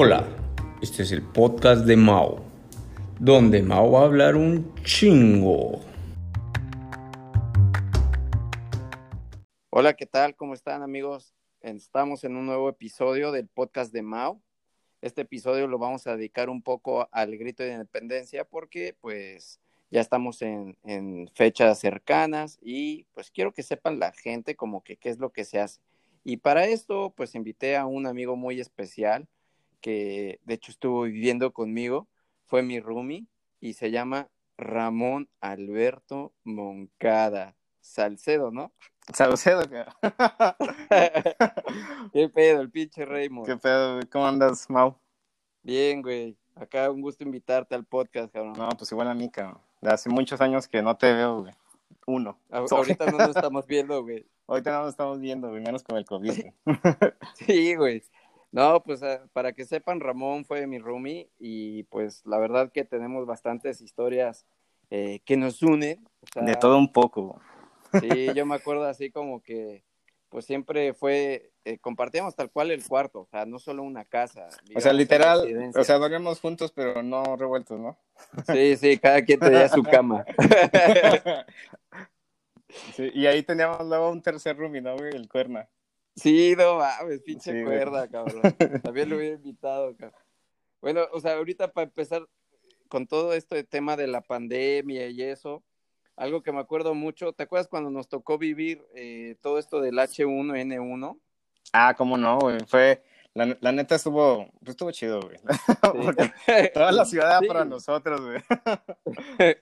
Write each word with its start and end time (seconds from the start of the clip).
Hola, 0.00 0.28
este 0.80 1.02
es 1.02 1.10
el 1.10 1.22
podcast 1.22 1.84
de 1.84 1.96
Mao, 1.96 2.44
donde 3.18 3.62
Mao 3.62 3.90
va 3.90 4.02
a 4.02 4.04
hablar 4.04 4.36
un 4.36 4.72
chingo. 4.84 5.80
Hola, 9.70 9.94
¿qué 9.94 10.06
tal? 10.06 10.36
¿Cómo 10.36 10.54
están 10.54 10.84
amigos? 10.84 11.34
Estamos 11.62 12.22
en 12.22 12.36
un 12.36 12.46
nuevo 12.46 12.68
episodio 12.68 13.32
del 13.32 13.48
podcast 13.48 13.92
de 13.92 14.02
Mao. 14.02 14.40
Este 15.00 15.22
episodio 15.22 15.66
lo 15.66 15.78
vamos 15.78 16.06
a 16.06 16.16
dedicar 16.16 16.48
un 16.48 16.62
poco 16.62 17.08
al 17.10 17.36
grito 17.36 17.64
de 17.64 17.72
independencia 17.72 18.44
porque 18.44 18.96
pues 19.00 19.60
ya 19.90 20.00
estamos 20.00 20.42
en, 20.42 20.76
fechas 21.34 21.76
cercanas 21.80 22.60
y 22.62 23.02
pues 23.14 23.32
quiero 23.32 23.52
que 23.52 23.64
sepan 23.64 23.98
la 23.98 24.12
gente 24.12 24.54
como 24.54 24.84
que 24.84 24.96
qué 24.96 25.08
es 25.08 25.18
lo 25.18 25.32
que 25.32 25.44
se 25.44 25.58
hace. 25.58 25.80
Y 26.22 26.36
para 26.36 26.66
esto 26.66 27.12
pues 27.16 27.34
invité 27.34 27.76
a 27.76 27.86
un 27.86 28.06
amigo 28.06 28.36
muy 28.36 28.60
especial 28.60 29.26
que 29.80 30.40
de 30.44 30.54
hecho 30.54 30.72
estuvo 30.72 31.02
viviendo 31.02 31.52
conmigo, 31.52 32.08
fue 32.44 32.62
mi 32.62 32.80
roomie 32.80 33.26
y 33.60 33.74
se 33.74 33.90
llama 33.90 34.30
Ramón 34.56 35.28
Alberto 35.40 36.32
Moncada. 36.44 37.54
Salcedo, 37.80 38.50
¿no? 38.50 38.72
Salcedo, 39.14 39.62
¿Qué 42.12 42.28
pedo, 42.28 42.60
el 42.60 42.70
pinche 42.70 43.06
Raymond? 43.06 43.46
¿Qué 43.46 43.56
pedo? 43.56 44.00
¿Cómo 44.12 44.26
andas, 44.26 44.68
Mau? 44.68 44.98
Bien, 45.62 46.02
güey. 46.02 46.36
Acá 46.54 46.90
un 46.90 47.00
gusto 47.00 47.24
invitarte 47.24 47.74
al 47.74 47.84
podcast, 47.84 48.32
cabrón. 48.32 48.54
No, 48.58 48.68
pues 48.70 48.92
igual 48.92 49.08
a 49.08 49.14
mí, 49.14 49.30
cabrón. 49.30 49.60
De 49.80 49.90
hace 49.90 50.10
muchos 50.10 50.40
años 50.40 50.68
que 50.68 50.82
no 50.82 50.96
te 50.96 51.12
veo, 51.12 51.42
güey. 51.42 51.54
Uno. 52.06 52.38
ahorita 52.50 53.06
no 53.06 53.18
nos 53.18 53.36
estamos 53.36 53.66
viendo, 53.66 54.02
güey. 54.02 54.26
Ahorita 54.48 54.72
no 54.72 54.80
nos 54.80 54.90
estamos 54.90 55.20
viendo, 55.20 55.50
güey, 55.50 55.60
menos 55.60 55.82
con 55.82 55.98
el 55.98 56.06
COVID. 56.06 56.32
sí, 57.34 57.74
güey. 57.74 58.02
No, 58.50 58.82
pues 58.82 59.02
ah, 59.02 59.26
para 59.32 59.52
que 59.52 59.64
sepan, 59.64 60.00
Ramón 60.00 60.44
fue 60.44 60.66
mi 60.66 60.78
roomie 60.78 61.30
y 61.38 61.82
pues 61.84 62.24
la 62.24 62.38
verdad 62.38 62.72
que 62.72 62.84
tenemos 62.84 63.26
bastantes 63.26 63.80
historias 63.80 64.46
eh, 64.90 65.20
que 65.24 65.36
nos 65.36 65.62
unen. 65.62 66.06
de 66.34 66.54
todo 66.56 66.78
un 66.78 66.92
poco. 66.92 67.40
Sí, 68.00 68.28
yo 68.34 68.46
me 68.46 68.54
acuerdo 68.56 68.84
así 68.84 69.10
como 69.10 69.42
que 69.42 69.84
pues 70.28 70.44
siempre 70.44 70.92
fue, 70.92 71.52
eh, 71.64 71.78
compartíamos 71.78 72.36
tal 72.36 72.50
cual 72.50 72.70
el 72.70 72.86
cuarto, 72.86 73.20
o 73.20 73.26
sea, 73.26 73.46
no 73.46 73.58
solo 73.58 73.82
una 73.82 74.04
casa. 74.04 74.48
O 74.74 74.80
sea, 74.80 74.92
literal, 74.92 75.72
o 75.74 75.84
sea, 75.84 75.96
dormíamos 75.96 76.40
juntos, 76.40 76.70
pero 76.72 77.02
no 77.02 77.36
revueltos, 77.36 77.80
¿no? 77.80 77.98
Sí, 78.46 78.76
sí, 78.76 78.98
cada 78.98 79.22
quien 79.22 79.40
tenía 79.40 79.68
su 79.68 79.82
cama. 79.82 80.24
Sí, 82.94 83.10
y 83.14 83.24
ahí 83.26 83.42
teníamos 83.42 83.86
luego 83.86 84.10
un 84.10 84.20
tercer 84.20 84.54
roomie, 84.54 84.82
¿no, 84.82 84.94
güey? 84.94 85.14
El 85.14 85.26
cuerna. 85.26 85.66
Sí, 86.18 86.54
no 86.56 86.78
mames, 86.78 87.20
pinche 87.20 87.64
cuerda, 87.64 88.08
cabrón. 88.08 88.42
También 88.82 89.08
lo 89.08 89.16
hubiera 89.16 89.36
invitado, 89.36 89.96
cabrón. 89.96 90.20
Bueno, 90.80 91.02
o 91.12 91.20
sea, 91.20 91.34
ahorita 91.36 91.72
para 91.72 91.86
empezar 91.86 92.26
con 92.88 93.06
todo 93.06 93.34
esto 93.34 93.54
de 93.54 93.64
tema 93.64 93.96
de 93.96 94.06
la 94.06 94.20
pandemia 94.20 95.08
y 95.08 95.22
eso, 95.22 95.62
algo 96.16 96.42
que 96.42 96.52
me 96.52 96.60
acuerdo 96.60 96.94
mucho, 96.94 97.32
¿te 97.32 97.44
acuerdas 97.44 97.68
cuando 97.68 97.90
nos 97.90 98.08
tocó 98.08 98.38
vivir 98.38 98.84
eh, 98.94 99.36
todo 99.40 99.58
esto 99.58 99.80
del 99.80 99.96
H1N1? 99.96 101.18
Ah, 101.72 101.94
cómo 101.96 102.16
no, 102.16 102.38
güey. 102.38 102.58
Fue, 102.66 103.02
la, 103.34 103.56
la, 103.60 103.72
neta 103.72 103.94
estuvo, 103.94 104.48
pues 104.60 104.70
estuvo 104.70 104.90
chido, 104.90 105.20
güey. 105.20 105.38
toda 106.74 106.92
la 106.92 107.04
ciudad 107.04 107.38
era 107.38 107.46
para 107.46 107.64
nosotros, 107.64 108.20
güey. 108.20 108.42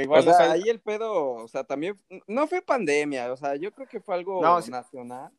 igual, 0.00 0.26
o 0.26 0.32
sea, 0.32 0.52
ahí 0.52 0.68
el 0.68 0.80
pedo, 0.80 1.32
o 1.34 1.48
sea, 1.48 1.64
también, 1.64 1.98
no 2.26 2.46
fue 2.46 2.62
pandemia, 2.62 3.32
o 3.32 3.36
sea, 3.36 3.56
yo 3.56 3.72
creo 3.72 3.86
que 3.86 4.00
fue 4.00 4.14
algo 4.14 4.40
nacional. 4.40 5.30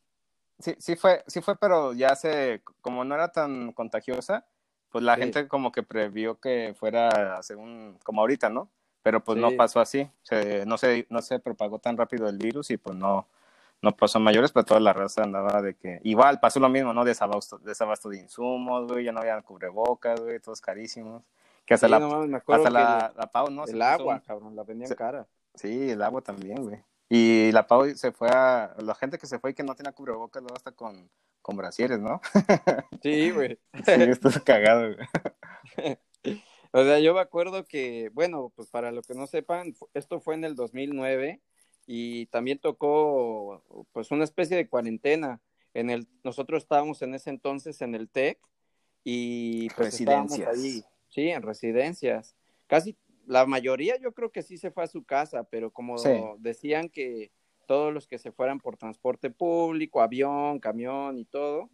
Sí, 0.58 0.74
sí 0.78 0.96
fue, 0.96 1.24
sí 1.26 1.40
fue, 1.40 1.56
pero 1.56 1.92
ya 1.94 2.14
se, 2.14 2.62
como 2.80 3.04
no 3.04 3.14
era 3.14 3.32
tan 3.32 3.72
contagiosa, 3.72 4.46
pues 4.90 5.02
la 5.02 5.16
gente 5.16 5.48
como 5.48 5.72
que 5.72 5.82
previó 5.82 6.38
que 6.38 6.74
fuera 6.78 7.42
según, 7.42 7.98
como 8.04 8.20
ahorita, 8.20 8.48
¿no? 8.48 8.70
Pero 9.02 9.22
pues 9.22 9.36
no 9.36 9.50
pasó 9.56 9.80
así, 9.80 10.08
se, 10.22 10.64
no, 10.64 10.78
se, 10.78 11.06
no 11.10 11.20
se 11.20 11.38
propagó 11.38 11.78
tan 11.78 11.96
rápido 11.96 12.28
el 12.28 12.38
virus 12.38 12.70
y 12.70 12.76
pues 12.76 12.96
no, 12.96 13.26
no 13.82 13.96
pasó 13.96 14.18
mayores, 14.18 14.52
pero 14.52 14.64
toda 14.64 14.80
la 14.80 14.92
raza 14.92 15.22
andaba 15.22 15.60
de 15.60 15.74
que, 15.74 16.00
igual 16.04 16.40
pasó 16.40 16.58
lo 16.58 16.68
mismo, 16.68 16.94
¿no? 16.94 17.04
Desabasto, 17.04 17.58
desabasto 17.58 18.08
de 18.08 18.18
insumos, 18.18 18.86
güey, 18.86 19.04
ya 19.04 19.12
no 19.12 19.20
había 19.20 19.40
cubrebocas, 19.42 20.20
güey, 20.20 20.40
todos 20.40 20.60
carísimos. 20.60 21.22
Que 21.64 21.74
hasta 21.74 21.88
la, 21.88 21.96
hasta 21.96 22.70
la, 22.70 23.12
la, 23.16 23.26
Pau, 23.30 23.50
¿no? 23.50 23.64
El 23.64 23.80
agua, 23.80 24.22
cabrón, 24.26 24.54
la 24.54 24.64
vendían 24.64 24.94
cara. 24.94 25.26
Sí, 25.54 25.90
el 25.90 26.02
agua 26.02 26.20
también, 26.20 26.62
güey. 26.62 26.82
Y 27.08 27.52
la 27.52 27.66
Pau 27.66 27.88
se 27.94 28.12
fue 28.12 28.28
a. 28.28 28.74
La 28.78 28.94
gente 28.94 29.18
que 29.18 29.26
se 29.26 29.38
fue 29.38 29.50
y 29.50 29.54
que 29.54 29.62
no 29.62 29.74
tenía 29.74 29.92
cubrebocas, 29.92 30.42
luego 30.42 30.56
hasta 30.56 30.72
con, 30.72 31.10
con 31.40 31.56
brasieres, 31.56 32.00
¿no? 32.00 32.20
Sí, 33.02 33.30
güey. 33.30 33.58
Sí, 33.84 33.92
esto 34.02 34.28
es 34.28 34.40
cagado, 34.40 34.94
güey. 34.94 35.98
O 36.76 36.82
sea, 36.82 36.98
yo 36.98 37.14
me 37.14 37.20
acuerdo 37.20 37.66
que, 37.66 38.10
bueno, 38.14 38.52
pues 38.56 38.68
para 38.68 38.90
lo 38.90 39.00
que 39.02 39.14
no 39.14 39.28
sepan, 39.28 39.76
esto 39.94 40.18
fue 40.18 40.34
en 40.34 40.42
el 40.42 40.56
2009 40.56 41.40
y 41.86 42.26
también 42.26 42.58
tocó, 42.58 43.86
pues, 43.92 44.10
una 44.10 44.24
especie 44.24 44.56
de 44.56 44.68
cuarentena. 44.68 45.40
En 45.72 45.88
el, 45.88 46.08
nosotros 46.24 46.64
estábamos 46.64 47.00
en 47.02 47.14
ese 47.14 47.30
entonces 47.30 47.80
en 47.80 47.94
el 47.94 48.08
TEC 48.08 48.40
y 49.04 49.68
pues 49.68 49.92
Residencias. 49.92 50.48
ahí 50.48 50.84
Sí, 51.14 51.28
en 51.28 51.42
residencias. 51.42 52.34
Casi 52.66 52.96
la 53.26 53.46
mayoría 53.46 53.96
yo 53.98 54.12
creo 54.12 54.32
que 54.32 54.42
sí 54.42 54.58
se 54.58 54.72
fue 54.72 54.82
a 54.82 54.88
su 54.88 55.04
casa, 55.04 55.44
pero 55.44 55.70
como 55.70 55.94
decían 56.38 56.88
que 56.88 57.30
todos 57.66 57.94
los 57.94 58.08
que 58.08 58.18
se 58.18 58.32
fueran 58.32 58.58
por 58.58 58.76
transporte 58.76 59.30
público, 59.30 60.02
avión, 60.02 60.58
camión 60.58 61.16
y 61.16 61.24
todo, 61.24 61.70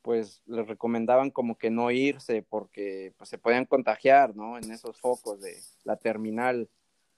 pues 0.00 0.42
les 0.46 0.66
recomendaban 0.66 1.30
como 1.30 1.58
que 1.58 1.68
no 1.68 1.90
irse 1.90 2.42
porque 2.42 3.12
pues, 3.18 3.28
se 3.28 3.36
podían 3.36 3.66
contagiar, 3.66 4.34
¿no? 4.34 4.56
En 4.56 4.72
esos 4.72 4.98
focos 4.98 5.38
de 5.40 5.54
la 5.84 5.96
terminal, 5.96 6.70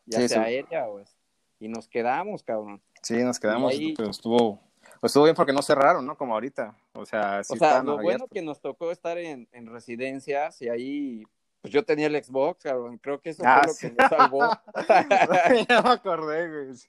ya 0.07 0.27
sea 0.27 0.43
aérea 0.43 0.89
o 0.89 0.99
es... 0.99 1.17
Y 1.61 1.69
nos 1.69 1.87
quedamos, 1.87 2.43
cabrón. 2.43 2.83
Sí, 3.03 3.23
nos 3.23 3.39
quedamos, 3.39 3.75
pero 3.97 4.11
estuvo, 4.11 4.61
pues 5.01 5.11
estuvo 5.11 5.25
bien 5.25 5.37
porque 5.37 5.53
no 5.53 5.63
cerraron, 5.63 6.05
¿no? 6.05 6.17
Como 6.17 6.35
ahorita. 6.35 6.75
O 6.95 7.07
sea, 7.07 7.45
sí 7.45 7.53
o 7.53 7.57
sea 7.57 7.83
lo 7.83 7.99
bueno 7.99 8.27
que 8.27 8.43
nos 8.43 8.61
tocó 8.61 8.91
estar 8.91 9.19
en, 9.19 9.47
en 9.53 9.67
residencias 9.67 10.61
y 10.63 10.69
ahí 10.69 11.23
pues 11.61 11.73
yo 11.75 11.85
tenía 11.85 12.07
el 12.07 12.25
Xbox, 12.25 12.63
cabrón. 12.63 12.99
Creo 12.99 13.21
que 13.21 13.31
eso 13.31 13.43
fue 13.43 13.51
Ah, 13.53 13.63
lo 13.67 13.73
sí. 13.73 13.89
que 13.91 13.95
me 14.03 14.09
salvó. 14.09 14.41
ya 15.69 15.83
me 15.83 15.91
acordé, 15.91 16.49
güey. 16.51 16.75
Sí. 16.77 16.89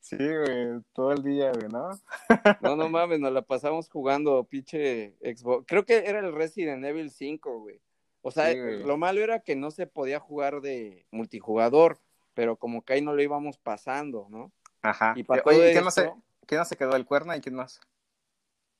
Sí, 0.00 0.16
güey, 0.16 0.80
todo 0.92 1.12
el 1.12 1.22
día, 1.22 1.50
güey, 1.52 1.68
¿no? 1.68 1.90
No, 2.60 2.76
no 2.76 2.88
mames, 2.88 3.20
nos 3.20 3.32
la 3.32 3.42
pasamos 3.42 3.88
jugando 3.88 4.44
pinche 4.44 5.16
Xbox. 5.22 5.64
Creo 5.66 5.84
que 5.84 6.04
era 6.06 6.18
el 6.20 6.32
Resident 6.34 6.84
Evil 6.84 7.10
5, 7.10 7.58
güey. 7.60 7.80
O 8.22 8.30
sea, 8.30 8.52
Sí, 8.52 8.58
güey. 8.60 8.82
lo 8.84 8.96
malo 8.96 9.20
era 9.22 9.40
que 9.40 9.56
no 9.56 9.70
se 9.70 9.86
podía 9.86 10.18
jugar 10.20 10.60
de 10.60 11.06
multijugador, 11.10 11.98
pero 12.34 12.56
como 12.56 12.82
que 12.84 12.94
ahí 12.94 13.02
no 13.02 13.12
lo 13.14 13.22
íbamos 13.22 13.58
pasando, 13.58 14.26
¿no? 14.30 14.50
Ajá. 14.82 15.12
Y 15.16 15.24
para 15.24 15.42
Oye, 15.46 15.56
todo 15.58 15.68
¿y 15.68 15.72
¿quién, 15.72 15.84
no 15.84 15.90
se, 15.90 16.02
esto- 16.02 16.22
¿quién 16.46 16.58
no 16.58 16.64
se 16.66 16.76
quedó? 16.76 16.96
¿El 16.96 17.06
cuerna 17.06 17.36
y 17.36 17.40
quién 17.40 17.54
más? 17.54 17.80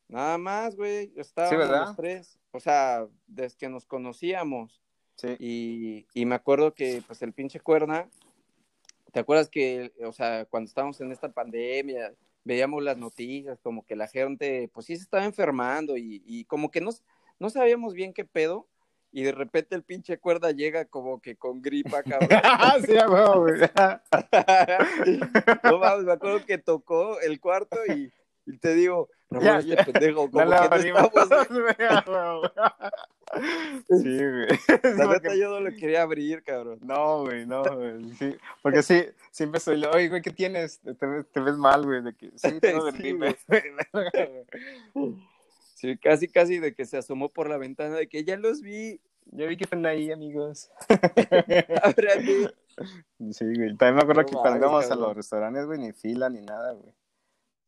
Nada 0.09 0.37
más, 0.39 0.77
güey. 0.77 1.13
Estábamos 1.17 1.59
¿verdad? 1.59 1.87
los 1.87 1.97
tres. 1.97 2.39
O 2.53 2.61
sea, 2.61 3.07
desde 3.27 3.57
que 3.57 3.69
nos 3.71 3.87
conocíamos. 3.87 4.83
Sí. 5.17 5.37
Y, 5.39 6.07
y 6.15 6.27
me 6.27 6.35
acuerdo 6.35 6.75
que, 6.75 7.03
pues, 7.07 7.23
el 7.23 7.33
pinche 7.33 7.61
cuerna, 7.61 8.09
¿te 9.13 9.21
acuerdas 9.21 9.49
que, 9.49 9.93
o 10.05 10.13
sea, 10.13 10.45
cuando 10.47 10.69
estábamos 10.69 11.01
en 11.01 11.13
esta 11.13 11.33
pandemia, 11.33 12.15
veíamos 12.45 12.83
las 12.83 12.99
noticias, 12.99 13.59
como 13.61 13.85
que 13.87 13.97
la 13.97 14.09
gente, 14.09 14.71
pues 14.73 14.87
sí 14.87 14.97
se 14.97 15.03
estaba 15.03 15.25
enfermando 15.25 15.97
y, 15.97 16.23
y 16.27 16.45
como 16.45 16.71
que 16.71 16.81
no, 16.81 16.91
no 17.39 17.51
sabíamos 17.51 17.95
bien 17.95 18.13
qué 18.13 18.25
pedo, 18.25 18.69
y 19.15 19.23
de 19.23 19.31
repente 19.31 19.77
el 19.77 19.85
pinche 19.85 20.19
cuerda 20.19 20.51
llega 20.51 20.87
como 20.87 21.21
que 21.21 21.37
con 21.37 21.63
gripa, 21.63 22.03
cabrón. 22.03 22.29
sí, 22.85 22.97
güey. 23.07 23.61
no 25.63 25.79
mames, 25.79 26.05
me 26.05 26.13
acuerdo 26.13 26.45
que 26.45 26.59
tocó 26.59 27.21
el 27.21 27.39
cuarto 27.39 27.77
y, 27.87 28.13
y 28.47 28.59
te 28.59 28.75
digo, 28.75 29.09
no 29.31 29.41
Ya, 29.41 29.53
mames, 29.53 29.67
ya. 29.67 29.75
este 29.75 29.93
pendejo, 29.93 30.31
como 30.31 30.45
No 30.45 30.51
la 30.51 30.69
que 30.69 30.93
no 30.93 31.69
estamos. 31.71 32.53
Sí, 33.89 34.17
güey. 34.19 34.49
Sí, 34.59 34.73
La 34.97 35.07
neta 35.13 35.35
yo 35.35 35.49
no 35.51 35.59
lo 35.61 35.71
quería 35.75 36.03
abrir, 36.03 36.43
cabrón. 36.45 36.79
No, 36.83 37.23
güey, 37.23 37.45
no, 37.47 37.65
güey. 37.65 38.05
Sí, 38.15 38.37
porque 38.63 38.83
sí, 38.83 39.07
siempre 39.33 39.59
soy 39.61 39.79
lo, 39.79 39.91
oye, 39.91 40.09
güey, 40.09 40.23
¿qué 40.23 40.31
tienes? 40.31 40.79
Te, 40.81 41.05
ves- 41.07 41.27
te 41.33 41.41
ves 41.41 41.57
mal, 41.57 41.85
güey, 41.85 42.03
de 42.03 42.15
que 42.15 42.31
sí, 42.37 42.61
tengo 42.61 42.89
Sí, 42.93 42.99
gripe. 42.99 43.37
Sí, 45.75 45.97
casi, 45.99 46.29
casi 46.29 46.59
de 46.61 46.75
que 46.75 46.85
se 46.87 46.97
asomó 46.99 47.29
por 47.29 47.49
la 47.49 47.59
ventana 47.59 47.97
de 47.97 48.09
que 48.09 48.25
ya 48.25 48.37
los 48.37 48.61
vi. 48.63 49.01
Yo 49.33 49.47
vi 49.49 49.57
que 49.57 49.65
están 49.65 49.85
ahí, 49.87 50.13
amigos. 50.13 50.71
ábrale. 51.83 52.55
Sí, 53.33 53.45
güey. 53.45 53.77
También 53.77 53.97
me 53.97 54.03
acuerdo 54.03 54.23
No 54.23 54.27
que 54.27 54.35
cuando 54.35 54.59
íbamos 54.59 54.91
a 54.91 54.95
los 54.95 55.17
restaurantes, 55.17 55.67
güey, 55.67 55.79
ni 55.79 55.93
fila 55.93 56.29
ni 56.31 56.41
nada, 56.43 56.73
güey. 56.73 56.93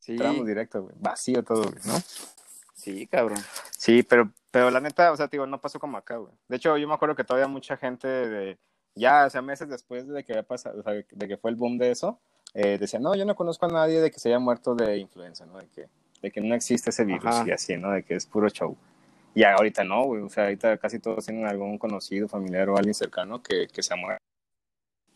Sí, 0.06 0.44
directo, 0.44 0.82
güey. 0.82 0.94
Vacío 1.00 1.42
todo, 1.42 1.64
güey, 1.64 1.82
¿no? 1.84 1.94
sí, 2.74 3.08
cabrón. 3.08 3.38
Sí, 3.76 4.04
pero, 4.04 4.30
pero 4.52 4.70
la 4.70 4.80
neta, 4.80 5.10
o 5.10 5.16
sea, 5.16 5.26
digo, 5.26 5.46
no 5.46 5.60
pasó 5.60 5.80
como 5.80 5.96
acá, 5.98 6.16
güey. 6.16 6.32
De 6.48 6.56
hecho, 6.56 6.76
yo 6.76 6.86
me 6.86 6.94
acuerdo 6.94 7.16
que 7.16 7.24
todavía 7.24 7.48
mucha 7.48 7.76
gente 7.76 8.06
de, 8.06 8.58
ya, 8.94 9.26
o 9.26 9.30
sea, 9.30 9.42
meses 9.42 9.68
después 9.68 10.06
de 10.06 10.22
que 10.22 10.32
había 10.32 10.44
pasado, 10.44 10.78
o 10.78 10.82
sea, 10.84 10.92
de 10.92 11.28
que 11.28 11.36
fue 11.36 11.50
el 11.50 11.56
boom 11.56 11.76
de 11.76 11.90
eso, 11.90 12.20
eh, 12.54 12.78
decía, 12.78 13.00
no, 13.00 13.16
yo 13.16 13.24
no 13.24 13.34
conozco 13.34 13.66
a 13.66 13.68
nadie 13.68 14.00
de 14.00 14.10
que 14.12 14.20
se 14.20 14.28
haya 14.28 14.38
muerto 14.38 14.76
de 14.76 14.96
influenza, 14.98 15.44
¿no? 15.44 15.58
De 15.58 15.66
que, 15.66 15.88
de 16.22 16.30
que 16.30 16.40
no 16.40 16.54
existe 16.54 16.90
ese 16.90 17.04
virus 17.04 17.26
Ajá. 17.26 17.44
y 17.48 17.50
así, 17.50 17.76
¿no? 17.76 17.90
De 17.90 18.04
que 18.04 18.14
es 18.14 18.26
puro 18.26 18.48
show. 18.48 18.76
Y 19.34 19.42
ahorita 19.42 19.82
no, 19.82 20.04
güey. 20.04 20.22
O 20.22 20.28
sea, 20.28 20.44
ahorita 20.44 20.78
casi 20.78 21.00
todos 21.00 21.26
tienen 21.26 21.46
algún 21.46 21.78
conocido, 21.78 22.28
familiar 22.28 22.70
o 22.70 22.76
alguien 22.76 22.94
cercano 22.94 23.42
que, 23.42 23.66
que 23.66 23.82
se 23.82 23.94
muere. 23.96 24.20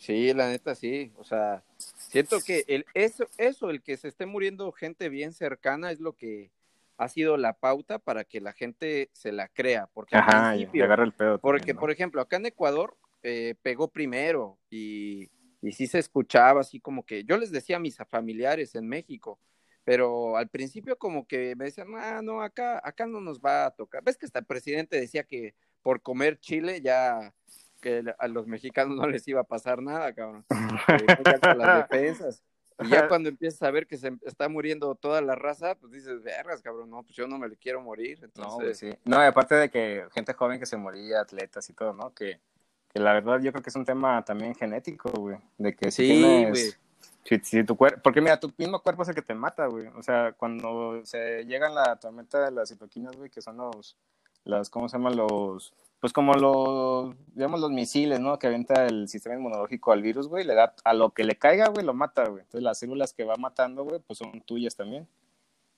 Sí, 0.01 0.33
la 0.33 0.49
neta 0.49 0.75
sí. 0.75 1.13
O 1.19 1.25
sea, 1.25 1.63
siento 1.77 2.41
que 2.41 2.65
el, 2.69 2.87
eso, 2.95 3.29
eso, 3.37 3.69
el 3.69 3.83
que 3.83 3.99
se 3.99 4.09
esté 4.09 4.25
muriendo 4.25 4.73
gente 4.73 5.11
bien 5.11 5.35
cercana 5.35 5.93
es 5.93 6.01
lo 6.01 6.15
que 6.15 6.51
ha 6.97 7.09
sido 7.09 7.37
la 7.37 7.53
pauta 7.53 7.99
para 7.99 8.25
que 8.25 8.41
la 8.41 8.55
gente 8.55 9.11
se 9.13 9.31
la 9.31 9.49
crea. 9.49 9.89
Porque 9.93 10.17
Ajá, 10.17 10.57
y 10.57 10.81
agarra 10.81 11.05
el 11.05 11.13
pedo. 11.13 11.39
Porque, 11.39 11.75
por 11.75 11.91
ejemplo, 11.91 12.23
acá 12.23 12.37
en 12.37 12.47
Ecuador 12.47 12.97
eh, 13.23 13.57
pegó 13.61 13.89
primero 13.89 14.59
y, 14.71 15.31
y 15.61 15.73
sí 15.73 15.87
se 15.87 15.99
escuchaba 15.99 16.63
así 16.63 16.81
como 16.81 17.05
que 17.05 17.25
yo 17.25 17.37
les 17.37 17.53
decía 17.53 17.77
a 17.77 17.81
mis 17.81 17.99
familiares 18.09 18.75
en 18.75 18.89
México, 18.89 19.39
pero 19.85 20.39
al 20.39 20.49
principio 20.49 20.97
como 20.97 21.27
que 21.27 21.55
me 21.57 21.67
decían, 21.67 21.89
ah, 21.97 22.23
no, 22.23 22.41
acá, 22.41 22.81
acá 22.83 23.05
no 23.05 23.21
nos 23.21 23.39
va 23.39 23.67
a 23.67 23.71
tocar. 23.71 24.03
¿Ves 24.03 24.17
que 24.17 24.25
hasta 24.25 24.39
el 24.39 24.47
presidente 24.47 24.99
decía 24.99 25.25
que 25.25 25.55
por 25.83 26.01
comer 26.01 26.39
chile 26.39 26.81
ya 26.81 27.35
que 27.81 28.05
a 28.19 28.29
los 28.29 28.47
mexicanos 28.47 28.97
no 28.97 29.07
les 29.09 29.27
iba 29.29 29.41
a 29.41 29.45
pasar 29.45 29.83
nada, 29.83 30.13
cabrón? 30.15 30.45
las 31.57 31.89
defensas. 31.89 32.43
Y 32.83 32.89
ya 32.89 33.09
cuando 33.09 33.29
empiezas 33.29 33.63
a 33.63 33.71
ver 33.71 33.87
que 33.87 33.99
se 33.99 34.13
está 34.25 34.49
muriendo 34.49 34.95
toda 34.95 35.21
la 35.21 35.35
raza, 35.35 35.75
pues 35.75 35.93
dices, 35.93 36.23
vergas, 36.23 36.63
cabrón, 36.63 36.89
no, 36.89 37.03
pues 37.03 37.15
yo 37.15 37.27
no 37.27 37.39
me 37.39 37.49
le 37.49 37.57
quiero 37.57 37.81
morir. 37.83 38.19
Entonces... 38.23 38.83
No, 38.83 38.91
sí. 38.91 38.99
No, 39.05 39.21
aparte 39.21 39.55
de 39.55 39.71
que 39.71 40.07
gente 40.13 40.33
joven 40.33 40.59
que 40.59 40.67
se 40.67 40.77
moría, 40.77 41.21
atletas 41.21 41.69
y 41.69 41.75
todo, 41.75 41.93
¿no? 41.93 42.15
Que, 42.15 42.41
que 42.89 43.01
la 43.01 43.13
verdad 43.13 43.41
yo 43.41 43.53
creo 43.53 43.63
que 43.63 43.71
es 43.71 43.77
un 43.77 43.85
tema 43.85 44.25
también 44.25 44.55
genético, 44.55 45.11
güey. 45.11 45.39
De 45.59 45.75
que 45.75 45.91
si 45.91 46.07
sí, 46.07 46.23
tienes... 46.23 46.81
Si, 47.25 47.65
tu 47.65 47.77
cuerpo, 47.77 48.01
porque 48.03 48.21
mira, 48.21 48.41
tu 48.41 48.53
mismo 48.57 48.83
cuerpo 48.83 49.03
es 49.03 49.11
el 49.11 49.15
que 49.15 49.23
te 49.23 49.35
mata, 49.35 49.67
güey. 49.67 49.87
O 49.89 50.03
sea, 50.03 50.33
cuando 50.33 51.05
se 51.05 51.45
llega 51.45 51.69
la 51.69 51.97
tormenta 51.97 52.45
de 52.45 52.51
las 52.51 52.71
citoquinas, 52.71 53.15
güey, 53.15 53.31
que 53.31 53.43
son 53.43 53.59
los, 53.59 53.97
las, 54.45 54.71
¿cómo 54.71 54.89
se 54.89 54.97
llaman? 54.97 55.17
Los, 55.17 55.73
pues 56.01 56.15
como 56.15 56.33
los, 56.33 57.15
digamos, 57.35 57.61
los 57.61 57.71
misiles, 57.71 58.21
¿no? 58.21 58.39
Que 58.39 58.47
avienta 58.47 58.87
el 58.87 59.07
sistema 59.07 59.37
inmunológico 59.37 59.93
al 59.93 60.03
virus, 60.03 60.29
güey, 60.29 60.45
le 60.45 60.55
da, 60.55 60.75
a 60.83 60.95
lo 60.95 61.11
que 61.11 61.25
le 61.25 61.37
caiga, 61.37 61.69
güey, 61.69 61.85
lo 61.85 61.93
mata, 61.93 62.25
güey. 62.25 62.41
Entonces 62.41 62.63
las 62.63 62.79
células 62.79 63.13
que 63.13 63.25
va 63.25 63.37
matando, 63.37 63.85
güey, 63.85 64.01
pues 64.01 64.19
son 64.19 64.41
tuyas 64.41 64.75
también. 64.75 65.07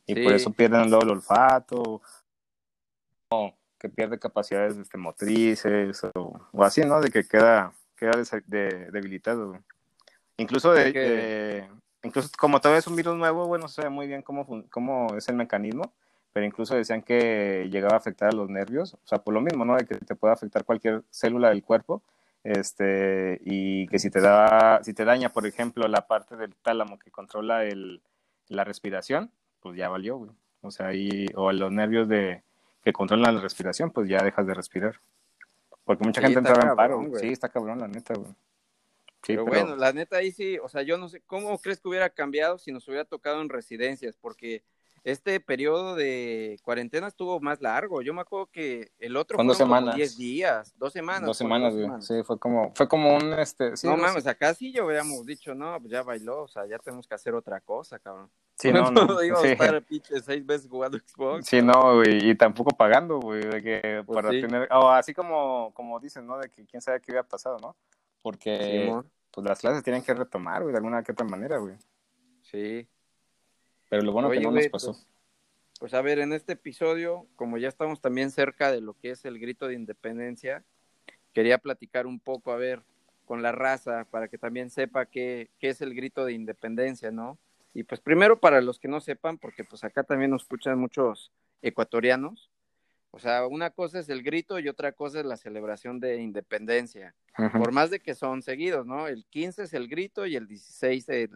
Y 0.07 0.15
por 0.23 0.33
eso 0.33 0.53
pierden 0.53 0.91
luego 0.91 1.05
el 1.05 1.11
olfato, 1.11 2.01
o 3.31 3.55
que 3.79 3.89
pierde 3.89 4.19
capacidades 4.19 4.77
este, 4.77 4.97
motrices, 4.97 6.05
o, 6.15 6.41
o, 6.53 6.65
así, 6.65 6.83
¿no? 6.83 7.01
De 7.01 7.11
que 7.11 7.25
queda, 7.25 7.73
queda 7.97 8.13
de, 8.47 8.91
debilitado, 8.93 9.49
güey. 9.49 9.61
Incluso 10.37 10.73
de, 10.73 11.69
incluso 12.05 12.29
como 12.39 12.61
todavía 12.61 12.79
es 12.79 12.87
un 12.87 12.97
virus 12.97 13.17
nuevo, 13.17 13.47
bueno, 13.47 13.63
no 13.63 13.69
sé 13.69 13.89
muy 13.89 14.07
bien 14.07 14.23
cómo, 14.23 14.47
cómo 14.71 15.17
es 15.17 15.29
el 15.29 15.35
mecanismo, 15.35 15.93
pero 16.33 16.47
incluso 16.47 16.75
decían 16.75 17.03
que 17.03 17.69
llegaba 17.71 17.95
a 17.95 17.99
afectar 17.99 18.29
a 18.31 18.37
los 18.37 18.49
nervios, 18.49 18.95
o 18.95 19.07
sea, 19.07 19.19
por 19.19 19.35
lo 19.35 19.41
mismo, 19.41 19.65
¿no? 19.65 19.77
De 19.77 19.85
que 19.85 19.97
te 19.97 20.15
puede 20.15 20.33
afectar 20.33 20.65
cualquier 20.65 21.03
célula 21.11 21.51
del 21.51 21.63
cuerpo, 21.63 22.03
este, 22.45 23.41
y 23.45 23.87
que 23.89 23.99
si 23.99 24.11
te 24.11 24.21
da, 24.21 24.81
si 24.83 24.95
te 24.95 25.05
daña, 25.05 25.29
por 25.31 25.47
ejemplo, 25.47 25.87
la 25.89 26.07
parte 26.07 26.37
del 26.37 26.55
tálamo 26.57 26.99
que 26.99 27.11
controla 27.11 27.65
el, 27.65 28.03
la 28.49 28.65
respiración, 28.65 29.31
pues 29.61 29.77
ya 29.77 29.89
valió, 29.89 30.17
güey. 30.17 30.31
O 30.63 30.71
sea, 30.71 30.89
ahí, 30.89 31.27
o 31.35 31.53
los 31.53 31.73
nervios 31.73 32.09
de, 32.09 32.43
que 32.85 32.93
controlan 32.93 33.35
la 33.35 33.41
respiración, 33.41 33.91
pues 33.91 34.09
ya 34.09 34.23
dejas 34.23 34.47
de 34.47 34.55
respirar. 34.55 35.01
Porque 35.85 36.05
mucha 36.05 36.21
gente 36.21 36.39
entraba 36.39 36.71
en 36.71 36.77
paro. 36.77 37.03
Sí, 37.19 37.29
está 37.29 37.49
cabrón, 37.49 37.81
la 37.81 37.89
neta, 37.89 38.15
güey 38.15 38.33
pero, 39.27 39.45
bueno, 39.47 39.77
la 39.77 39.93
neta 39.93 40.17
ahí 40.17 40.33
sí, 40.33 40.59
o 40.59 40.69
sea, 40.69 40.83
yo 40.83 40.99
no 40.99 41.09
sé, 41.09 41.23
¿cómo 41.27 41.57
crees 41.59 41.81
que 41.81 41.89
hubiera 41.89 42.11
cambiado 42.11 42.59
si 42.59 42.73
nos 42.73 42.87
hubiera 42.89 43.05
tocado 43.05 43.41
en 43.41 43.49
residencias? 43.49 44.17
Porque 44.21 44.65
este 45.05 45.41
periodo 45.41 45.97
de 45.97 46.59
cuarentena 46.63 47.09
estuvo 47.09 47.41
más 47.41 47.61
largo. 47.61 48.03
Yo 48.03 48.15
me 48.15 48.21
acuerdo 48.21 48.47
que 48.47 48.93
el 48.99 49.17
otro 49.17 49.37
fue 49.37 49.55
semanas. 49.55 49.97
10 49.97 50.17
días, 50.17 50.75
dos 50.79 50.93
semanas. 50.93 51.27
Dos 51.27 51.37
semanas, 51.37 51.75
güey. 51.75 51.89
Sí, 52.01 52.23
fue 52.25 52.39
como, 52.39 52.73
fue 52.75 52.87
como 52.87 53.17
un, 53.17 53.33
este... 53.35 53.73
no 53.85 53.97
mames, 53.97 54.27
acá 54.27 54.55
sí 54.55 54.73
yo 54.73 54.85
habíamos 54.85 55.27
dicho, 55.27 55.55
no, 55.55 55.79
pues 55.81 55.91
ya 55.91 56.03
bailó, 56.03 56.43
o 56.43 56.49
sea, 56.49 56.67
ya 56.67 56.79
tenemos 56.79 57.07
que 57.09 57.15
hacer 57.15 57.35
otra 57.35 57.61
cosa, 57.61 57.99
cabrón. 57.99 58.31
Sí, 58.57 58.73
no, 58.73 58.91
no. 58.91 59.23
íbamos 59.23 59.45
a 59.45 59.53
estar 59.53 59.83
pinche 59.83 60.21
seis 60.21 60.47
veces 60.47 60.69
jugando 60.71 60.99
Xbox. 60.99 61.47
Sí, 61.47 61.61
no, 61.61 61.97
güey, 61.97 62.31
y 62.31 62.35
tampoco 62.37 62.71
pagando, 62.71 63.19
güey, 63.19 63.43
de 63.43 63.63
que 63.63 64.03
pues 64.07 64.15
para 64.15 64.31
tener, 64.31 64.69
o 64.71 64.89
así 64.89 65.13
como, 65.13 65.73
como 65.75 65.99
dicen, 65.99 66.27
¿no? 66.27 66.39
De 66.39 66.49
que 66.49 66.65
quién 66.65 66.81
sabe 66.81 67.01
qué 67.01 67.11
hubiera 67.11 67.27
pasado, 67.27 67.57
¿no? 67.61 67.77
Porque... 68.23 68.87
Sí, 69.03 69.09
pues 69.33 69.47
las 69.47 69.59
clases 69.61 69.83
tienen 69.83 70.03
que 70.03 70.13
retomar, 70.13 70.63
güey, 70.63 70.73
de 70.73 70.79
alguna 70.79 71.03
que 71.03 71.13
otra 71.13 71.27
manera, 71.27 71.57
güey. 71.57 71.75
Sí. 72.43 72.87
Pero 73.93 74.05
lo 74.05 74.13
bueno 74.13 74.31
que 74.31 74.41
no 74.41 74.51
nos 74.51 74.69
pasó. 74.69 74.93
Pues, 74.93 75.07
pues, 75.79 75.93
a 75.93 76.01
ver, 76.01 76.19
en 76.19 76.33
este 76.33 76.55
episodio, 76.55 77.27
como 77.37 77.59
ya 77.59 77.69
estamos 77.69 78.01
también 78.01 78.31
cerca 78.31 78.73
de 78.73 78.81
lo 78.81 78.95
que 78.95 79.11
es 79.11 79.27
el 79.27 79.39
grito 79.39 79.69
de 79.69 79.75
independencia, 79.75 80.65
quería 81.35 81.59
platicar 81.59 82.07
un 82.07 82.19
poco, 82.19 82.53
a 82.53 82.57
ver, 82.57 82.81
con 83.27 83.43
la 83.43 83.53
raza, 83.53 84.07
para 84.11 84.29
que 84.29 84.39
también 84.39 84.71
sepa 84.71 85.05
qué, 85.05 85.51
qué 85.59 85.69
es 85.69 85.83
el 85.83 85.95
grito 85.95 86.25
de 86.25 86.33
independencia, 86.33 87.11
¿no? 87.11 87.37
Y 87.75 87.83
pues 87.83 88.01
primero 88.01 88.41
para 88.41 88.63
los 88.63 88.79
que 88.79 88.89
no 88.89 88.99
sepan, 89.03 89.37
porque 89.37 89.63
pues 89.63 89.85
acá 89.85 90.05
también 90.05 90.31
nos 90.31 90.45
escuchan 90.45 90.79
muchos 90.79 91.31
ecuatorianos, 91.61 92.51
o 93.11 93.19
sea, 93.19 93.47
una 93.47 93.69
cosa 93.69 93.99
es 93.99 94.09
el 94.09 94.23
grito 94.23 94.59
y 94.59 94.71
otra 94.71 94.93
cosa 94.93 95.21
es 95.21 95.27
la 95.27 95.37
celebración 95.37 96.01
de 96.01 96.17
independencia. 96.17 97.15
Por 97.53 97.73
más 97.73 97.91
de 97.91 98.01
que 98.01 98.15
son 98.15 98.41
seguidos, 98.41 98.87
¿no? 98.87 99.07
El 99.07 99.27
15 99.27 99.65
es 99.65 99.75
el 99.75 99.87
grito 99.87 100.25
y 100.25 100.35
el 100.37 100.47
16 100.47 101.11
es 101.11 101.31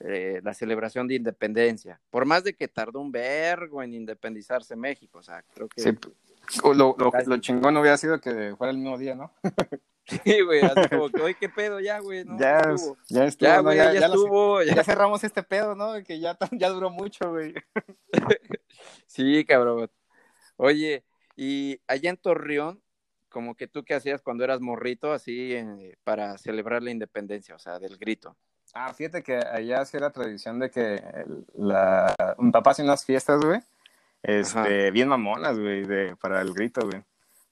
eh, 0.00 0.40
la 0.42 0.54
celebración 0.54 1.06
de 1.06 1.14
independencia. 1.14 2.00
Por 2.10 2.24
más 2.24 2.44
de 2.44 2.54
que 2.54 2.68
tardó 2.68 3.00
un 3.00 3.12
vergo 3.12 3.82
en 3.82 3.94
independizarse 3.94 4.76
México, 4.76 5.18
o 5.18 5.22
sea, 5.22 5.42
creo 5.54 5.68
que... 5.68 5.82
Sí. 5.82 5.90
Lo, 6.64 6.74
lo, 6.74 7.12
lo, 7.26 7.36
chingón 7.38 7.76
hubiera 7.76 7.96
sido 7.96 8.20
que 8.20 8.56
fuera 8.56 8.72
el 8.72 8.78
mismo 8.78 8.98
día, 8.98 9.14
¿no? 9.14 9.32
Sí, 10.24 10.40
güey, 10.40 10.60
así 10.62 10.88
como 10.88 11.08
que, 11.10 11.22
oye, 11.22 11.36
qué 11.38 11.48
pedo, 11.48 11.80
ya, 11.80 12.00
güey, 12.00 12.24
¿no? 12.24 12.38
Ya, 12.38 12.58
estuvo. 12.60 12.96
ya 13.08 13.24
estuvo, 13.26 13.48
ya, 13.48 13.60
güey, 13.60 13.76
ya, 13.76 13.92
ya, 13.92 14.06
estuvo. 14.06 14.62
Ya. 14.62 14.84
cerramos 14.84 15.22
este 15.22 15.42
pedo, 15.42 15.74
¿no? 15.74 16.02
Que 16.02 16.18
ya, 16.18 16.36
ya 16.52 16.68
duró 16.68 16.90
mucho, 16.90 17.30
güey. 17.30 17.54
sí, 19.06 19.44
cabrón. 19.44 19.90
Oye, 20.56 21.04
y 21.36 21.80
allá 21.86 22.10
en 22.10 22.16
Torreón, 22.16 22.82
como 23.28 23.54
que 23.54 23.68
tú 23.68 23.84
qué 23.84 23.94
hacías 23.94 24.20
cuando 24.20 24.42
eras 24.42 24.60
morrito, 24.60 25.12
así 25.12 25.54
eh, 25.54 25.96
para 26.02 26.36
celebrar 26.38 26.82
la 26.82 26.90
independencia, 26.90 27.54
o 27.54 27.58
sea, 27.58 27.78
del 27.78 27.96
grito. 27.96 28.36
Ah, 28.74 28.92
fíjate 28.92 29.22
que 29.22 29.36
allá 29.36 29.80
hacía 29.80 30.00
la 30.00 30.10
tradición 30.10 30.58
de 30.58 30.70
que 30.70 31.02
la, 31.54 32.14
un 32.38 32.52
papá 32.52 32.70
hacía 32.70 32.84
unas 32.84 33.04
fiestas, 33.04 33.40
güey, 33.40 33.60
este, 34.22 34.90
bien 34.90 35.08
mamonas, 35.08 35.58
güey, 35.58 35.84
de, 35.84 36.16
para 36.16 36.40
el 36.40 36.52
grito, 36.52 36.82
güey. 36.86 37.02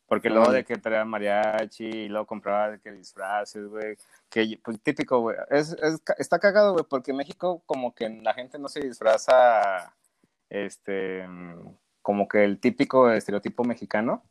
Porque 0.07 0.31
luego 0.31 0.51
de 0.51 0.65
que 0.65 0.79
traía 0.79 1.05
mariachi 1.05 1.85
y 1.85 2.09
luego 2.09 2.27
compraba 2.27 2.79
que 2.79 2.93
disfraces, 2.93 3.69
güey. 3.69 3.97
Que, 4.31 4.59
pues, 4.65 4.81
típico, 4.81 5.21
güey. 5.21 5.37
Es, 5.51 5.73
es, 5.83 6.01
está 6.17 6.39
cagado, 6.39 6.73
güey, 6.73 6.85
porque 6.89 7.11
en 7.11 7.19
México 7.19 7.63
como 7.67 7.95
que 7.95 8.09
la 8.09 8.33
gente 8.33 8.59
no 8.59 8.69
se 8.69 8.81
disfraza, 8.81 9.93
este, 10.49 11.27
como 12.01 12.27
que 12.27 12.45
el 12.45 12.59
típico 12.59 13.11
estereotipo 13.11 13.65
mexicano, 13.65 14.23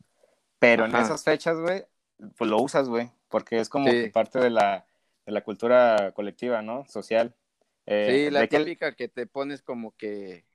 pero 0.57 0.85
en 0.85 0.95
esas 0.95 1.23
fechas, 1.23 1.59
güey, 1.59 1.85
pues 2.37 2.49
lo 2.49 2.59
usas, 2.59 2.89
güey, 2.89 3.11
porque 3.29 3.59
es 3.59 3.69
como 3.69 3.87
parte 4.11 4.39
de 4.39 4.49
la, 4.49 4.83
de 5.27 5.33
la 5.33 5.41
cultura 5.41 6.13
colectiva, 6.13 6.61
¿no? 6.61 6.85
Social. 6.87 7.35
Eh, 7.85 8.25
sí, 8.27 8.31
la 8.31 8.47
típica 8.47 8.93
que... 8.93 9.09
te 9.09 9.27
pones 9.27 9.61
como 9.61 9.95
que 9.95 10.45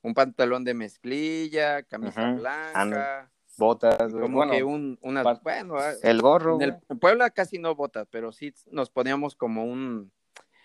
un 0.00 0.14
pantalón 0.14 0.64
de 0.64 0.74
mezclilla, 0.74 1.82
camisa 1.84 2.32
blanca. 2.32 3.30
Botas, 3.58 4.10
güey. 4.10 4.22
Como 4.22 4.50
que 4.50 4.64
un, 4.64 4.98
una, 5.02 5.22
bueno, 5.42 5.76
ah, 5.76 5.92
el 6.02 6.22
gorro. 6.22 6.56
En, 6.60 6.62
el, 6.62 6.98
Puebla 6.98 7.28
casi 7.28 7.58
no 7.58 7.74
botas, 7.74 8.08
pero 8.10 8.32
sí 8.32 8.54
nos 8.70 8.88
poníamos 8.88 9.36
como 9.36 9.66
un, 9.66 10.10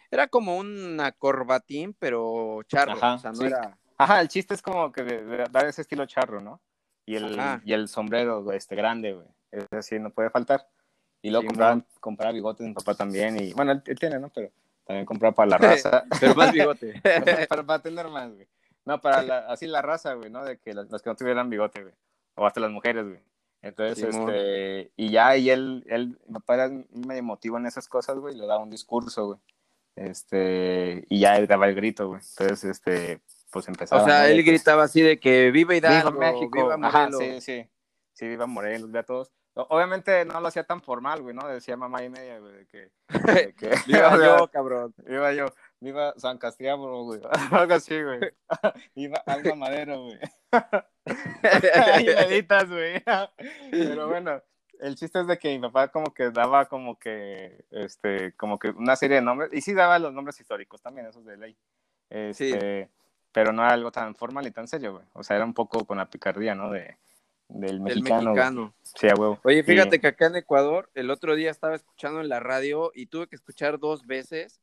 era 0.10 0.30
como 0.30 0.58
una 0.58 1.12
corbatín, 1.12 1.94
pero 2.00 2.64
charro, 2.64 2.94
o 2.94 3.18
sea, 3.18 3.34
no 3.34 3.46
era 3.46 3.78
Ajá, 3.98 4.22
el 4.22 4.30
chiste 4.30 4.54
es 4.54 4.62
como 4.62 4.92
que 4.94 5.04
dar 5.52 5.66
ese 5.66 5.82
estilo 5.82 6.06
charro, 6.06 6.40
¿no? 6.40 6.62
Y 7.06 7.16
el, 7.16 7.38
y 7.66 7.74
el 7.74 7.90
sombrero, 7.90 8.50
este, 8.54 8.76
grande, 8.76 9.14
güey. 9.14 9.28
Es 9.52 9.66
así, 9.72 10.00
no 10.00 10.12
puede 10.12 10.30
faltar. 10.30 10.68
Y 11.28 11.30
luego 11.30 11.48
comprar, 11.48 11.84
comprar 12.00 12.34
bigotes, 12.34 12.66
mi 12.66 12.74
papá 12.74 12.96
también. 12.96 13.38
Y 13.38 13.52
bueno, 13.52 13.74
él, 13.74 14.00
tiene, 14.00 14.18
¿no? 14.18 14.30
Pero 14.30 14.50
también 14.86 15.06
comprar 15.06 15.34
para 15.36 15.50
la 15.50 15.58
raza. 15.58 16.06
Pero 16.22 16.36
más 16.36 16.54
bigote. 16.54 17.02
para, 17.50 17.64
para, 17.64 17.84
tener 17.84 18.08
más, 18.08 18.34
güey. 18.34 18.48
No, 18.86 19.02
para 19.02 19.22
la, 19.24 19.40
así 19.40 19.68
la 19.68 19.82
raza, 19.82 20.14
güey, 20.14 20.30
¿no? 20.30 20.46
De 20.46 20.58
que 20.58 20.74
los, 20.74 20.88
que 20.88 21.10
no 21.10 21.16
tuvieran 21.18 21.50
bigote, 21.50 21.84
güey. 21.84 21.94
O 22.36 22.46
hasta 22.46 22.62
las 22.62 22.72
mujeres, 22.72 23.06
güey. 23.06 23.20
Entonces, 23.62 24.16
este, 24.16 24.92
y 24.96 25.10
ya, 25.10 25.36
y 25.36 25.50
él, 25.50 25.84
él, 25.88 26.18
mi 26.28 26.36
papá 26.36 26.54
era 26.54 26.70
medio 26.70 27.20
emotivo 27.20 27.58
en 27.58 27.66
esas 27.66 27.90
cosas, 27.90 28.18
güey, 28.20 28.38
le 28.38 28.48
daba 28.48 28.64
un 28.64 28.70
discurso, 28.70 29.26
güey. 29.26 29.40
Este, 29.98 31.04
y 31.10 31.20
ya 31.20 31.36
él 31.36 31.48
daba 31.48 31.68
el 31.68 31.76
grito, 31.76 32.08
güey. 32.08 32.22
Entonces, 32.22 32.64
este, 32.64 33.20
pues 33.52 33.68
empezaba. 33.68 34.02
O 34.02 34.06
sea, 34.06 34.30
él 34.30 34.42
gritaba 34.46 34.84
así 34.84 35.02
de 35.02 35.20
que 35.20 35.52
viva 35.52 35.76
Hidalgo, 35.76 36.12
viva 36.12 36.32
México, 36.32 36.52
viva 36.54 36.78
Morelos. 36.78 37.20
sí, 37.20 37.42
sí, 37.42 37.70
sí, 38.14 38.28
viva 38.30 38.46
Morelos, 38.46 38.88
viva 38.88 39.04
todos. 39.04 39.34
Obviamente 39.70 40.24
no 40.26 40.40
lo 40.40 40.48
hacía 40.48 40.64
tan 40.64 40.82
formal, 40.82 41.22
güey, 41.22 41.36
¿no? 41.36 41.48
Decía 41.48 41.76
mamá 41.78 42.04
y 42.04 42.10
media, 42.10 42.40
güey, 42.40 42.54
de 42.54 42.66
que... 42.68 42.92
que 43.58 43.72
viva 43.88 44.18
yo, 44.24 44.48
cabrón. 44.50 44.94
Viva 45.06 45.34
yo. 45.34 45.48
Viva 45.80 46.14
San 46.18 46.38
Castriáboro, 46.38 47.04
güey. 47.04 47.22
Algo 47.52 47.74
así, 47.74 48.02
güey. 48.02 48.20
Viva 48.96 49.22
Alma 49.26 49.56
Madero, 49.56 50.04
güey. 50.04 50.20
Ahí 51.74 52.08
editas, 52.08 52.70
güey. 52.70 53.04
Pero 53.72 54.08
bueno, 54.08 54.42
el 54.80 54.96
chiste 54.96 55.22
es 55.22 55.28
de 55.28 55.38
que 55.38 55.50
mi 55.50 55.60
papá 55.60 55.88
como 55.90 56.14
que 56.14 56.30
daba 56.30 56.66
como 56.66 57.00
que, 57.00 57.66
este, 57.72 58.34
como 58.34 58.60
que 58.60 58.70
una 58.70 58.96
serie 58.96 59.18
de 59.18 59.22
nombres, 59.22 59.50
y 59.54 59.62
sí 59.62 59.74
daba 59.74 60.00
los 60.00 60.14
nombres 60.14 60.40
históricos 60.40 60.82
también, 60.82 61.08
esos 61.08 61.26
de 61.26 61.38
ley. 61.38 61.58
Este, 62.10 62.90
pero 63.32 63.52
no 63.52 63.64
era 63.64 63.74
algo 63.74 63.92
tan 63.92 64.16
formal 64.16 64.48
y 64.48 64.52
tan 64.52 64.68
serio, 64.68 64.94
güey. 64.94 65.06
O 65.14 65.24
sea, 65.24 65.36
era 65.36 65.46
un 65.46 65.54
poco 65.54 65.86
con 65.86 65.98
la 65.98 66.10
picardía, 66.10 66.56
¿no? 66.56 66.72
De, 66.72 66.98
del 67.50 67.80
mexicano. 67.80 68.34
mexicano. 68.34 68.74
Sí, 68.84 69.08
a 69.08 69.16
huevo. 69.16 69.40
Oye, 69.44 69.64
fíjate 69.64 70.00
que 70.00 70.08
acá 70.08 70.28
en 70.28 70.36
Ecuador, 70.36 70.90
el 70.96 71.10
otro 71.10 71.36
día 71.36 71.52
estaba 71.52 71.76
escuchando 71.76 72.22
en 72.22 72.30
la 72.30 72.40
radio 72.40 72.92
y 72.94 73.08
tuve 73.08 73.28
que 73.28 73.36
escuchar 73.36 73.80
dos 73.80 74.06
veces. 74.06 74.60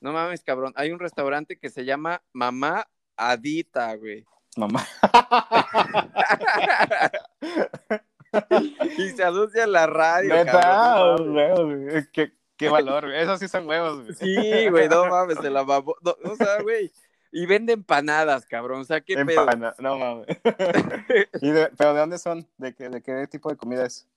No 0.00 0.12
mames, 0.12 0.42
cabrón. 0.42 0.72
Hay 0.76 0.90
un 0.90 0.98
restaurante 0.98 1.58
que 1.58 1.70
se 1.70 1.84
llama 1.84 2.22
Mamá 2.32 2.86
Adita, 3.16 3.94
güey. 3.96 4.26
Mamá. 4.56 4.86
y 8.98 9.10
se 9.10 9.24
anuncia 9.24 9.64
en 9.64 9.72
la 9.72 9.86
radio. 9.86 10.34
Cabrón, 10.46 12.08
qué, 12.12 12.32
qué 12.56 12.68
valor, 12.68 13.06
güey. 13.06 13.20
Esos 13.20 13.38
sí 13.38 13.48
son 13.48 13.68
huevos, 13.68 14.02
güey. 14.02 14.14
Sí, 14.14 14.68
güey, 14.68 14.88
no 14.88 15.06
mames, 15.10 15.38
se 15.38 15.50
la 15.50 15.64
mamó. 15.64 15.94
o 16.02 16.36
sea, 16.36 16.62
güey. 16.62 16.92
Y 17.32 17.46
vende 17.46 17.72
empanadas, 17.72 18.46
cabrón. 18.46 18.80
O 18.80 18.84
sea, 18.84 19.00
qué 19.00 19.14
pedo. 19.24 19.46
No 19.78 19.98
mames. 19.98 20.26
¿Pero 21.78 21.94
de 21.94 22.00
dónde 22.00 22.18
son? 22.18 22.46
¿De 22.56 22.74
qué, 22.74 22.88
¿De 22.88 23.02
qué 23.02 23.26
tipo 23.26 23.50
de 23.50 23.56
comida 23.56 23.86
es? 23.86 24.08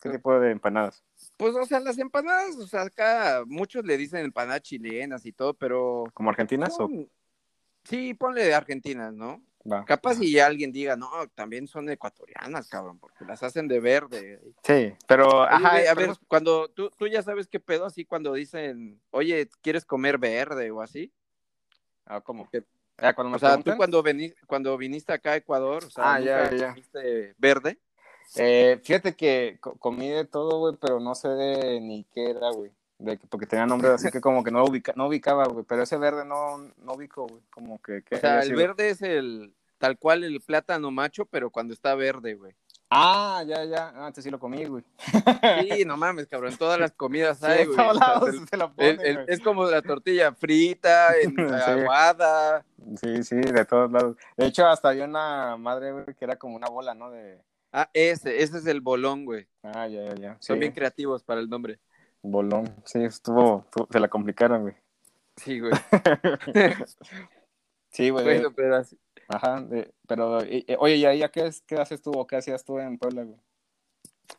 ¿Qué 0.00 0.10
tipo 0.10 0.38
de 0.38 0.50
empanadas? 0.50 1.02
Pues, 1.36 1.54
o 1.54 1.64
sea, 1.64 1.80
las 1.80 1.98
empanadas, 1.98 2.56
o 2.56 2.66
sea, 2.66 2.82
acá 2.82 3.42
muchos 3.46 3.84
le 3.84 3.96
dicen 3.96 4.24
empanadas 4.24 4.62
chilenas 4.62 5.24
y 5.24 5.32
todo, 5.32 5.54
pero. 5.54 6.04
¿Como 6.12 6.30
argentinas 6.30 6.78
o? 6.78 6.90
Sí, 7.84 8.14
ponle 8.14 8.44
de 8.44 8.54
argentinas, 8.54 9.14
¿no? 9.14 9.42
Capaz 9.86 10.16
si 10.16 10.38
alguien 10.38 10.72
diga, 10.72 10.94
no, 10.94 11.08
también 11.34 11.66
son 11.66 11.88
ecuatorianas, 11.88 12.68
cabrón, 12.68 12.98
porque 12.98 13.24
las 13.24 13.42
hacen 13.42 13.66
de 13.66 13.80
verde. 13.80 14.40
Sí, 14.62 14.92
pero, 15.06 15.42
ajá. 15.42 15.76
a 15.90 15.94
ver, 15.94 16.10
cuando 16.28 16.68
tú, 16.68 16.90
tú 16.90 17.06
ya 17.06 17.22
sabes 17.22 17.48
qué 17.48 17.60
pedo, 17.60 17.86
así 17.86 18.04
cuando 18.04 18.34
dicen, 18.34 19.00
oye, 19.10 19.48
¿quieres 19.62 19.86
comer 19.86 20.18
verde 20.18 20.70
o 20.70 20.82
así? 20.82 21.12
Ah, 22.06 22.20
¿cómo? 22.20 22.48
Ah, 22.98 23.14
o 23.16 23.38
sea, 23.38 23.58
tú 23.58 23.76
cuando, 23.76 24.02
viniste, 24.02 24.38
cuando 24.46 24.76
viniste 24.76 25.12
acá 25.12 25.32
a 25.32 25.36
Ecuador, 25.36 25.84
o 25.84 25.90
sea, 25.90 26.14
ah, 26.14 26.20
ya, 26.20 26.50
ya. 26.52 26.74
verde? 27.38 27.78
Eh, 28.36 28.80
fíjate 28.82 29.14
que 29.14 29.58
comí 29.60 30.08
de 30.08 30.24
todo, 30.24 30.58
güey, 30.58 30.76
pero 30.80 31.00
no 31.00 31.14
sé 31.14 31.28
de 31.28 31.80
ni 31.80 32.04
qué 32.04 32.30
era, 32.30 32.50
güey. 32.50 32.70
Porque 33.28 33.46
tenía 33.46 33.66
nombre 33.66 33.90
así 33.90 34.10
que 34.10 34.20
como 34.20 34.42
que 34.44 34.50
no, 34.50 34.64
ubica, 34.64 34.92
no 34.96 35.08
ubicaba, 35.08 35.44
güey. 35.46 35.64
Pero 35.68 35.82
ese 35.82 35.96
verde 35.98 36.24
no, 36.24 36.58
no 36.58 36.92
ubico, 36.94 37.26
güey. 37.26 37.42
Como 37.50 37.80
que... 37.82 38.02
o 38.10 38.16
sea, 38.16 38.40
el 38.40 38.54
verde 38.54 38.90
es 38.90 39.02
el 39.02 39.52
tal 39.78 39.98
cual 39.98 40.24
el 40.24 40.40
plátano 40.40 40.90
macho, 40.90 41.26
pero 41.26 41.50
cuando 41.50 41.74
está 41.74 41.94
verde, 41.94 42.34
güey. 42.34 42.54
Ah, 42.90 43.42
ya, 43.46 43.64
ya. 43.64 43.92
Ah, 43.94 44.06
antes 44.06 44.22
sí 44.22 44.30
lo 44.30 44.38
comí, 44.38 44.64
güey. 44.66 44.84
Sí, 45.62 45.84
no 45.84 45.96
mames, 45.96 46.26
cabrón. 46.26 46.52
En 46.52 46.58
todas 46.58 46.78
las 46.78 46.92
comidas 46.92 47.42
hay, 47.42 47.66
güey. 47.66 47.78
es 49.26 49.40
como 49.40 49.64
la 49.64 49.82
tortilla 49.82 50.32
frita, 50.32 51.18
en, 51.18 51.34
aguada. 51.54 52.64
Sí, 53.00 53.22
sí, 53.24 53.36
de 53.36 53.64
todos 53.64 53.90
lados. 53.90 54.16
De 54.36 54.46
hecho, 54.46 54.66
hasta 54.66 54.90
había 54.90 55.04
una 55.04 55.56
madre, 55.56 55.92
güey, 55.92 56.04
que 56.06 56.24
era 56.24 56.36
como 56.36 56.56
una 56.56 56.68
bola, 56.68 56.94
¿no? 56.94 57.10
De... 57.10 57.40
Ah, 57.72 57.90
ese, 57.92 58.42
ese 58.42 58.58
es 58.58 58.66
el 58.66 58.80
bolón, 58.80 59.24
güey. 59.24 59.48
Ah, 59.62 59.88
ya, 59.88 60.04
ya, 60.04 60.14
ya. 60.14 60.36
Son 60.40 60.58
bien 60.58 60.72
creativos 60.72 61.24
para 61.24 61.40
el 61.40 61.48
nombre. 61.48 61.80
Bolón, 62.22 62.74
sí, 62.84 63.02
estuvo, 63.02 63.66
se 63.90 64.00
la 64.00 64.08
complicaron, 64.08 64.62
güey. 64.62 64.74
Sí, 65.36 65.58
güey. 65.58 65.72
sí, 67.90 68.10
güey. 68.10 68.24
Bueno, 68.24 68.52
pero 68.54 68.76
así, 68.76 68.96
Ajá, 69.28 69.66
pero 70.06 70.38
oye, 70.78 70.96
¿y 70.96 71.04
ahí 71.04 71.22
qué, 71.32 71.50
qué 71.66 71.76
haces 71.76 72.02
tú 72.02 72.12
o 72.12 72.26
qué 72.26 72.36
hacías 72.36 72.64
tú 72.64 72.78
en 72.78 72.98
Puebla, 72.98 73.24
güey? 73.24 73.38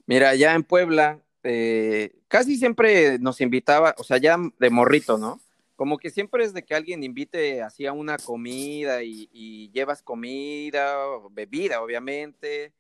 Mira, 0.06 0.36
ya 0.36 0.54
en 0.54 0.64
Puebla, 0.64 1.20
eh, 1.44 2.16
casi 2.28 2.58
siempre 2.58 3.20
nos 3.20 3.42
invitaba, 3.42 3.96
o 3.98 4.04
sea, 4.04 4.18
ya 4.18 4.38
de 4.60 4.70
morrito, 4.70 5.18
¿no? 5.18 5.40
Como 5.76 5.98
que 5.98 6.10
siempre 6.10 6.44
es 6.44 6.54
de 6.54 6.64
que 6.64 6.74
alguien 6.74 7.04
invite 7.04 7.62
así 7.62 7.86
a 7.86 7.94
una 7.94 8.18
comida 8.18 9.04
y, 9.04 9.70
llevas 9.74 10.02
comida, 10.02 10.96
bebida, 11.32 11.82
obviamente. 11.82 12.72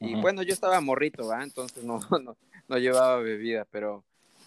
Y 0.00 0.14
bueno, 0.14 0.42
yo 0.42 0.52
estaba 0.52 0.80
morrito, 0.80 1.26
¿va? 1.26 1.42
Entonces 1.42 1.82
no, 1.84 2.00
no, 2.22 2.36
no 2.68 2.78
llevaba 2.78 3.16
bebida, 3.18 3.66
pero 3.70 4.04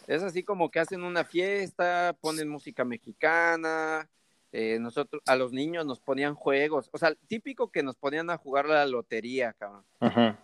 es 0.07 0.23
así 0.23 0.43
como 0.43 0.71
que 0.71 0.79
hacen 0.79 1.03
una 1.03 1.25
fiesta, 1.25 2.15
ponen 2.21 2.47
música 2.47 2.85
mexicana, 2.85 4.09
eh, 4.51 4.79
nosotros, 4.79 5.21
a 5.25 5.35
los 5.35 5.51
niños 5.51 5.85
nos 5.85 5.99
ponían 5.99 6.35
juegos, 6.35 6.89
o 6.91 6.97
sea, 6.97 7.13
típico 7.27 7.71
que 7.71 7.83
nos 7.83 7.95
ponían 7.95 8.29
a 8.29 8.37
jugar 8.37 8.67
la 8.67 8.85
lotería, 8.85 9.53
cabrón. 9.53 9.85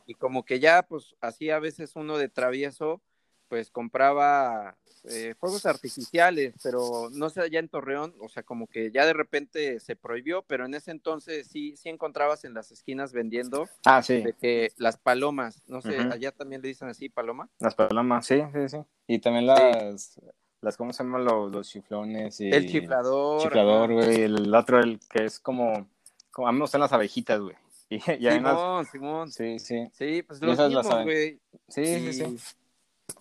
Y 0.06 0.16
como 0.16 0.44
que 0.44 0.60
ya, 0.60 0.84
pues, 0.84 1.16
así 1.22 1.50
a 1.50 1.60
veces 1.60 1.96
uno 1.96 2.18
de 2.18 2.30
travieso, 2.30 3.02
pues 3.48 3.70
compraba 3.70 4.78
eh, 5.06 5.36
fuegos 5.38 5.66
artificiales, 5.66 6.54
pero 6.64 7.10
no 7.12 7.30
sé, 7.30 7.42
allá 7.42 7.60
en 7.60 7.70
Torreón, 7.70 8.16
o 8.20 8.30
sea, 8.30 8.44
como 8.44 8.68
que 8.68 8.90
ya 8.92 9.06
de 9.06 9.14
repente 9.14 9.80
se 9.80 9.96
prohibió, 9.96 10.44
pero 10.44 10.66
en 10.66 10.74
ese 10.74 10.92
entonces 10.92 11.48
sí, 11.48 11.76
sí 11.76 11.90
encontrabas 11.90 12.46
en 12.46 12.54
las 12.54 12.72
esquinas 12.72 13.14
vendiendo 13.14 13.68
ah, 13.86 14.02
sí. 14.02 14.22
de 14.22 14.34
que 14.34 14.72
las 14.78 14.98
palomas, 14.98 15.62
no 15.68 15.82
sé, 15.82 15.98
allá 15.98 16.32
también 16.32 16.62
le 16.62 16.70
dicen 16.70 16.88
así, 16.88 17.10
paloma. 17.10 17.50
Las 17.60 17.76
palomas, 17.76 18.26
sí, 18.26 18.42
sí, 18.54 18.70
sí. 18.70 18.78
Y 19.08 19.20
también 19.20 19.46
las, 19.46 20.20
las 20.64 20.78
¿cómo 20.78 20.94
se 20.94 21.04
llaman 21.04 21.26
los, 21.26 21.52
los 21.52 21.70
chiflones? 21.70 22.40
Y... 22.40 22.50
El 22.50 22.68
chiflador. 22.68 23.42
Chiflador, 23.42 23.94
güey. 23.94 24.22
El 24.22 24.56
otro, 24.56 24.80
el 24.80 25.00
que 25.10 25.26
es 25.26 25.40
como, 25.40 25.88
como 26.32 26.48
a 26.48 26.52
mí 26.52 26.58
me 26.58 26.64
gustan 26.64 26.82
las 26.82 26.94
abejitas, 26.94 27.40
güey. 27.40 27.56
Y, 27.90 28.00
Simón, 28.00 28.86
Simón. 28.86 29.32
Sí, 29.32 29.60
sí. 29.60 29.88
Sí, 29.94 30.24
pues 30.24 30.42
los 30.42 30.58
mismos, 30.58 31.04
güey. 31.04 31.40
Sí, 31.68 31.86
sí, 31.86 32.14
sí. 32.14 32.38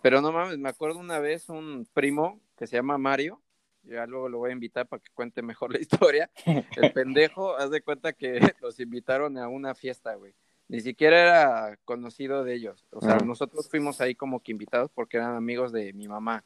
Pero 0.01 0.23
no 0.23 0.33
mames, 0.33 0.57
me 0.57 0.71
acuerdo 0.71 0.99
una 0.99 1.19
vez 1.19 1.51
un 1.51 1.87
primo 1.93 2.41
que 2.57 2.67
se 2.67 2.77
llama 2.77 2.97
Mario, 2.97 3.43
ya 3.83 4.07
luego 4.07 4.29
lo 4.29 4.39
voy 4.39 4.51
a 4.51 4.55
invitar 4.55 4.87
para 4.87 5.03
que 5.03 5.11
cuente 5.13 5.43
mejor 5.43 5.73
la 5.73 5.81
historia. 5.81 6.31
El 6.47 6.93
pendejo, 6.93 7.57
haz 7.57 7.71
de 7.71 7.83
cuenta 7.83 8.13
que 8.13 8.39
los 8.63 8.81
invitaron 8.81 9.37
a 9.37 9.49
una 9.49 9.75
fiesta, 9.75 10.15
güey. 10.15 10.35
Ni 10.69 10.81
siquiera 10.81 11.21
era 11.21 11.79
conocido 11.85 12.45
de 12.45 12.55
ellos. 12.55 12.87
O 12.93 13.03
sea, 13.03 13.19
nosotros 13.19 13.69
fuimos 13.69 14.01
ahí 14.01 14.15
como 14.15 14.41
que 14.41 14.53
invitados 14.53 14.91
porque 14.95 15.19
eran 15.19 15.37
amigos 15.37 15.71
de 15.71 15.93
mi 15.93 16.09
mamá. 16.09 16.45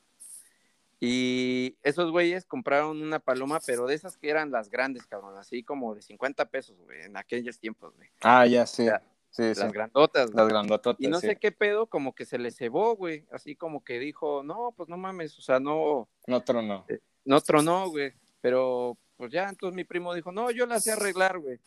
Y 1.08 1.76
esos 1.82 2.10
güeyes 2.10 2.46
compraron 2.46 3.00
una 3.00 3.20
paloma, 3.20 3.60
pero 3.64 3.86
de 3.86 3.94
esas 3.94 4.16
que 4.16 4.28
eran 4.28 4.50
las 4.50 4.70
grandes, 4.70 5.06
cabrón, 5.06 5.38
así 5.38 5.62
como 5.62 5.94
de 5.94 6.02
50 6.02 6.48
pesos, 6.50 6.76
güey, 6.84 7.02
en 7.02 7.16
aquellos 7.16 7.60
tiempos, 7.60 7.94
güey. 7.94 8.08
Ah, 8.22 8.44
ya, 8.44 8.66
sí. 8.66 8.88
sí 9.30 9.42
las 9.54 9.72
grandotas, 9.72 10.34
Las 10.34 10.48
grandotas. 10.48 10.96
Y 10.98 11.06
no 11.06 11.20
sé 11.20 11.36
qué 11.36 11.52
pedo, 11.52 11.86
como 11.86 12.12
que 12.12 12.24
se 12.24 12.38
le 12.38 12.50
cebó, 12.50 12.96
güey, 12.96 13.24
así 13.30 13.54
como 13.54 13.84
que 13.84 14.00
dijo, 14.00 14.42
no, 14.42 14.74
pues 14.76 14.88
no 14.88 14.96
mames, 14.96 15.38
o 15.38 15.42
sea, 15.42 15.60
no. 15.60 16.08
No 16.26 16.42
tronó. 16.42 16.84
Eh, 16.88 16.98
no 17.24 17.40
tronó, 17.40 17.88
güey, 17.88 18.12
pero 18.40 18.98
pues 19.16 19.30
ya, 19.30 19.48
entonces 19.48 19.76
mi 19.76 19.84
primo 19.84 20.12
dijo, 20.12 20.32
no, 20.32 20.50
yo 20.50 20.66
la 20.66 20.80
sé 20.80 20.92
arreglar, 20.92 21.38
güey. 21.38 21.60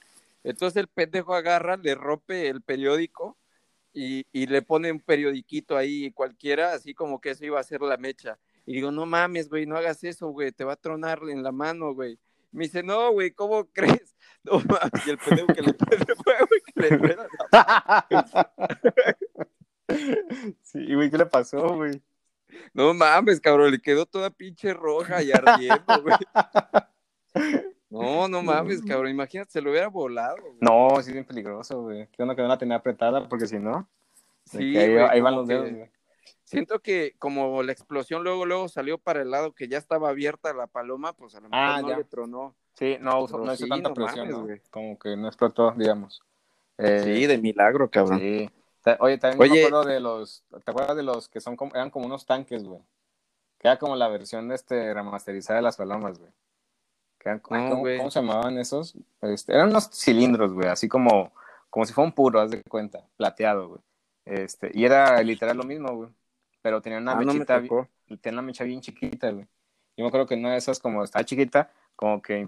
Entonces 0.43 0.75
el 0.77 0.88
pendejo 0.88 1.34
agarra, 1.34 1.77
le 1.77 1.96
rompe 1.96 2.50
el 2.50 2.62
periódico 2.62 3.38
y, 3.93 4.25
y 4.34 4.48
le 4.48 4.62
pone 4.62 4.91
un 4.91 5.00
periodiquito 5.00 5.77
ahí 5.77 6.12
cualquiera, 6.12 6.74
así 6.74 6.93
como 6.93 7.22
que 7.22 7.29
eso 7.29 7.46
iba 7.46 7.60
a 7.60 7.63
ser 7.63 7.81
la 7.81 7.96
mecha. 7.96 8.38
Y 8.69 8.73
digo, 8.73 8.91
no 8.91 9.07
mames, 9.07 9.49
güey, 9.49 9.65
no 9.65 9.77
hagas 9.77 10.03
eso, 10.03 10.27
güey, 10.27 10.51
te 10.51 10.63
va 10.63 10.73
a 10.73 10.75
tronar 10.75 11.21
en 11.27 11.41
la 11.41 11.51
mano, 11.51 11.91
güey. 11.95 12.19
Me 12.51 12.65
dice, 12.65 12.83
no, 12.83 13.11
güey, 13.11 13.31
¿cómo 13.31 13.65
crees? 13.73 14.15
No 14.43 14.59
mames, 14.59 15.07
y 15.07 15.09
el 15.09 15.17
pendejo 15.17 15.47
que 15.47 15.61
le 15.63 15.73
fuego, 16.23 16.47
güey, 16.47 16.61
que 16.61 16.81
le 16.81 16.99
prende 16.99 17.23
Sí, 20.61 20.93
güey, 20.93 21.09
¿qué 21.09 21.17
le 21.17 21.25
pasó, 21.25 21.77
güey? 21.77 21.99
No 22.71 22.93
mames, 22.93 23.41
cabrón, 23.41 23.71
le 23.71 23.81
quedó 23.81 24.05
toda 24.05 24.29
pinche 24.29 24.71
roja 24.71 25.23
y 25.23 25.31
ardiendo, 25.31 26.03
güey. 26.03 26.17
No, 27.89 28.27
no 28.27 28.43
mames, 28.43 28.83
cabrón, 28.83 29.09
imagínate, 29.09 29.49
se 29.49 29.61
lo 29.61 29.71
hubiera 29.71 29.88
volado. 29.88 30.38
Güey. 30.43 30.57
No, 30.61 30.89
sí 31.01 31.09
es 31.09 31.13
bien 31.13 31.25
peligroso, 31.25 31.81
güey. 31.81 32.05
Qué 32.09 32.17
bueno 32.19 32.35
que 32.35 32.43
no 32.43 32.47
la 32.47 32.59
tenía 32.59 32.75
apretada, 32.75 33.27
porque 33.27 33.47
si 33.47 33.57
no, 33.57 33.89
sí, 34.45 34.77
ahí, 34.77 35.21
van 35.21 35.35
los 35.38 35.47
dedos, 35.47 35.71
güey. 35.71 35.89
Siento 36.50 36.79
que 36.79 37.13
como 37.20 37.62
la 37.62 37.72
explosión 37.72 38.24
luego 38.24 38.44
luego 38.44 38.70
salió 38.70 38.98
para 38.98 39.22
el 39.22 39.29
lado 39.29 39.53
que 39.53 39.68
ya 39.68 39.77
estaba 39.77 40.10
abierta 40.10 40.51
la 40.51 40.65
paloma, 40.65 41.13
pues 41.13 41.36
a 41.36 41.41
lo 41.41 41.48
mejor 41.48 41.60
ah, 41.63 41.79
no 41.84 41.96
le 41.96 42.03
tronó. 42.06 42.56
Sí, 42.74 42.98
no, 43.00 43.27
no 43.27 43.53
hizo 43.53 43.68
tanta 43.68 43.94
presión, 43.94 44.60
como 44.72 44.98
que 44.98 45.15
no 45.15 45.27
explotó, 45.27 45.75
digamos. 45.77 46.24
Eh, 46.79 47.01
sí, 47.03 47.27
de 47.27 47.38
milagro, 47.38 47.91
cabrón. 47.91 48.18
Sí. 48.18 48.50
Oye, 49.00 49.20
también 49.20 49.51
me 49.51 49.60
acuerdo 49.60 49.84
de 49.84 50.00
los, 50.00 50.44
¿te 50.65 50.72
acuerdas 50.72 50.98
de 50.98 51.03
los 51.03 51.29
que 51.29 51.39
son 51.39 51.56
como, 51.56 51.75
eran 51.75 51.91
como 51.91 52.08
unos 52.08 52.25
tanques, 52.25 52.63
güey? 52.63 52.82
Que 53.60 53.68
era 53.68 53.77
como 53.77 53.96
la 53.96 54.08
versión 54.08 54.48
de 54.48 54.56
este 54.56 54.91
remasterizada 54.91 55.58
de 55.58 55.63
las 55.63 55.77
palomas, 55.77 56.18
güey. 56.18 56.32
¿cómo, 57.44 58.10
se 58.10 58.22
llamaban 58.22 58.58
esos? 58.58 58.96
Este, 59.22 59.53
eran 59.53 59.70
unos 59.70 59.91
cilindros, 59.91 60.51
güey, 60.51 60.68
así 60.68 60.88
como, 60.88 61.32
como 61.70 61.86
si 61.86 61.94
fuera 61.94 62.08
un 62.08 62.15
puro, 62.15 62.41
haz 62.41 62.50
de 62.50 62.63
cuenta, 62.63 63.06
plateado, 63.18 63.68
güey. 63.68 63.82
Este, 64.25 64.72
y 64.74 64.86
era 64.86 65.22
literal 65.22 65.56
lo 65.56 65.63
mismo, 65.63 65.94
güey 65.96 66.10
pero 66.62 66.82
tenía 66.82 67.00
una 67.00 67.13
ah, 67.13 67.16
mechita, 67.16 67.62
tenía 68.22 68.39
una 68.39 68.42
mecha 68.42 68.63
bien 68.63 68.82
chiquita, 68.82 69.32
güey. 69.32 69.46
Yo 69.96 70.04
me 70.04 70.08
acuerdo 70.08 70.28
que 70.28 70.36
una 70.36 70.51
de 70.51 70.58
esas, 70.58 70.80
como 70.80 71.04
estaba 71.04 71.25
chiquita, 71.25 71.72
como 71.96 72.22
que, 72.22 72.48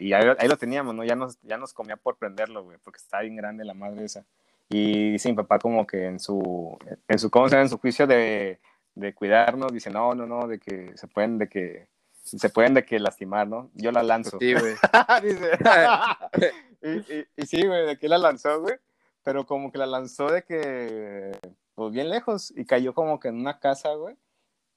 y 0.00 0.12
ahí, 0.12 0.48
lo 0.48 0.56
teníamos, 0.58 0.94
¿no? 0.94 1.04
Ya 1.04 1.16
nos, 1.16 1.40
ya 1.40 1.56
nos 1.56 1.72
comía 1.72 1.96
por 1.96 2.16
prenderlo, 2.16 2.64
güey, 2.64 2.78
porque 2.84 2.98
estaba 2.98 3.22
bien 3.22 3.36
grande 3.36 3.64
la 3.64 3.72
madre 3.72 4.04
esa. 4.04 4.26
Y 4.68 5.12
dice 5.12 5.30
mi 5.30 5.36
papá 5.36 5.58
como 5.58 5.86
que 5.86 6.04
en 6.04 6.20
su, 6.20 6.78
en 7.08 7.18
su, 7.18 7.30
¿cómo 7.30 7.48
se 7.48 7.54
llama? 7.54 7.62
En 7.62 7.68
su 7.70 7.78
juicio 7.78 8.06
de, 8.06 8.60
de 8.94 9.14
cuidarnos, 9.14 9.72
dice, 9.72 9.90
no, 9.90 10.14
no, 10.14 10.26
no, 10.26 10.46
de 10.46 10.58
que 10.58 10.92
se 10.96 11.08
pueden, 11.08 11.38
de 11.38 11.48
que, 11.48 11.88
se 12.22 12.50
pueden 12.50 12.74
de 12.74 12.84
que 12.84 12.98
lastimar, 12.98 13.48
¿no? 13.48 13.70
Yo 13.74 13.90
la 13.90 14.02
lanzo. 14.02 14.38
Sí, 14.38 14.52
güey. 14.52 14.74
y, 16.82 17.42
y, 17.42 17.46
sí, 17.46 17.66
güey, 17.66 17.86
de 17.86 17.98
que 17.98 18.08
la 18.08 18.18
lanzó, 18.18 18.60
güey, 18.60 18.76
pero 19.22 19.46
como 19.46 19.72
que 19.72 19.78
la 19.78 19.86
lanzó 19.86 20.30
de 20.30 20.42
que, 20.42 21.32
pues 21.74 21.92
bien 21.92 22.08
lejos, 22.08 22.52
y 22.56 22.64
cayó 22.64 22.94
como 22.94 23.18
que 23.20 23.28
en 23.28 23.36
una 23.36 23.58
casa, 23.58 23.94
güey, 23.94 24.16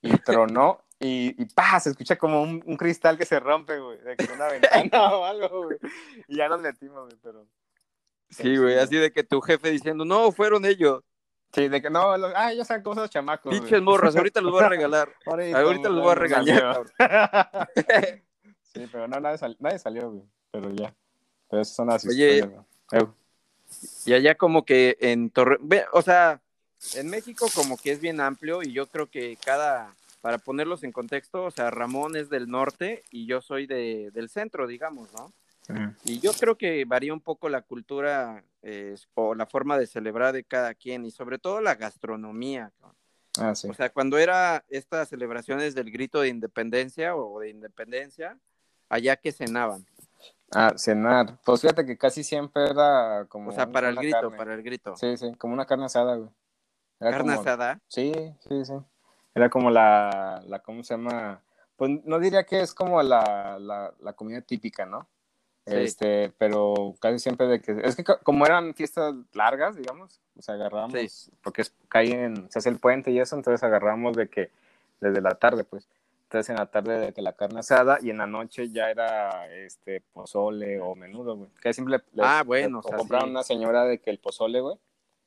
y 0.01 0.16
tronó, 0.20 0.84
y, 1.00 1.42
y 1.42 1.46
¡pah! 1.46 1.80
se 1.80 1.89
escucha 1.89 2.18
como 2.18 2.42
un, 2.42 2.63
un, 2.66 2.77
cristal 2.77 3.18
que 3.18 3.25
se 3.25 3.39
rompe, 3.39 3.80
güey, 3.80 3.98
de 4.00 4.34
una 4.34 4.48
ventana 4.48 5.16
o 5.16 5.25
algo, 5.25 5.66
güey, 5.66 5.77
y 6.27 6.38
ya 6.38 6.50
nos 6.50 6.62
metimos, 6.62 7.06
güey, 7.06 7.18
pero... 7.22 7.48
Sí, 8.30 8.58
güey, 8.58 8.77
así 8.77 8.98
de 8.98 9.12
que 9.12 9.24
tu 9.24 9.39
jefe 9.39 9.72
diciendo, 9.72 10.04
no, 10.04 10.34
fueron 10.34 10.66
ellos. 10.66 11.01
Sí, 11.54 11.70
de 11.70 11.82
que 11.82 11.89
no, 11.89 12.12
ah, 12.36 12.51
ellos 12.51 12.68
son 12.68 12.82
cosas 12.82 13.10
chamacos. 13.10 13.58
Pinches 13.58 13.82
morras, 13.82 14.16
ahorita 14.16 14.42
los 14.42 14.51
voy 14.51 14.63
a 14.63 14.70
regalar. 14.70 15.13
ahorita, 15.25 15.89
los 15.89 16.04
voy 16.04 16.12
a 16.12 16.16
regañar. 16.16 16.84
sí, 18.74 18.88
pero 18.92 19.08
no, 19.08 19.20
nadie, 19.20 19.56
nadie 19.60 19.80
salió, 19.80 20.12
güey, 20.12 20.24
pero 20.51 20.72
ya. 20.72 20.94
Pero 21.50 21.62
esas 21.62 21.75
son 21.75 21.88
las 21.88 22.06
Oye, 22.06 22.50
y 24.06 24.13
allá 24.13 24.36
como 24.36 24.66
que 24.66 24.98
en 25.00 25.30
Torre, 25.30 25.60
o 25.92 26.01
sea, 26.01 26.42
en 26.96 27.10
México 27.10 27.48
como 27.53 27.77
que 27.77 27.91
es 27.91 28.00
bien 28.00 28.19
amplio 28.22 28.63
y 28.63 28.72
yo 28.72 28.88
creo 28.88 29.07
que 29.07 29.38
cada, 29.43 29.93
para 30.22 30.38
ponerlos 30.38 30.84
en 30.84 30.91
contexto, 30.91 31.46
o 31.46 31.51
sea, 31.51 31.72
Ramón 31.72 32.15
es 32.15 32.29
del 32.29 32.50
norte 32.50 33.03
y 33.12 33.25
yo 33.25 33.41
soy 33.41 33.67
de, 33.67 34.12
del 34.13 34.29
centro, 34.29 34.67
digamos, 34.67 35.12
¿no? 35.13 35.31
Y 36.05 36.22
yo 36.22 36.31
creo 36.31 36.57
que 36.57 36.86
varía 36.86 37.13
un 37.13 37.19
poco 37.19 37.50
la 37.50 37.62
cultura 37.62 38.41
eh, 38.62 38.96
o 39.15 39.36
la 39.36 39.46
forma 39.46 39.77
de 39.77 39.86
celebrar 39.86 40.34
de 40.34 40.46
cada 40.46 40.74
quien 40.74 41.05
y 41.05 41.12
sobre 41.12 41.39
todo 41.39 41.60
la 41.60 41.75
gastronomía. 41.75 42.72
Ah, 43.38 43.53
sí. 43.53 43.67
O 43.67 43.74
sea, 43.74 43.89
cuando 43.89 44.17
era 44.17 44.63
estas 44.69 45.10
celebraciones 45.10 45.75
del 45.75 45.91
grito 45.91 46.22
de 46.22 46.29
independencia 46.29 47.17
o 47.17 47.41
de 47.41 47.50
independencia, 47.50 48.38
allá 48.88 49.17
que 49.17 49.34
cenaban. 49.34 49.86
Ah, 50.51 50.74
cenar. 50.77 51.38
Pues 51.43 51.62
fíjate 51.62 51.86
que 51.86 51.98
casi 51.98 52.24
siempre 52.24 52.69
era 52.69 53.25
como. 53.27 53.50
O 53.50 53.53
sea, 53.53 53.69
para 53.69 53.89
el 53.89 53.98
grito, 53.98 54.31
para 54.31 54.53
el 54.53 54.63
grito. 54.63 54.96
Sí, 54.96 55.17
sí, 55.17 55.34
como 55.38 55.53
una 55.53 55.65
carne 55.65 55.86
asada, 55.86 56.15
güey. 56.15 56.29
¿Carne 57.00 57.34
asada? 57.34 57.80
Sí, 57.88 58.12
sí, 58.48 58.66
sí. 58.66 58.74
Era 59.36 59.50
como 59.50 59.70
la, 59.70 60.44
la, 60.48 60.60
¿cómo 60.60 60.84
se 60.84 60.96
llama? 60.96 61.42
Pues 61.75 61.92
no 62.06 62.20
diría 62.20 62.44
que 62.44 62.62
es 62.62 62.74
como 62.74 63.01
la, 63.04 63.58
la, 63.60 63.94
la 64.00 64.13
comida 64.13 64.42
típica, 64.42 64.86
¿no? 64.86 65.08
Este, 65.68 66.32
pero 66.38 66.96
casi 67.00 67.20
siempre 67.20 67.46
de 67.48 67.62
que, 67.62 67.82
es 67.84 67.96
que 67.96 68.04
como 68.04 68.46
eran 68.46 68.74
fiestas 68.74 69.13
largas, 69.34 69.75
digamos, 69.75 70.22
sea, 70.39 70.56
agarramos, 70.56 71.30
porque 71.42 71.62
es, 71.62 71.74
caen, 71.89 72.50
se 72.50 72.60
hace 72.60 72.70
el 72.70 72.80
puente 72.80 73.12
y 73.12 73.20
eso, 73.20 73.36
entonces 73.36 73.63
agarramos 73.63 74.16
de 74.16 74.30
que 74.30 74.50
desde 75.01 75.22
la 75.22 75.36
tarde, 75.36 75.66
pues, 75.66 75.88
entonces 76.24 76.50
en 76.50 76.56
la 76.56 76.68
tarde 76.68 77.00
de 77.00 77.13
que 77.13 77.22
la 77.22 77.34
carne 77.34 77.60
asada 77.60 78.00
y 78.01 78.10
en 78.10 78.18
la 78.18 78.27
noche 78.27 78.70
ya 78.70 78.89
era 78.89 79.54
este 79.54 80.01
pozole 80.13 80.80
o 80.80 80.96
menudo, 80.96 81.36
güey. 81.36 81.50
Que 81.62 81.74
simple 81.74 82.01
ah, 82.20 82.44
bueno, 82.46 82.80
o 82.80 82.84
sea, 82.84 82.98
compraron 82.98 83.30
una 83.30 83.44
señora 83.44 83.84
de 83.86 84.00
que 84.00 84.10
el 84.10 84.20
pozole, 84.20 84.62
güey. 84.62 84.77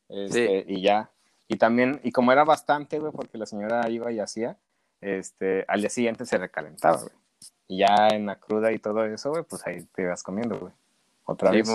Este, 0.09 0.65
y 0.67 0.83
ya. 0.83 1.11
Y 1.50 1.57
también, 1.57 2.00
y 2.04 2.12
como 2.12 2.30
era 2.30 2.45
bastante, 2.45 3.00
güey, 3.00 3.12
porque 3.12 3.37
la 3.37 3.45
señora 3.45 3.90
iba 3.90 4.12
y 4.12 4.21
hacía, 4.21 4.57
este, 5.00 5.64
al 5.66 5.80
día 5.80 5.90
siguiente 5.90 6.25
se 6.25 6.38
recalentaba, 6.38 6.99
güey. 6.99 7.12
Y 7.66 7.78
ya 7.78 8.09
en 8.12 8.26
la 8.26 8.37
cruda 8.37 8.71
y 8.71 8.78
todo 8.78 9.04
eso, 9.04 9.30
güey, 9.30 9.42
pues 9.42 9.66
ahí 9.66 9.83
te 9.92 10.02
ibas 10.02 10.23
comiendo, 10.23 10.59
güey. 10.61 10.73
Otra 11.25 11.50
vez. 11.50 11.69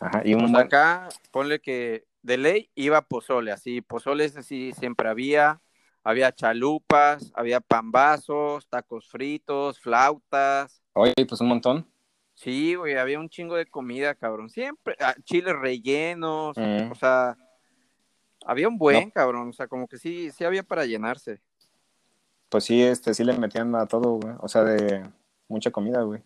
Ajá. 0.00 0.22
Y 0.24 0.32
un 0.32 0.50
pues 0.50 0.64
acá, 0.64 1.10
ponle 1.30 1.60
que 1.60 2.06
de 2.22 2.38
ley 2.38 2.70
iba 2.74 3.02
pozole, 3.02 3.52
así, 3.52 3.82
pozoles 3.82 4.34
así 4.36 4.72
siempre 4.72 5.10
había 5.10 5.60
había 6.04 6.32
chalupas, 6.32 7.32
había 7.34 7.60
pambazos, 7.60 8.66
tacos 8.68 9.08
fritos, 9.08 9.78
flautas. 9.78 10.82
Oye, 10.94 11.14
pues 11.28 11.40
un 11.40 11.48
montón. 11.48 11.86
Sí, 12.34 12.74
güey, 12.74 12.96
había 12.96 13.20
un 13.20 13.28
chingo 13.28 13.56
de 13.56 13.66
comida, 13.66 14.14
cabrón. 14.14 14.50
Siempre, 14.50 14.96
ah, 15.00 15.14
chiles 15.22 15.54
rellenos, 15.54 16.56
mm. 16.56 16.90
o 16.90 16.94
sea, 16.94 17.36
había 18.46 18.68
un 18.68 18.78
buen, 18.78 19.10
cabrón. 19.10 19.48
O 19.48 19.52
sea, 19.52 19.66
como 19.66 19.88
que 19.88 19.98
sí, 19.98 20.30
sí 20.30 20.44
había 20.44 20.62
para 20.62 20.86
llenarse. 20.86 21.40
Pues 22.48 22.64
sí, 22.64 22.82
este, 22.82 23.14
sí 23.14 23.24
le 23.24 23.36
metían 23.38 23.74
a 23.74 23.86
todo, 23.86 24.18
güey. 24.20 24.34
O 24.40 24.48
sea, 24.48 24.62
de 24.64 25.04
mucha 25.48 25.70
comida, 25.70 26.02
güey. 26.02 26.22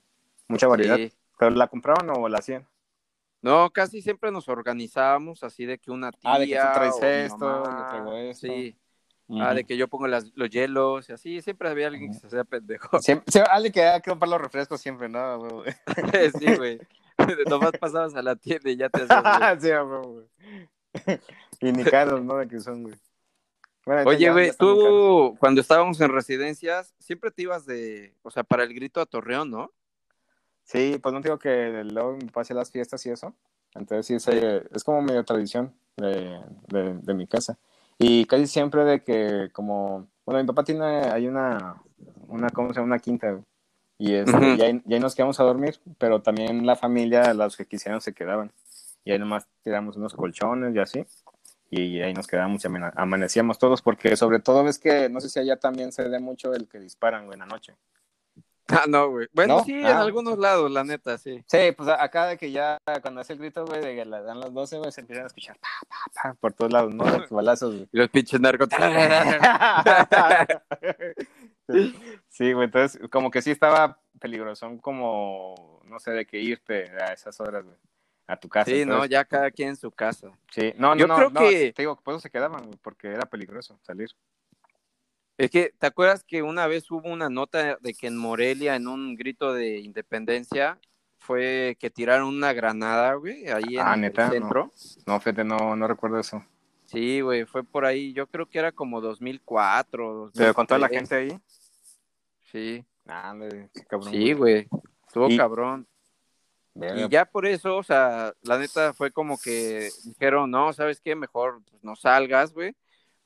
Mucha 0.48 0.66
variedad. 0.66 0.98
¿Pero 1.38 1.50
la 1.50 1.68
compraban 1.68 2.08
o 2.10 2.28
la 2.28 2.38
hacían? 2.38 2.66
No, 3.42 3.70
casi 3.70 4.02
siempre 4.02 4.32
nos 4.32 4.48
organizábamos 4.48 5.44
así 5.44 5.66
de 5.66 5.78
que 5.78 5.90
una 5.90 6.10
tía. 6.10 6.32
Ah, 6.32 6.38
de 6.38 6.46
que 6.46 6.56
tú 6.56 6.66
traes 6.74 7.02
esto, 7.32 7.64
yo 7.64 7.86
traigo 7.88 8.12
esto. 8.14 8.46
Sí. 8.46 8.76
Ah, 9.28 9.54
de 9.54 9.64
que 9.64 9.76
yo 9.76 9.88
pongo 9.88 10.06
las, 10.06 10.32
los 10.36 10.50
hielos 10.50 11.08
y 11.08 11.12
así, 11.12 11.42
siempre 11.42 11.68
había 11.68 11.88
alguien 11.88 12.12
que 12.12 12.18
se 12.18 12.28
hacía 12.28 12.44
pendejo. 12.44 13.00
Siempre, 13.00 13.40
alguien 13.50 13.72
que 13.72 14.00
que 14.02 14.10
comprar 14.10 14.28
los 14.28 14.40
refrescos 14.40 14.80
siempre, 14.80 15.08
¿no? 15.08 15.62
sí, 16.38 16.56
güey. 16.56 16.78
Nomás 17.48 17.72
pasabas 17.78 18.14
a 18.14 18.22
la 18.22 18.36
tienda 18.36 18.70
y 18.70 18.76
ya 18.76 18.88
te 18.88 19.02
hacías. 19.02 19.62
sí, 19.62 19.70
güey. 19.70 21.20
Y 21.60 21.72
ni 21.72 21.84
caros, 21.84 22.22
¿no? 22.22 22.36
De 22.36 22.48
que 22.48 22.60
son, 22.60 22.82
güey. 22.82 22.94
Oye, 24.04 24.30
güey, 24.32 24.52
tú 24.58 25.36
cuando 25.38 25.60
estábamos 25.60 26.00
en 26.00 26.10
residencias, 26.10 26.92
siempre 26.98 27.30
te 27.30 27.42
ibas 27.42 27.66
de, 27.66 28.14
o 28.22 28.30
sea, 28.30 28.42
para 28.42 28.64
el 28.64 28.74
grito 28.74 29.00
a 29.00 29.06
Torreón, 29.06 29.50
¿no? 29.50 29.72
Sí, 30.64 30.98
pues 31.00 31.12
no 31.12 31.20
digo 31.20 31.38
que 31.38 31.84
luego 31.84 32.16
me 32.16 32.26
pase 32.32 32.52
las 32.52 32.72
fiestas 32.72 33.06
y 33.06 33.10
eso. 33.10 33.32
Entonces 33.74 34.06
sí, 34.06 34.14
es, 34.14 34.26
es 34.26 34.82
como 34.82 35.02
medio 35.02 35.24
tradición 35.24 35.72
de, 35.96 36.40
de, 36.68 36.94
de 36.94 37.14
mi 37.14 37.28
casa. 37.28 37.56
Y 37.98 38.24
casi 38.26 38.48
siempre 38.48 38.84
de 38.84 39.04
que 39.04 39.50
como, 39.52 40.08
bueno, 40.24 40.40
mi 40.40 40.46
papá 40.46 40.64
tiene, 40.64 40.84
hay 40.84 41.28
una, 41.28 41.80
una, 42.26 42.50
¿cómo 42.50 42.70
se 42.70 42.80
llama? 42.80 42.86
Una 42.86 42.98
quinta, 42.98 43.38
y, 43.98 44.14
este, 44.14 44.56
y, 44.56 44.60
ahí, 44.60 45.00
nos 45.00 45.14
quedamos 45.14 45.40
a 45.40 45.44
dormir, 45.44 45.78
pero 45.98 46.20
también 46.20 46.66
la 46.66 46.76
familia, 46.76 47.32
los 47.32 47.56
que 47.56 47.66
quisieran, 47.66 48.00
se 48.00 48.12
quedaban. 48.12 48.52
Y 49.04 49.12
ahí 49.12 49.18
nomás 49.18 49.46
tiramos 49.62 49.96
unos 49.96 50.14
colchones 50.14 50.74
y 50.74 50.78
así, 50.78 51.06
y 51.70 52.00
ahí 52.00 52.14
nos 52.14 52.26
quedamos 52.26 52.64
y 52.64 52.68
amanecíamos 52.94 53.58
todos, 53.58 53.82
porque 53.82 54.16
sobre 54.16 54.40
todo 54.40 54.64
ves 54.64 54.78
que, 54.78 55.08
no 55.08 55.20
sé 55.20 55.28
si 55.28 55.40
allá 55.40 55.56
también 55.56 55.92
se 55.92 56.08
ve 56.08 56.20
mucho 56.20 56.54
el 56.54 56.68
que 56.68 56.78
disparan, 56.78 57.32
en 57.32 57.38
la 57.38 57.46
noche. 57.46 57.74
Ah, 58.68 58.86
no, 58.88 59.10
güey. 59.10 59.28
Bueno, 59.32 59.62
sí, 59.64 59.74
en 59.74 59.86
ah. 59.86 60.00
algunos 60.00 60.38
lados, 60.38 60.68
la 60.72 60.82
neta, 60.82 61.18
sí. 61.18 61.40
Sí, 61.46 61.70
pues 61.76 61.88
acá 61.88 62.26
de 62.26 62.36
que 62.36 62.50
ya 62.50 62.78
cuando 63.00 63.20
hace 63.20 63.34
el 63.34 63.38
grito, 63.38 63.64
güey, 63.64 63.80
de 63.80 63.94
que 63.94 64.04
dan 64.04 64.40
las 64.40 64.52
12, 64.52 64.78
güey, 64.78 64.90
se 64.90 65.02
empiezan 65.02 65.22
a 65.22 65.28
escuchar 65.28 65.56
pa, 65.60 65.68
pa, 65.88 65.96
pa, 66.12 66.34
por 66.34 66.52
todos 66.52 66.72
lados, 66.72 66.92
¿no? 66.92 67.04
Los 67.04 67.04
balazos, 67.30 67.76
güey. 67.76 67.88
Y 67.92 67.98
los 67.98 68.08
pinches 68.08 68.40
narcos. 68.40 68.68
sí, 72.28 72.52
güey, 72.52 72.64
entonces 72.64 73.00
como 73.08 73.30
que 73.30 73.40
sí 73.40 73.52
estaba 73.52 74.00
peligroso, 74.18 74.68
como, 74.80 75.80
no 75.84 76.00
sé, 76.00 76.10
de 76.10 76.26
que 76.26 76.40
irte 76.40 76.90
a 77.00 77.12
esas 77.12 77.40
horas, 77.40 77.64
güey, 77.64 77.76
a 78.26 78.36
tu 78.36 78.48
casa. 78.48 78.70
Sí, 78.70 78.84
no, 78.84 79.04
ya 79.06 79.24
cada 79.24 79.50
quien 79.50 79.70
en 79.70 79.76
su 79.76 79.90
casa. 79.90 80.30
Sí, 80.50 80.72
no, 80.76 80.94
no, 80.94 80.96
Yo 80.96 81.08
creo 81.08 81.32
que... 81.32 81.72
te 81.72 81.82
digo, 81.82 81.96
por 81.96 82.14
eso 82.14 82.20
se 82.20 82.30
quedaban, 82.30 82.70
porque 82.82 83.08
era 83.08 83.26
peligroso 83.26 83.78
salir. 83.82 84.10
Es 85.38 85.50
que, 85.50 85.74
¿te 85.78 85.86
acuerdas 85.86 86.24
que 86.24 86.42
una 86.42 86.66
vez 86.66 86.90
hubo 86.90 87.10
una 87.10 87.28
nota 87.28 87.76
de 87.80 87.94
que 87.94 88.06
en 88.06 88.16
Morelia, 88.16 88.74
en 88.74 88.88
un 88.88 89.16
grito 89.16 89.52
de 89.52 89.78
independencia, 89.80 90.78
fue 91.18 91.76
que 91.78 91.90
tiraron 91.90 92.28
una 92.28 92.52
granada, 92.52 93.14
güey, 93.14 93.46
ahí 93.48 93.76
en 93.76 93.80
ah, 93.80 93.94
el 93.94 94.14
centro? 94.30 94.72
No, 95.06 95.14
no 95.14 95.20
fíjate, 95.20 95.44
no, 95.44 95.76
no 95.76 95.86
recuerdo 95.86 96.18
eso. 96.18 96.42
Sí, 96.86 97.20
güey, 97.20 97.44
fue 97.44 97.64
por 97.64 97.84
ahí, 97.84 98.12
yo 98.12 98.26
creo 98.28 98.46
que 98.46 98.58
era 98.58 98.72
como 98.72 99.00
2004. 99.00 100.30
¿Pero 100.34 100.54
con 100.54 100.66
toda 100.66 100.78
la 100.78 100.88
gente 100.88 101.14
ahí? 101.14 101.38
Sí. 102.44 102.84
Ah, 103.06 103.34
cabrón. 103.88 104.12
Sí, 104.12 104.32
güey, 104.32 104.68
estuvo 105.06 105.28
cabrón. 105.36 105.86
Y 106.96 107.08
ya 107.08 107.24
por 107.24 107.46
eso, 107.46 107.76
o 107.76 107.82
sea, 107.82 108.34
la 108.42 108.58
neta 108.58 108.92
fue 108.92 109.10
como 109.10 109.38
que 109.38 109.88
dijeron, 110.04 110.50
no, 110.50 110.72
¿sabes 110.72 111.00
qué? 111.00 111.14
Mejor 111.14 111.62
pues, 111.70 111.82
no 111.82 111.96
salgas, 111.96 112.52
güey 112.52 112.74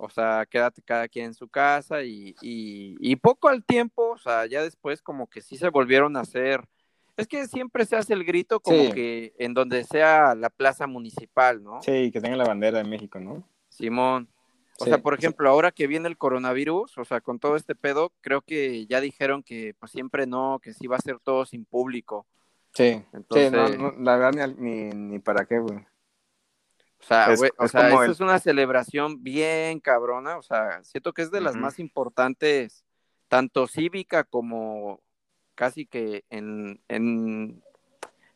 o 0.00 0.08
sea, 0.08 0.46
quédate 0.46 0.82
cada 0.82 1.06
quien 1.08 1.26
en 1.26 1.34
su 1.34 1.46
casa 1.46 2.02
y, 2.02 2.34
y, 2.40 3.16
poco 3.16 3.48
al 3.48 3.62
tiempo, 3.62 4.12
o 4.12 4.18
sea, 4.18 4.46
ya 4.46 4.62
después 4.62 5.02
como 5.02 5.26
que 5.26 5.42
sí 5.42 5.56
se 5.58 5.68
volvieron 5.68 6.16
a 6.16 6.20
hacer. 6.20 6.64
Es 7.16 7.28
que 7.28 7.46
siempre 7.46 7.84
se 7.84 7.96
hace 7.96 8.14
el 8.14 8.24
grito 8.24 8.60
como 8.60 8.92
que 8.92 9.34
en 9.38 9.52
donde 9.52 9.84
sea 9.84 10.34
la 10.34 10.48
plaza 10.48 10.86
municipal, 10.86 11.62
¿no? 11.62 11.82
Sí, 11.82 12.10
que 12.10 12.20
tenga 12.20 12.36
la 12.36 12.46
bandera 12.46 12.78
de 12.78 12.84
México, 12.84 13.20
¿no? 13.20 13.44
Simón. 13.68 14.26
O 14.78 14.86
sea, 14.86 14.96
por 14.96 15.12
ejemplo, 15.12 15.50
ahora 15.50 15.70
que 15.70 15.86
viene 15.86 16.08
el 16.08 16.16
coronavirus, 16.16 16.96
o 16.96 17.04
sea, 17.04 17.20
con 17.20 17.38
todo 17.38 17.56
este 17.56 17.74
pedo, 17.74 18.12
creo 18.22 18.40
que 18.40 18.86
ya 18.86 19.02
dijeron 19.02 19.42
que 19.42 19.74
pues 19.78 19.92
siempre 19.92 20.26
no, 20.26 20.60
que 20.62 20.72
sí 20.72 20.86
va 20.86 20.96
a 20.96 21.00
ser 21.00 21.18
todo 21.18 21.44
sin 21.44 21.66
público. 21.66 22.26
Sí, 22.72 23.04
Entonces... 23.12 23.50
sí 23.50 23.78
no, 23.78 23.92
la 23.98 24.16
verdad 24.16 24.56
ni, 24.58 24.90
ni 24.90 25.18
para 25.18 25.44
qué, 25.44 25.58
güey. 25.58 25.78
O 25.78 27.02
sea, 27.02 27.32
es, 27.32 27.40
o 27.56 27.66
sea, 27.66 28.04
es 28.04 28.20
una 28.20 28.38
celebración 28.38 29.22
bien 29.22 29.80
cabrona, 29.80 30.36
o 30.36 30.42
sea, 30.42 30.84
siento 30.84 31.14
que 31.14 31.22
es 31.22 31.30
de 31.30 31.40
las 31.40 31.56
más 31.56 31.78
importantes, 31.78 32.84
tanto 33.26 33.66
cívica 33.66 34.24
como 34.24 35.00
casi 35.54 35.86
que 35.86 36.24
en, 36.28 36.82
en, 36.88 37.62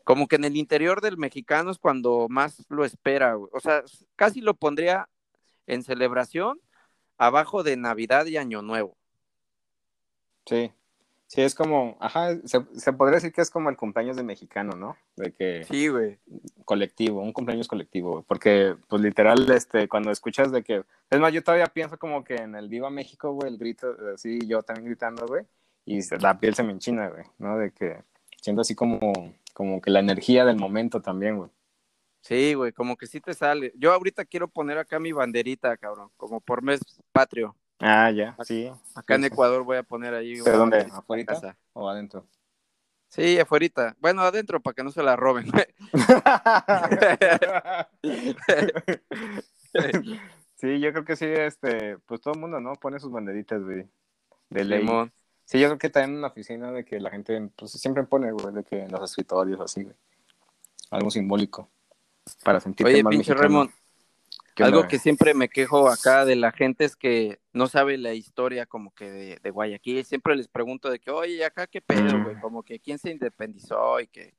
como 0.02 0.28
que 0.28 0.36
en 0.36 0.44
el 0.44 0.56
interior 0.56 1.02
del 1.02 1.18
mexicano 1.18 1.70
es 1.70 1.78
cuando 1.78 2.26
más 2.30 2.64
lo 2.70 2.86
espera, 2.86 3.36
O 3.36 3.60
sea, 3.60 3.82
casi 4.16 4.40
lo 4.40 4.54
pondría 4.54 5.08
en 5.66 5.82
celebración 5.82 6.58
abajo 7.18 7.62
de 7.62 7.76
Navidad 7.76 8.26
y 8.26 8.38
Año 8.38 8.62
Nuevo. 8.62 8.96
Sí, 10.46 10.72
sí, 11.34 11.42
es 11.42 11.54
como, 11.54 11.96
ajá, 12.00 12.36
se, 12.44 12.92
podría 12.92 13.16
decir 13.16 13.32
que 13.32 13.40
es 13.40 13.50
como 13.50 13.68
el 13.68 13.76
cumpleaños 13.76 14.16
de 14.16 14.22
mexicano, 14.22 14.76
¿no? 14.76 14.96
De 15.16 15.32
que... 15.32 15.64
Sí, 15.64 15.88
güey. 15.88 16.18
Colectivo, 16.64 17.20
un 17.20 17.32
cumpleaños 17.32 17.66
colectivo, 17.66 18.24
porque 18.28 18.76
pues 18.88 19.02
literal, 19.02 19.50
este, 19.50 19.88
cuando 19.88 20.10
escuchas 20.10 20.52
de 20.52 20.62
que, 20.62 20.84
es 21.10 21.20
más, 21.20 21.32
yo 21.32 21.42
todavía 21.42 21.66
pienso 21.66 21.98
como 21.98 22.22
que 22.22 22.36
en 22.36 22.54
el 22.54 22.68
Viva 22.68 22.88
México, 22.90 23.32
güey, 23.32 23.50
el 23.50 23.58
grito, 23.58 23.96
así, 24.14 24.38
yo 24.46 24.62
también 24.62 24.86
gritando, 24.86 25.26
güey, 25.26 25.44
y 25.86 26.00
la 26.16 26.38
piel 26.38 26.54
se 26.54 26.62
me 26.62 26.72
enchina, 26.72 27.08
güey, 27.08 27.24
¿no? 27.38 27.58
De 27.58 27.70
que 27.72 28.02
siento 28.40 28.62
así 28.62 28.74
como, 28.74 29.34
como 29.52 29.80
que 29.80 29.90
la 29.90 30.00
energía 30.00 30.44
del 30.44 30.56
momento 30.56 31.02
también, 31.02 31.36
güey. 31.36 31.50
Sí, 32.22 32.54
güey, 32.54 32.72
como 32.72 32.96
que 32.96 33.06
sí 33.06 33.20
te 33.20 33.34
sale. 33.34 33.72
Yo 33.76 33.92
ahorita 33.92 34.24
quiero 34.24 34.48
poner 34.48 34.78
acá 34.78 34.98
mi 34.98 35.12
banderita, 35.12 35.76
cabrón, 35.76 36.10
como 36.16 36.40
por 36.40 36.62
mes 36.62 36.80
patrio. 37.12 37.54
Ah, 37.86 38.10
ya, 38.10 38.34
sí. 38.44 38.72
Acá 38.94 39.16
en 39.16 39.26
Ecuador 39.26 39.62
voy 39.62 39.76
a 39.76 39.82
poner 39.82 40.14
ahí. 40.14 40.40
¿Pero 40.42 40.56
dónde? 40.56 40.88
¿Afuera 40.90 41.54
o 41.74 41.86
adentro? 41.86 42.26
Sí, 43.08 43.38
afuera. 43.38 43.94
Bueno, 44.00 44.22
adentro 44.22 44.58
para 44.62 44.72
que 44.72 44.82
no 44.82 44.90
se 44.90 45.02
la 45.02 45.16
roben. 45.16 45.52
sí, 50.56 50.80
yo 50.80 50.92
creo 50.92 51.04
que 51.04 51.14
sí, 51.14 51.26
este, 51.26 51.98
pues 51.98 52.22
todo 52.22 52.32
el 52.32 52.40
mundo, 52.40 52.58
¿no? 52.58 52.72
Pone 52.76 52.98
sus 52.98 53.12
banderitas, 53.12 53.62
güey. 53.62 53.86
De 54.48 54.64
ley. 54.64 54.88
Sí, 55.44 55.60
yo 55.60 55.68
creo 55.68 55.78
que 55.78 55.90
también 55.90 56.12
en 56.12 56.18
una 56.20 56.28
oficina 56.28 56.72
de 56.72 56.86
que 56.86 56.98
la 57.00 57.10
gente, 57.10 57.50
pues 57.54 57.72
siempre 57.72 58.04
pone, 58.04 58.32
güey, 58.32 58.54
de 58.54 58.64
que 58.64 58.84
en 58.84 58.92
los 58.92 59.10
escritorios 59.10 59.60
así, 59.60 59.82
güey. 59.82 59.94
Algo 60.90 61.10
simbólico. 61.10 61.68
Para 62.42 62.60
sentirte 62.60 62.94
Oye, 62.94 63.04
pinche 63.04 63.34
Raymond, 63.34 63.70
algo 64.62 64.86
que 64.86 64.98
siempre 64.98 65.34
me 65.34 65.48
quejo 65.48 65.88
acá 65.88 66.24
de 66.24 66.36
la 66.36 66.52
gente 66.52 66.84
es 66.84 66.94
que 66.94 67.40
no 67.52 67.66
sabe 67.66 67.98
la 67.98 68.14
historia 68.14 68.66
como 68.66 68.94
que 68.94 69.10
de, 69.10 69.38
de 69.42 69.50
Guayaquil. 69.50 70.04
Siempre 70.04 70.36
les 70.36 70.48
pregunto 70.48 70.90
de 70.90 71.00
que, 71.00 71.10
oye, 71.10 71.44
acá 71.44 71.66
qué 71.66 71.80
pedo, 71.80 72.22
güey, 72.22 72.36
mm. 72.36 72.40
como 72.40 72.62
que 72.62 72.78
quién 72.78 72.98
se 72.98 73.10
independizó 73.10 73.98
y 74.00 74.06
que, 74.06 74.34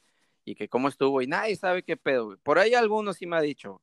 y 0.46 0.56
que 0.56 0.70
cómo 0.70 0.88
estuvo, 0.88 1.22
y 1.22 1.28
nadie 1.28 1.56
sabe 1.56 1.84
qué 1.84 1.98
pedo, 1.98 2.28
güey. 2.28 2.38
Por 2.44 2.60
ahí 2.60 2.74
algunos 2.74 3.18
sí 3.18 3.26
me 3.26 3.36
ha 3.36 3.42
dicho, 3.42 3.82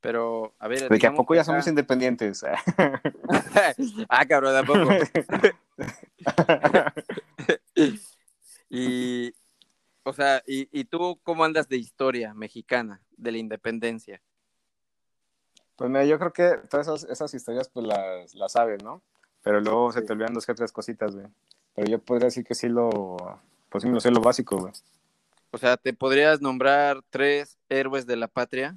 pero 0.00 0.54
a 0.60 0.68
ver. 0.68 0.88
De 0.88 0.98
que 0.98 1.06
a 1.06 1.14
poco 1.14 1.34
ya 1.34 1.42
somos 1.42 1.66
independientes. 1.66 2.44
ah, 4.08 4.26
cabrón, 4.26 4.56
¿a 4.56 4.62
poco? 4.62 4.88
y, 8.70 9.34
o 10.04 10.12
sea, 10.12 10.42
y, 10.46 10.68
¿y 10.70 10.84
tú 10.84 11.18
cómo 11.24 11.44
andas 11.44 11.68
de 11.68 11.76
historia 11.76 12.34
mexicana, 12.34 13.02
de 13.16 13.32
la 13.32 13.38
independencia? 13.38 14.22
Pues 15.76 15.90
mira, 15.90 16.04
yo 16.04 16.18
creo 16.18 16.32
que 16.32 16.58
todas 16.68 16.88
esas, 16.88 17.04
esas 17.10 17.34
historias 17.34 17.68
pues 17.68 17.86
las, 17.86 18.34
las, 18.34 18.52
sabes, 18.52 18.82
¿no? 18.82 19.02
Pero 19.42 19.60
luego 19.60 19.92
se 19.92 20.02
te 20.02 20.12
olvidan 20.12 20.34
dos 20.34 20.46
que 20.46 20.54
tres 20.54 20.72
cositas, 20.72 21.14
güey. 21.14 21.26
Pero 21.74 21.88
yo 21.88 21.98
podría 21.98 22.26
decir 22.26 22.44
que 22.44 22.54
sí 22.54 22.68
lo, 22.68 23.16
pues 23.68 23.82
sí 23.82 23.88
me 23.88 23.94
lo 23.94 24.00
sé 24.00 24.10
lo 24.10 24.20
básico, 24.20 24.58
güey. 24.58 24.72
O 25.50 25.58
sea, 25.58 25.76
¿te 25.76 25.92
podrías 25.92 26.40
nombrar 26.40 27.02
tres 27.10 27.58
héroes 27.68 28.06
de 28.06 28.16
la 28.16 28.28
patria? 28.28 28.76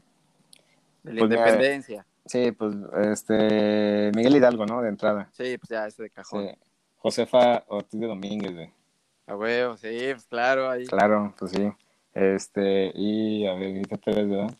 De 1.03 1.13
la 1.13 1.19
pues 1.19 1.31
independencia. 1.31 2.05
sí, 2.25 2.51
pues 2.51 2.75
este, 3.11 4.11
Miguel 4.13 4.35
Hidalgo, 4.35 4.65
¿no? 4.65 4.81
De 4.81 4.89
entrada. 4.89 5.29
Sí, 5.31 5.57
pues 5.57 5.69
ya, 5.69 5.87
ese 5.87 6.03
de 6.03 6.09
cajón. 6.09 6.47
Sí. 6.47 6.55
Josefa 6.97 7.63
Ortiz 7.67 7.99
de 7.99 8.07
Domínguez, 8.07 8.53
güey. 8.53 8.73
A 9.25 9.35
huevo, 9.35 9.77
sí, 9.77 9.97
pues 10.11 10.25
claro, 10.25 10.69
ahí. 10.69 10.85
Claro, 10.85 11.33
pues 11.37 11.51
sí. 11.51 11.71
Este, 12.13 12.91
y 12.93 13.47
a 13.47 13.53
ver, 13.53 13.75
ahorita 13.75 13.97
tres, 13.97 14.29
¿verdad? 14.29 14.53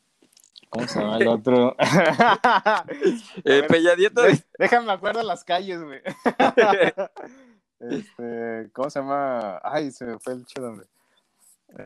¿Cómo 0.70 0.88
se 0.88 1.00
llama 1.00 1.18
el 1.18 1.28
otro? 1.28 1.76
eh, 3.44 3.64
Pelladito. 3.68 4.22
Déjame 4.58 4.92
acuerdo 4.92 5.24
las 5.24 5.44
calles, 5.44 5.84
güey. 5.84 6.02
este, 7.80 8.70
¿cómo 8.72 8.90
se 8.90 9.00
llama? 9.00 9.60
Ay, 9.64 9.92
se 9.92 10.06
me 10.06 10.20
fue 10.20 10.34
el 10.34 10.46
chido, 10.46 10.70
hombre. 10.70 10.88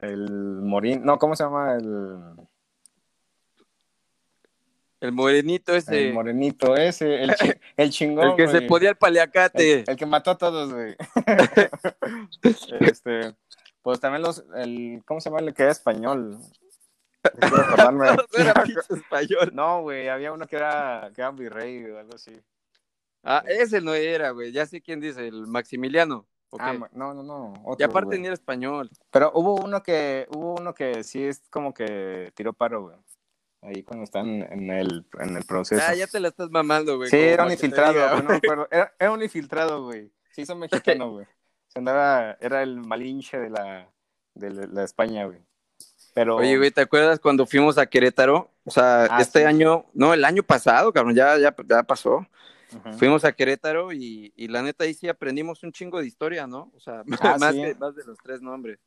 El 0.01 0.29
Morín, 0.29 1.03
no, 1.03 1.17
¿cómo 1.17 1.35
se 1.35 1.43
llama? 1.43 1.75
El. 1.75 2.19
El 5.01 5.11
morenito 5.11 5.75
ese. 5.75 6.07
El 6.07 6.13
morenito 6.13 6.77
ese, 6.77 7.23
el, 7.23 7.35
el 7.75 7.89
chingón. 7.89 8.29
el 8.29 8.35
que 8.37 8.47
se 8.47 8.61
podía 8.61 8.89
el 8.91 8.95
paliacate. 8.95 9.83
El, 9.85 9.97
que 9.97 10.05
mató 10.05 10.31
a 10.31 10.37
todos, 10.37 10.73
güey. 10.73 10.95
este, 12.79 13.35
pues 13.81 13.99
también 13.99 14.21
los, 14.21 14.45
el, 14.55 15.03
¿cómo 15.05 15.19
se 15.19 15.29
llama 15.29 15.41
el 15.41 15.53
que 15.53 15.63
era 15.63 15.73
español? 15.73 16.39
no 19.53 19.81
güey, 19.81 20.09
había 20.09 20.33
uno 20.33 20.47
que 20.47 20.55
era, 20.55 21.11
que 21.15 21.21
era 21.21 21.31
virrey 21.31 21.85
o 21.85 21.99
algo 21.99 22.15
así. 22.15 22.39
Ah, 23.23 23.43
ese 23.47 23.81
no 23.81 23.93
era, 23.93 24.31
güey. 24.31 24.51
Ya 24.51 24.65
sé 24.65 24.81
quién 24.81 24.99
dice, 24.99 25.27
el 25.27 25.47
Maximiliano. 25.47 26.27
Ah, 26.59 26.73
no, 26.91 27.13
no, 27.13 27.23
no. 27.23 27.53
y 27.79 27.83
aparte 27.83 28.19
ni 28.19 28.27
era 28.27 28.33
español. 28.33 28.89
Pero 29.09 29.31
hubo 29.33 29.55
uno 29.55 29.81
que, 29.81 30.27
hubo 30.35 30.53
uno 30.53 30.73
que 30.73 31.03
sí 31.03 31.23
es 31.23 31.41
como 31.49 31.73
que 31.73 32.31
tiró 32.35 32.53
paro, 32.53 32.83
güey. 32.83 32.97
Ahí 33.61 33.81
cuando 33.81 34.03
están 34.03 34.27
en 34.27 34.69
el, 34.69 35.07
en 35.19 35.37
el 35.37 35.45
proceso. 35.45 35.81
Ah, 35.87 35.95
ya 35.95 36.05
te 36.05 36.19
la 36.19 36.27
estás 36.27 36.51
mamando, 36.51 36.97
güey. 36.97 37.09
Sí, 37.09 37.17
era 37.17 37.45
un 37.45 37.51
infiltrado, 37.51 38.21
no 38.21 38.29
me 38.29 38.35
acuerdo. 38.35 38.67
Era, 38.69 38.93
era, 38.99 39.11
un 39.11 39.23
infiltrado, 39.23 39.85
güey. 39.85 40.11
Sí, 40.31 40.41
hizo 40.41 40.55
mexicano, 40.55 41.11
güey. 41.11 41.25
Se 41.69 41.79
andaba, 41.79 42.37
era 42.41 42.61
el 42.61 42.81
malinche 42.81 43.39
de 43.39 43.49
la, 43.49 43.89
de 44.35 44.67
la 44.67 44.83
España, 44.83 45.25
güey. 45.25 45.39
Oye, 46.15 46.57
güey, 46.57 46.71
¿te 46.71 46.81
acuerdas 46.81 47.19
cuando 47.19 47.45
fuimos 47.45 47.77
a 47.77 47.85
Querétaro? 47.85 48.51
O 48.65 48.71
sea, 48.71 49.07
ah, 49.09 49.21
este 49.21 49.45
año, 49.45 49.85
no, 49.93 50.13
el 50.13 50.23
año 50.25 50.43
pasado, 50.43 50.93
cabrón, 50.93 51.15
ya, 51.15 51.37
ya, 51.37 51.55
ya 51.67 51.83
pasó. 51.83 52.25
Fuimos 52.97 53.23
a 53.23 53.33
Querétaro 53.33 53.93
y, 53.93 54.33
y, 54.35 54.47
la 54.47 54.63
neta 54.63 54.83
ahí 54.83 54.95
sí 54.95 55.07
aprendimos 55.07 55.61
un 55.61 55.71
chingo 55.71 55.99
de 55.99 56.07
historia, 56.07 56.47
¿no? 56.47 56.71
O 56.75 56.79
sea, 56.79 57.03
ah, 57.21 57.37
más, 57.39 57.55
más 57.79 57.95
de 57.95 58.03
los 58.05 58.17
tres 58.17 58.41
nombres. 58.41 58.79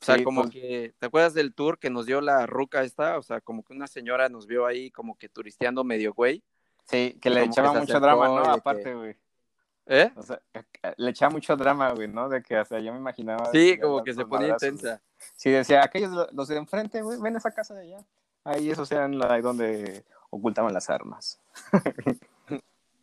O 0.00 0.04
sea, 0.04 0.22
como 0.22 0.42
pues. 0.42 0.52
que, 0.52 0.94
¿te 0.98 1.06
acuerdas 1.06 1.34
del 1.34 1.54
tour 1.54 1.78
que 1.78 1.90
nos 1.90 2.06
dio 2.06 2.20
la 2.20 2.46
ruca 2.46 2.82
esta? 2.82 3.18
O 3.18 3.22
sea, 3.22 3.40
como 3.40 3.62
que 3.64 3.72
una 3.72 3.86
señora 3.86 4.28
nos 4.28 4.46
vio 4.46 4.66
ahí 4.66 4.90
como 4.90 5.16
que 5.16 5.28
turisteando 5.28 5.84
medio 5.84 6.14
güey. 6.14 6.42
Sí, 6.84 7.18
que 7.20 7.30
le 7.30 7.44
echaba 7.44 7.74
mucho 7.74 8.00
drama, 8.00 8.26
¿no? 8.26 8.44
Aparte, 8.44 8.94
güey. 8.94 9.16
¿Eh? 9.90 10.12
O 10.16 10.22
sea, 10.22 10.40
le 10.98 11.10
echaba 11.10 11.32
mucho 11.32 11.56
drama, 11.56 11.90
güey, 11.92 12.08
¿no? 12.08 12.28
De 12.28 12.42
que, 12.42 12.58
o 12.58 12.64
sea, 12.64 12.78
yo 12.78 12.92
me 12.92 12.98
imaginaba. 12.98 13.50
Sí, 13.50 13.78
como 13.80 14.04
que 14.04 14.12
se 14.12 14.24
ponía 14.26 14.48
intensa. 14.48 15.00
Sí, 15.34 15.50
decía, 15.50 15.82
aquellos, 15.82 16.28
los 16.32 16.48
de 16.48 16.56
enfrente, 16.56 17.00
güey, 17.00 17.18
ven 17.20 17.34
a 17.34 17.38
esa 17.38 17.50
casa 17.50 17.74
de 17.74 17.82
allá. 17.82 18.04
Ahí 18.44 18.70
esos 18.70 18.90
eran 18.92 19.20
ahí 19.30 19.40
donde 19.40 20.04
ocultaban 20.30 20.74
las 20.74 20.90
armas. 20.90 21.40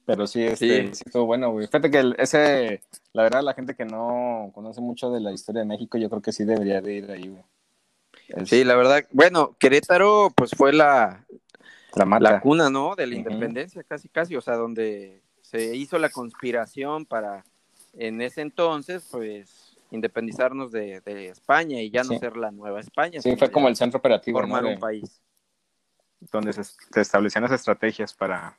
Pero 0.06 0.28
sí, 0.28 0.44
este, 0.44 0.94
sí. 0.94 1.04
estuvo 1.08 1.26
bueno, 1.26 1.52
güey. 1.52 1.66
Fíjate 1.66 1.90
que 1.90 2.14
ese, 2.20 2.84
la 3.14 3.24
verdad, 3.24 3.42
la 3.42 3.56
gente 3.56 3.74
que 3.74 3.86
no 3.86 4.52
conoce 4.54 4.80
mucho 4.80 5.10
de 5.10 5.20
la 5.20 5.32
historia 5.32 5.62
de 5.62 5.68
México, 5.68 5.98
yo 5.98 6.10
creo 6.10 6.22
que 6.22 6.32
sí 6.32 6.46
debería 6.46 6.82
de 6.82 6.94
ir 6.94 7.12
ahí, 7.12 7.30
güey. 7.30 8.46
Sí, 8.46 8.64
la 8.64 8.76
verdad, 8.76 9.04
bueno, 9.12 9.56
Querétaro, 9.60 10.32
pues 10.36 10.52
fue 10.52 10.74
la, 10.74 11.26
la, 11.96 12.40
cuna, 12.40 12.70
¿no? 12.70 12.96
De 12.96 13.08
la 13.08 13.16
independencia, 13.16 13.84
casi, 13.84 14.08
casi, 14.10 14.36
o 14.36 14.42
sea, 14.42 14.56
donde 14.56 15.25
se 15.56 15.76
hizo 15.76 15.98
la 15.98 16.10
conspiración 16.10 17.06
para, 17.06 17.44
en 17.94 18.22
ese 18.22 18.42
entonces, 18.42 19.08
pues, 19.12 19.78
independizarnos 19.92 20.72
de, 20.72 21.02
España 21.30 21.82
y 21.82 21.90
ya 21.90 22.04
no 22.04 22.18
ser 22.20 22.38
la 22.38 22.52
nueva 22.52 22.80
España. 22.80 23.22
Sí, 23.22 23.36
fue 23.36 23.52
como 23.52 23.68
el 23.68 23.76
centro 23.76 24.00
operativo. 24.00 24.40
Formar 24.40 24.66
un 24.66 24.80
país. 24.80 25.22
Donde 26.32 26.54
se, 26.54 26.62
establecían 27.00 27.44
las 27.44 27.52
estrategias 27.52 28.14
para... 28.14 28.58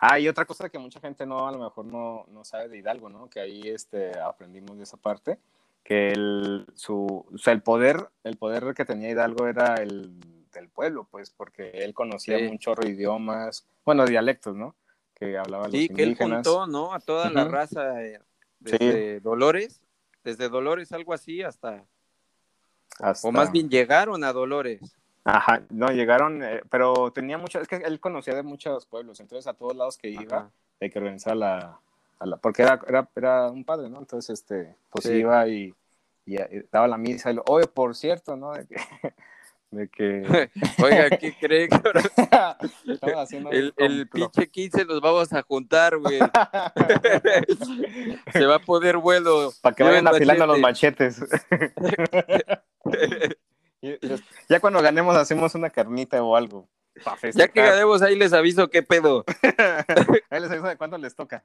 Ah, 0.00 0.18
y 0.18 0.28
otra 0.28 0.44
cosa 0.44 0.68
que 0.68 0.78
mucha 0.78 1.00
gente 1.00 1.24
no, 1.24 1.48
a 1.48 1.52
lo 1.52 1.58
mejor 1.58 1.86
no, 1.86 2.26
no 2.28 2.44
sabe 2.44 2.68
de 2.68 2.78
Hidalgo, 2.78 3.08
¿no? 3.08 3.30
Que 3.30 3.40
ahí 3.40 3.62
este, 3.62 4.18
aprendimos 4.18 4.76
de 4.76 4.82
esa 4.82 4.98
parte, 4.98 5.38
que 5.82 6.10
el, 6.10 6.66
su, 6.74 7.24
o 7.32 7.38
sea, 7.38 7.54
el 7.54 7.62
poder, 7.62 8.10
el 8.22 8.36
poder 8.36 8.74
que 8.74 8.84
tenía 8.84 9.10
Hidalgo 9.10 9.46
era 9.46 9.76
el 9.76 10.20
del 10.52 10.68
pueblo, 10.68 11.08
pues, 11.10 11.30
porque 11.30 11.70
él 11.70 11.94
conocía 11.94 12.38
muchos 12.50 12.76
idiomas, 12.84 13.66
bueno, 13.84 14.04
dialectos, 14.04 14.54
¿no? 14.54 14.74
Que 15.14 15.38
hablaba 15.38 15.70
sí, 15.70 15.88
que 15.88 16.02
él 16.02 16.16
juntó, 16.16 16.66
¿no? 16.66 16.92
A 16.92 17.00
toda 17.00 17.30
la 17.30 17.44
raza, 17.44 18.02
eh, 18.02 18.18
desde 18.58 19.20
Dolores, 19.20 19.80
desde 20.24 20.48
Dolores, 20.48 20.92
algo 20.92 21.12
así, 21.12 21.42
hasta, 21.42 21.84
O 23.22 23.30
más 23.30 23.52
bien 23.52 23.68
llegaron 23.68 24.24
a 24.24 24.32
Dolores. 24.32 24.96
Ajá, 25.24 25.62
no, 25.70 25.88
llegaron, 25.88 26.42
eh, 26.42 26.60
pero 26.68 27.10
tenía 27.12 27.38
mucho, 27.38 27.60
es 27.60 27.68
que 27.68 27.76
él 27.76 27.98
conocía 27.98 28.34
de 28.34 28.42
muchos 28.42 28.84
pueblos, 28.84 29.20
entonces 29.20 29.46
a 29.46 29.54
todos 29.54 29.74
lados 29.74 29.96
que 29.96 30.10
iba, 30.10 30.50
hay 30.80 30.90
que 30.90 30.98
organizar 30.98 31.34
la, 31.34 31.80
porque 32.40 32.62
era, 32.62 32.80
era, 32.86 33.08
era, 33.14 33.50
un 33.50 33.64
padre, 33.64 33.88
¿no? 33.88 33.98
Entonces, 33.98 34.40
este, 34.40 34.76
pues 34.90 35.06
iba 35.06 35.46
y, 35.48 35.74
y, 36.26 36.36
daba 36.70 36.88
la 36.88 36.98
misa, 36.98 37.32
y, 37.32 37.38
oye, 37.46 37.66
por 37.66 37.94
cierto, 37.94 38.36
¿no? 38.36 38.52
de 39.74 39.88
que... 39.88 40.22
Oiga, 40.82 41.10
¿qué 41.10 41.34
creen? 41.38 41.70
el, 43.50 43.74
el 43.76 44.08
pinche 44.08 44.48
15 44.48 44.84
nos 44.86 45.00
vamos 45.00 45.32
a 45.32 45.42
juntar, 45.42 45.98
güey. 45.98 46.18
Se 48.32 48.46
va 48.46 48.56
a 48.56 48.60
poder 48.60 48.98
vuelo. 48.98 49.52
Para 49.60 49.74
que 49.74 49.82
vayan 49.82 50.06
afilando 50.06 50.46
los 50.46 50.58
machetes. 50.58 51.20
ya 54.48 54.60
cuando 54.60 54.82
ganemos 54.82 55.16
hacemos 55.16 55.54
una 55.54 55.70
carnita 55.70 56.22
o 56.22 56.36
algo. 56.36 56.68
Ya 57.34 57.48
que 57.48 57.60
ganemos 57.60 58.02
ahí 58.02 58.16
les 58.16 58.32
aviso 58.32 58.70
qué 58.70 58.82
pedo. 58.82 59.24
ahí 60.30 60.40
les 60.40 60.50
aviso 60.50 60.68
de 60.68 60.76
cuándo 60.76 60.98
les 60.98 61.16
toca. 61.16 61.44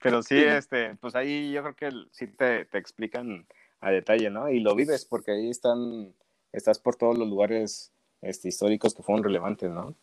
Pero 0.00 0.22
sí, 0.22 0.36
este, 0.36 0.96
pues 0.96 1.14
ahí 1.14 1.50
yo 1.50 1.62
creo 1.62 1.74
que 1.74 1.90
sí 2.12 2.26
te, 2.26 2.66
te 2.66 2.78
explican 2.78 3.46
a 3.84 3.90
detalle, 3.90 4.30
¿no? 4.30 4.48
Y 4.48 4.60
lo 4.60 4.74
vives 4.74 5.04
porque 5.04 5.32
ahí 5.32 5.50
están, 5.50 6.14
estás 6.52 6.78
por 6.78 6.96
todos 6.96 7.18
los 7.18 7.28
lugares 7.28 7.92
este, 8.22 8.48
históricos 8.48 8.94
que 8.94 9.02
fueron 9.02 9.22
relevantes, 9.22 9.70
¿no? 9.70 9.94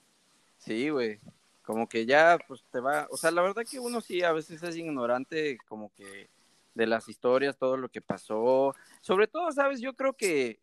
Sí, 0.60 0.90
güey. 0.90 1.20
Como 1.64 1.90
que 1.90 2.06
ya, 2.06 2.38
pues 2.48 2.64
te 2.72 2.80
va, 2.80 3.08
o 3.10 3.18
sea, 3.18 3.32
la 3.32 3.42
verdad 3.42 3.64
que 3.70 3.80
uno 3.80 4.00
sí 4.02 4.22
a 4.22 4.34
veces 4.34 4.62
es 4.62 4.76
ignorante 4.76 5.58
como 5.68 5.92
que 5.96 6.30
de 6.76 6.86
las 6.86 7.10
historias, 7.10 7.58
todo 7.58 7.76
lo 7.76 7.90
que 7.90 8.02
pasó. 8.02 8.76
Sobre 9.02 9.28
todo, 9.28 9.52
¿sabes? 9.52 9.82
Yo 9.82 9.94
creo 9.94 10.14
que 10.14 10.60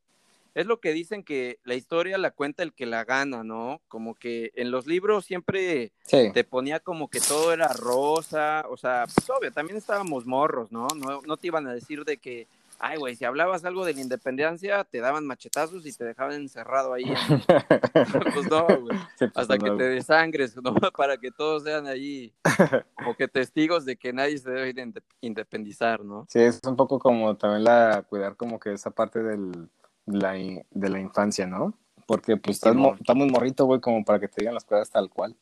es 0.54 0.66
lo 0.66 0.80
que 0.80 0.92
dicen 0.92 1.24
que 1.24 1.58
la 1.64 1.74
historia 1.74 2.18
la 2.18 2.30
cuenta 2.30 2.62
el 2.62 2.72
que 2.72 2.86
la 2.86 3.04
gana, 3.04 3.42
¿no? 3.42 3.80
Como 3.88 4.14
que 4.14 4.52
en 4.54 4.70
los 4.70 4.86
libros 4.86 5.24
siempre 5.24 5.92
te 6.08 6.44
ponía 6.44 6.78
como 6.78 7.08
que 7.08 7.20
todo 7.20 7.52
era 7.52 7.72
rosa, 7.72 8.64
o 8.68 8.76
sea, 8.76 9.04
pues 9.12 9.28
obvio, 9.30 9.52
también 9.52 9.76
estábamos 9.76 10.24
morros, 10.24 10.70
¿no? 10.70 10.86
No, 10.96 11.22
no 11.22 11.36
te 11.36 11.48
iban 11.48 11.66
a 11.66 11.74
decir 11.74 12.04
de 12.04 12.16
que 12.16 12.46
Ay, 12.80 12.96
güey, 12.96 13.16
si 13.16 13.24
hablabas 13.24 13.64
algo 13.64 13.84
de 13.84 13.92
la 13.92 14.00
independencia, 14.00 14.84
te 14.84 15.00
daban 15.00 15.26
machetazos 15.26 15.84
y 15.84 15.92
te 15.92 16.04
dejaban 16.04 16.34
encerrado 16.34 16.92
ahí. 16.92 17.04
pues 18.34 18.48
no, 18.48 18.66
güey. 18.66 18.96
Pues 19.18 19.32
Hasta 19.34 19.58
que 19.58 19.70
te 19.72 19.82
desangres, 19.82 20.56
¿no? 20.56 20.74
Para 20.96 21.16
que 21.16 21.32
todos 21.32 21.64
sean 21.64 21.88
ahí 21.88 22.32
como 22.96 23.16
que 23.16 23.26
testigos 23.26 23.84
de 23.84 23.96
que 23.96 24.12
nadie 24.12 24.38
se 24.38 24.50
debe 24.50 24.92
independizar, 25.20 26.04
¿no? 26.04 26.26
Sí, 26.28 26.38
es 26.38 26.60
un 26.64 26.76
poco 26.76 27.00
como 27.00 27.36
también 27.36 27.64
la 27.64 28.04
cuidar 28.08 28.36
como 28.36 28.60
que 28.60 28.72
esa 28.72 28.90
parte 28.90 29.24
del, 29.24 29.68
la, 30.06 30.34
de 30.34 30.88
la 30.88 31.00
infancia, 31.00 31.48
¿no? 31.48 31.74
Porque 32.06 32.36
pues 32.36 32.58
estás, 32.58 32.76
muy 32.76 33.28
morrito, 33.28 33.64
güey, 33.66 33.80
como 33.80 34.04
para 34.04 34.20
que 34.20 34.28
te 34.28 34.42
digan 34.42 34.54
las 34.54 34.64
cosas 34.64 34.88
tal 34.88 35.10
cual. 35.10 35.36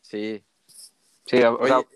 Sí. 0.00 0.42
Sí, 1.26 1.42
Oye, 1.42 1.86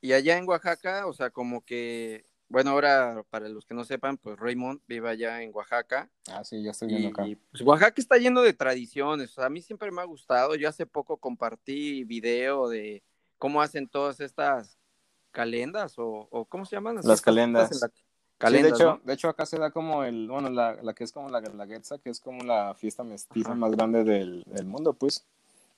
y 0.00 0.12
allá 0.12 0.38
en 0.38 0.48
Oaxaca, 0.48 1.06
o 1.06 1.12
sea, 1.12 1.30
como 1.30 1.64
que 1.64 2.24
bueno, 2.48 2.70
ahora 2.70 3.24
para 3.30 3.48
los 3.48 3.66
que 3.66 3.74
no 3.74 3.84
sepan, 3.84 4.16
pues 4.18 4.38
Raymond 4.38 4.80
vive 4.86 5.08
allá 5.08 5.42
en 5.42 5.50
Oaxaca. 5.54 6.08
Ah, 6.30 6.44
sí, 6.44 6.62
ya 6.62 6.70
estoy 6.70 6.88
viendo 6.88 7.08
acá. 7.08 7.24
Pues 7.50 7.62
Oaxaca 7.62 7.94
está 7.96 8.16
lleno 8.18 8.42
de 8.42 8.52
tradiciones. 8.52 9.38
a 9.38 9.48
mí 9.48 9.62
siempre 9.62 9.90
me 9.90 10.00
ha 10.00 10.04
gustado. 10.04 10.54
Yo 10.54 10.68
hace 10.68 10.86
poco 10.86 11.16
compartí 11.16 12.04
video 12.04 12.68
de 12.68 13.02
cómo 13.38 13.60
hacen 13.60 13.88
todas 13.88 14.20
estas 14.20 14.78
calendas 15.32 15.94
o, 15.98 16.46
¿cómo 16.48 16.64
se 16.64 16.76
llaman? 16.76 17.00
Las 17.02 17.20
calendas. 17.20 17.68
sí, 17.70 18.62
de, 18.62 18.68
hecho, 18.68 19.00
de 19.04 19.12
hecho, 19.12 19.28
acá 19.28 19.44
se 19.44 19.58
da 19.58 19.70
como 19.70 20.04
el, 20.04 20.28
bueno, 20.28 20.48
la, 20.48 20.74
la 20.82 20.94
que 20.94 21.04
es 21.04 21.12
como 21.12 21.28
la 21.28 21.40
Guelaguetza, 21.40 21.98
que 21.98 22.10
es 22.10 22.20
como 22.20 22.44
la 22.44 22.74
fiesta 22.74 23.02
mestiza 23.02 23.54
más 23.54 23.72
grande 23.72 24.04
del, 24.04 24.44
del, 24.46 24.66
mundo, 24.66 24.92
pues, 24.92 25.26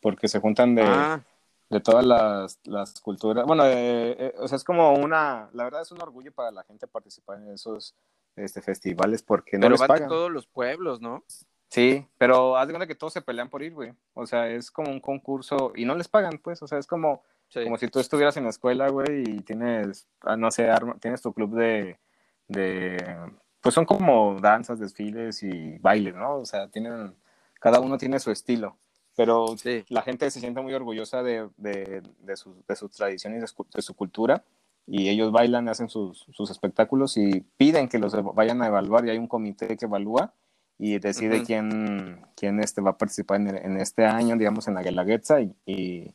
porque 0.00 0.28
se 0.28 0.38
juntan 0.38 0.74
de, 0.74 0.82
ah 0.82 1.24
de 1.70 1.80
todas 1.80 2.04
las, 2.04 2.60
las 2.64 3.00
culturas. 3.00 3.44
Bueno, 3.46 3.64
eh, 3.66 4.16
eh, 4.18 4.34
o 4.38 4.48
sea, 4.48 4.56
es 4.56 4.64
como 4.64 4.94
una, 4.94 5.50
la 5.52 5.64
verdad 5.64 5.82
es 5.82 5.92
un 5.92 6.00
orgullo 6.00 6.32
para 6.32 6.50
la 6.50 6.64
gente 6.64 6.86
participar 6.86 7.38
en 7.38 7.52
esos 7.52 7.94
este, 8.36 8.62
festivales 8.62 9.22
porque 9.22 9.58
no 9.58 9.62
pero 9.62 9.72
les 9.72 9.80
van 9.80 9.88
pagan. 9.88 10.08
todos 10.08 10.30
los 10.30 10.46
pueblos, 10.46 11.00
¿no? 11.00 11.24
Sí, 11.68 12.06
pero 12.16 12.56
haz 12.56 12.66
de 12.66 12.72
cuenta 12.72 12.86
que 12.86 12.94
todos 12.94 13.12
se 13.12 13.20
pelean 13.20 13.50
por 13.50 13.62
ir, 13.62 13.74
güey. 13.74 13.92
O 14.14 14.26
sea, 14.26 14.48
es 14.48 14.70
como 14.70 14.90
un 14.90 15.00
concurso 15.00 15.72
y 15.76 15.84
no 15.84 15.94
les 15.94 16.08
pagan, 16.08 16.38
pues. 16.38 16.62
O 16.62 16.66
sea, 16.66 16.78
es 16.78 16.86
como, 16.86 17.22
como 17.52 17.76
si 17.76 17.88
tú 17.88 18.00
estuvieras 18.00 18.38
en 18.38 18.44
la 18.44 18.50
escuela, 18.50 18.88
güey, 18.88 19.24
y 19.28 19.40
tienes, 19.40 20.08
ah, 20.22 20.36
no 20.36 20.50
sé, 20.50 20.70
tienes 21.00 21.20
tu 21.20 21.34
club 21.34 21.54
de, 21.54 21.98
de, 22.46 23.16
pues 23.60 23.74
son 23.74 23.84
como 23.84 24.40
danzas, 24.40 24.80
desfiles 24.80 25.42
y 25.42 25.76
bailes, 25.78 26.14
¿no? 26.14 26.36
O 26.36 26.46
sea, 26.46 26.68
tienen, 26.68 27.14
cada 27.60 27.80
uno 27.80 27.98
tiene 27.98 28.18
su 28.18 28.30
estilo 28.30 28.78
pero 29.18 29.56
la 29.88 30.02
gente 30.02 30.30
se 30.30 30.38
siente 30.38 30.60
muy 30.60 30.72
orgullosa 30.74 31.24
de, 31.24 31.48
de, 31.56 32.04
de, 32.20 32.36
sus, 32.36 32.54
de 32.68 32.76
sus 32.76 32.92
tradiciones, 32.92 33.40
de 33.40 33.82
su, 33.82 33.94
cultura, 33.94 34.44
y 34.86 35.08
ellos 35.08 35.32
bailan, 35.32 35.68
hacen 35.68 35.88
sus, 35.88 36.24
sus, 36.30 36.52
espectáculos 36.52 37.16
y 37.16 37.40
piden 37.56 37.88
que 37.88 37.98
los 37.98 38.14
vayan 38.36 38.62
a 38.62 38.68
evaluar, 38.68 39.04
y 39.04 39.10
hay 39.10 39.18
un 39.18 39.26
comité 39.26 39.76
que 39.76 39.86
evalúa 39.86 40.32
y 40.78 41.00
decide 41.00 41.42
quién, 41.42 42.24
quién 42.36 42.60
este 42.60 42.80
va 42.80 42.90
a 42.90 42.96
participar 42.96 43.40
en, 43.40 43.56
en, 43.56 43.80
este 43.80 44.04
año, 44.04 44.36
digamos, 44.36 44.68
en 44.68 44.74
la 44.74 44.84
Guelaguetza, 44.84 45.40
y, 45.40 45.52
y, 45.66 46.14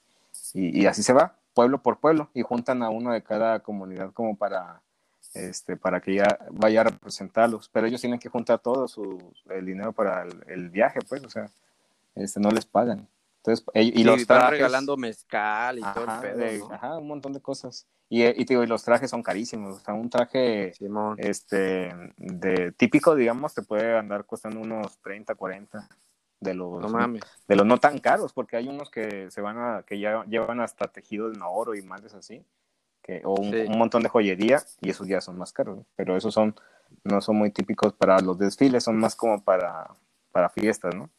y, 0.54 0.86
así 0.86 1.04
se 1.04 1.12
va, 1.12 1.36
pueblo 1.54 1.80
por 1.82 2.00
pueblo, 2.00 2.30
y 2.34 2.42
juntan 2.42 2.84
a 2.84 2.90
uno 2.90 3.12
de 3.12 3.22
cada 3.22 3.60
comunidad 3.60 4.14
como 4.14 4.38
para, 4.38 4.80
este, 5.34 5.76
para 5.76 6.00
que 6.00 6.16
ya 6.16 6.40
vaya 6.52 6.80
a 6.80 6.84
representarlos, 6.86 7.68
pero 7.68 7.86
ellos 7.86 8.00
tienen 8.00 8.20
que 8.20 8.30
juntar 8.30 8.60
todo 8.60 8.88
su, 8.88 9.22
el 9.50 9.66
dinero 9.66 9.92
para 9.92 10.24
el, 10.24 10.42
el 10.48 10.70
viaje, 10.70 11.02
pues, 11.10 11.22
o 11.26 11.30
sea, 11.30 11.50
este, 12.16 12.40
no 12.40 12.52
les 12.52 12.66
pagan. 12.66 13.08
Entonces, 13.38 13.66
y 13.74 14.04
los 14.06 14.22
están 14.22 14.52
regalando 14.52 14.96
mezcal 14.96 15.78
y 15.78 15.82
todo 15.82 16.06
el 16.06 16.22
pedo, 16.22 16.72
Ajá, 16.72 16.98
un 16.98 17.08
montón 17.08 17.34
de 17.34 17.42
cosas. 17.42 17.88
Y, 18.08 18.24
y, 18.24 18.46
digo, 18.46 18.64
y 18.64 18.68
los 18.68 18.84
trajes 18.84 19.10
son 19.10 19.22
carísimos. 19.22 19.78
O 19.78 19.80
sea, 19.80 19.94
un 19.94 20.10
traje 20.10 20.72
este 21.18 21.94
de 22.18 22.72
típico, 22.72 23.16
digamos, 23.16 23.54
te 23.54 23.64
puede 23.64 23.98
andar 23.98 24.26
costando 24.26 24.62
unos 24.62 24.98
30, 25.02 25.36
40 25.36 25.90
de 26.40 26.54
los 26.54 26.92
no 26.92 27.14
de 27.48 27.56
los 27.56 27.66
no 27.66 27.80
tan 27.80 28.00
caros, 28.00 28.34
porque 28.34 28.58
hay 28.58 28.68
unos 28.68 28.90
que 28.90 29.32
se 29.32 29.42
van 29.42 29.58
a 29.58 29.84
que 29.84 30.00
ya 30.00 30.24
llevan 30.26 30.60
hasta 30.60 30.88
tejido 30.88 31.32
en 31.32 31.42
oro 31.42 31.74
y 31.74 31.82
madres 31.82 32.14
así, 32.14 32.46
que 33.02 33.22
o 33.26 33.34
un, 33.34 33.54
un, 33.54 33.78
montón 33.78 34.04
de 34.04 34.10
joyería 34.10 34.62
y 34.82 34.90
esos 34.90 35.08
ya 35.08 35.22
son 35.22 35.38
más 35.38 35.54
caros, 35.54 35.80
pero 35.96 36.16
esos 36.16 36.34
son 36.34 36.56
no 37.04 37.22
son 37.22 37.38
muy 37.38 37.52
típicos 37.52 37.94
para 37.94 38.20
los 38.20 38.38
desfiles, 38.38 38.84
son 38.84 38.98
más 38.98 39.16
como 39.16 39.44
para 39.44 39.90
para 40.32 40.50
fiestas, 40.50 40.94
¿no? 40.94 41.10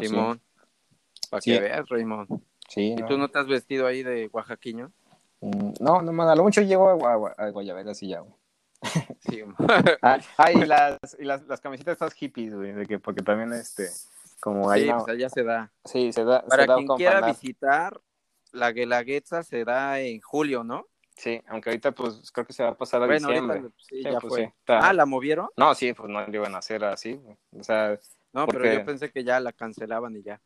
Simón, 0.00 0.40
para 1.30 1.40
que 1.40 1.60
veas, 1.60 1.88
Raymond. 1.88 2.42
Sí, 2.68 2.94
¿Y 2.98 3.02
tú 3.04 3.18
no 3.18 3.28
te 3.28 3.38
has 3.38 3.46
vestido 3.46 3.86
ahí 3.86 4.02
de 4.02 4.28
oaxaqueño? 4.32 4.90
Mm, 5.40 5.72
no, 5.80 6.02
no, 6.02 6.22
a 6.22 6.34
lo 6.34 6.42
mucho 6.42 6.62
llego 6.62 6.88
a, 6.88 7.44
a, 7.44 7.50
Guayabera 7.50 7.94
sí 7.94 8.08
ya, 8.08 8.20
güey. 8.20 8.34
Sí, 9.20 9.42
ah, 10.02 10.18
ah, 10.36 10.52
y 10.52 10.64
las, 10.64 10.98
y 11.18 11.24
las, 11.24 11.42
las 11.46 11.60
camisetas 11.60 11.92
estas 11.92 12.14
hippies, 12.14 12.54
güey, 12.54 12.72
de 12.72 12.86
que, 12.86 12.98
porque 12.98 13.22
también, 13.22 13.52
este, 13.52 13.88
como 14.40 14.70
ahí... 14.70 14.84
Sí, 14.84 14.90
pues 14.92 15.08
allá 15.08 15.28
se 15.28 15.42
da. 15.42 15.72
Sí, 15.84 16.12
se 16.12 16.24
da. 16.24 16.44
Para 16.44 16.66
quien 16.66 16.86
quiera 16.88 17.20
visitar, 17.22 17.98
la 18.52 18.72
Guelaguetza 18.72 19.42
se 19.42 19.64
da 19.64 20.00
en 20.00 20.20
julio, 20.20 20.64
¿no? 20.64 20.86
Sí, 21.16 21.40
aunque 21.46 21.70
ahorita 21.70 21.92
pues 21.92 22.30
creo 22.32 22.46
que 22.46 22.52
se 22.52 22.64
va 22.64 22.70
a 22.70 22.76
pasar 22.76 23.02
a 23.02 23.06
diciembre. 23.06 23.62
sí, 23.78 24.02
ya 24.02 24.18
pues, 24.18 24.32
fue. 24.34 24.54
ah, 24.66 24.92
¿la 24.92 25.06
movieron? 25.06 25.48
No, 25.56 25.74
sí, 25.74 25.92
pues 25.92 26.08
no 26.08 26.24
iban 26.28 26.54
a 26.54 26.58
hacer 26.58 26.84
así. 26.84 27.20
O 27.56 27.62
sea, 27.62 27.98
no, 28.34 28.46
pero 28.48 28.70
yo 28.70 28.84
pensé 28.84 29.10
que 29.10 29.22
ya 29.22 29.38
la 29.38 29.52
cancelaban 29.52 30.16
y 30.16 30.22
ya. 30.22 30.40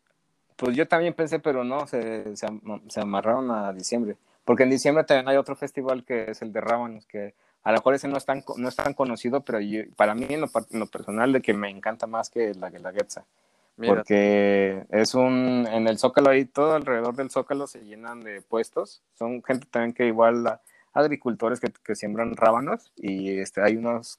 Pues 0.57 0.77
yo 0.77 0.87
también 0.87 1.15
pensé, 1.15 1.39
pero 1.39 1.65
no, 1.65 1.87
se, 1.87 2.37
se, 2.37 3.01
amarraron 3.01 3.51
a 3.51 3.73
diciembre. 3.73 4.17
Porque 4.45 4.65
en 4.65 4.71
diciembre 4.71 5.05
también 5.05 5.29
hay 5.29 5.37
otro 5.37 5.57
festival 5.57 6.05
que 6.05 6.31
es 6.31 6.43
el 6.43 6.53
de 6.53 6.61
Rábanos, 6.61 7.07
que 7.07 7.35
a 7.63 7.71
lo 7.71 7.79
mejor 7.79 7.95
ese 7.95 8.09
no 8.09 8.19
es 8.19 8.27
tan, 8.27 8.45
no 8.57 8.69
es 8.69 8.77
tan 8.77 8.93
conocido, 8.93 9.43
pero 9.43 9.59
para 9.97 10.15
mí 10.15 10.27
en 10.29 10.43
lo, 10.43 10.87
personal 10.87 11.33
de 11.33 11.41
que 11.41 11.55
me 11.55 11.71
encanta 11.71 12.07
más 12.07 12.29
que 12.29 12.55
la 12.55 12.71
Guelaguetza. 12.71 13.25
Porque 13.77 14.85
es 14.91 15.15
un, 15.15 15.67
en 15.71 15.87
el 15.87 15.99
Zócalo 15.99 16.31
ahí, 16.31 16.45
todo 16.45 16.75
alrededor 16.75 17.15
del 17.15 17.31
Zócalo 17.31 17.67
se 17.69 17.85
llenan 17.85 18.21
de 18.21 18.43
puestos. 18.43 19.03
Son 19.15 19.43
gente 19.45 19.67
también 19.71 19.95
que 19.95 20.07
igual, 20.07 20.61
agricultores 20.93 21.61
que, 21.61 21.73
que 21.85 21.95
siembran 21.95 22.37
rábanos 22.37 22.93
y 22.97 23.39
este, 23.39 23.63
hay 23.63 23.77
unos 23.77 24.19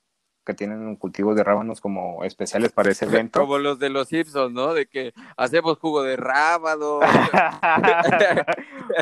que 0.49 0.55
tienen 0.55 0.79
un 0.79 0.95
cultivo 0.95 1.35
de 1.35 1.43
rábanos 1.43 1.79
como 1.79 2.23
especiales 2.23 2.71
para 2.71 2.89
ese 2.89 3.05
evento. 3.05 3.39
Como 3.39 3.59
los 3.59 3.77
de 3.77 3.91
los 3.91 4.07
Simpsons, 4.07 4.51
¿no? 4.51 4.73
De 4.73 4.87
que 4.87 5.13
hacemos 5.37 5.77
jugo 5.77 6.01
de 6.01 6.15
rábano. 6.15 7.01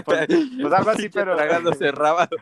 pues, 0.03 0.27
pues, 0.61 0.73
algo 0.73 0.89
así, 0.89 1.07
pero... 1.07 1.37
Tragándose 1.37 1.89
rábano. 1.93 2.35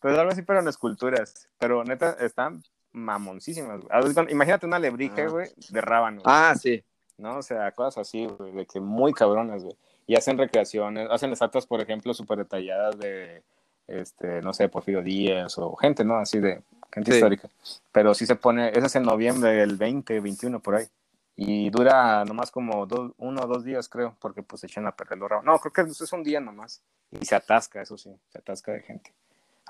pues 0.00 0.18
algo 0.18 0.32
así, 0.32 0.40
pero 0.40 0.60
en 0.60 0.68
esculturas. 0.68 1.50
Pero 1.58 1.84
neta, 1.84 2.16
están 2.18 2.62
mamoncísimas. 2.92 3.82
Imagínate 4.30 4.64
una 4.64 4.78
lebrija, 4.78 5.24
ah. 5.24 5.28
güey, 5.28 5.48
de 5.68 5.80
rábanos. 5.82 6.22
Ah, 6.24 6.54
sí. 6.58 6.82
¿No? 7.18 7.36
O 7.36 7.42
sea, 7.42 7.72
cosas 7.72 7.98
así, 8.08 8.24
güey, 8.24 8.52
de 8.52 8.64
que 8.64 8.80
muy 8.80 9.12
cabronas, 9.12 9.62
güey. 9.62 9.76
Y 10.06 10.16
hacen 10.16 10.38
recreaciones, 10.38 11.08
hacen 11.10 11.30
estatuas, 11.30 11.66
por 11.66 11.82
ejemplo, 11.82 12.14
súper 12.14 12.38
detalladas 12.38 12.98
de, 12.98 13.42
este, 13.86 14.40
no 14.40 14.54
sé, 14.54 14.70
Porfirio 14.70 15.02
Díaz 15.02 15.58
o 15.58 15.76
gente, 15.76 16.04
¿no? 16.04 16.16
Así 16.16 16.40
de 16.40 16.62
gente 16.92 17.14
histórica. 17.14 17.48
Pero 17.90 18.14
sí 18.14 18.26
se 18.26 18.36
pone, 18.36 18.70
ese 18.70 18.86
es 18.86 18.96
en 18.96 19.04
noviembre 19.04 19.52
del 19.52 19.76
20, 19.76 20.20
21 20.20 20.60
por 20.60 20.76
ahí. 20.76 20.86
Y 21.34 21.70
dura 21.70 22.24
nomás 22.24 22.50
como 22.50 22.86
dos, 22.86 23.12
uno 23.16 23.42
o 23.42 23.46
dos 23.46 23.64
días, 23.64 23.88
creo, 23.88 24.16
porque 24.20 24.42
pues 24.42 24.62
echan 24.64 24.86
a 24.86 24.94
perder 24.94 25.18
los. 25.18 25.42
No, 25.42 25.58
creo 25.58 25.72
que 25.72 25.90
es 25.90 26.12
un 26.12 26.22
día 26.22 26.40
nomás. 26.40 26.82
Y 27.10 27.24
se 27.24 27.34
atasca, 27.34 27.80
eso 27.80 27.96
sí, 27.96 28.14
se 28.30 28.38
atasca 28.38 28.72
de 28.72 28.82
gente. 28.82 29.12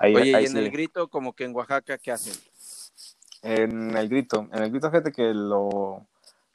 Oye, 0.01 0.41
y 0.41 0.45
en 0.45 0.57
el 0.57 0.71
grito, 0.71 1.07
como 1.07 1.33
que 1.33 1.45
en 1.45 1.55
Oaxaca, 1.55 1.97
¿qué 1.97 2.11
hacen? 2.11 2.33
En 3.41 3.95
el 3.95 4.09
grito, 4.09 4.47
en 4.51 4.63
el 4.63 4.69
grito, 4.71 4.89
fíjate 4.89 5.11
que 5.11 5.33
lo, 5.33 6.05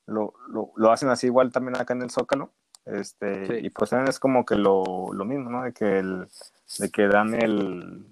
lo, 0.07 0.35
lo, 0.77 0.93
hacen 0.93 1.09
así 1.09 1.27
igual 1.27 1.53
también 1.53 1.77
acá 1.77 1.95
en 1.95 2.03
el 2.03 2.11
Zócalo. 2.11 2.51
Este, 2.85 3.61
y 3.61 3.71
pues 3.71 3.91
también 3.91 4.09
es 4.09 4.19
como 4.19 4.45
que 4.47 4.55
lo, 4.55 5.13
lo 5.13 5.25
mismo, 5.25 5.51
¿no? 5.51 5.63
De 5.63 5.73
que 5.73 5.99
el, 5.99 6.27
de 6.79 6.91
que 6.91 7.07
dan 7.07 7.35
el, 7.35 8.07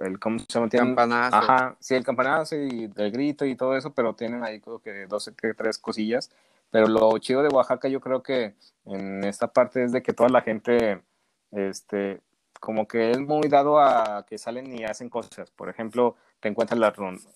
el 0.00 0.18
¿cómo 0.18 0.38
se 0.38 0.46
llama? 0.48 0.68
Campanazo. 0.68 1.36
Ajá, 1.36 1.76
sí, 1.80 1.94
el 1.94 2.04
campanazo 2.04 2.56
y 2.56 2.90
el 2.96 3.10
grito 3.10 3.44
y 3.44 3.56
todo 3.56 3.76
eso, 3.76 3.92
pero 3.92 4.14
tienen 4.14 4.44
ahí 4.44 4.60
creo 4.60 4.80
que 4.80 5.06
dos, 5.06 5.30
que 5.36 5.54
tres 5.54 5.78
cosillas. 5.78 6.30
Pero 6.70 6.86
lo 6.86 7.18
chido 7.18 7.42
de 7.42 7.48
Oaxaca 7.48 7.88
yo 7.88 8.00
creo 8.00 8.22
que 8.22 8.54
en 8.86 9.24
esta 9.24 9.52
parte 9.52 9.84
es 9.84 9.92
de 9.92 10.02
que 10.02 10.14
toda 10.14 10.30
la 10.30 10.40
gente, 10.40 11.02
este, 11.50 12.20
como 12.60 12.88
que 12.88 13.10
es 13.10 13.20
muy 13.20 13.48
dado 13.48 13.78
a 13.78 14.24
que 14.26 14.38
salen 14.38 14.74
y 14.78 14.84
hacen 14.84 15.10
cosas. 15.10 15.50
Por 15.50 15.68
ejemplo, 15.68 16.16
te 16.40 16.48
encuentras 16.48 16.80
las 16.80 16.94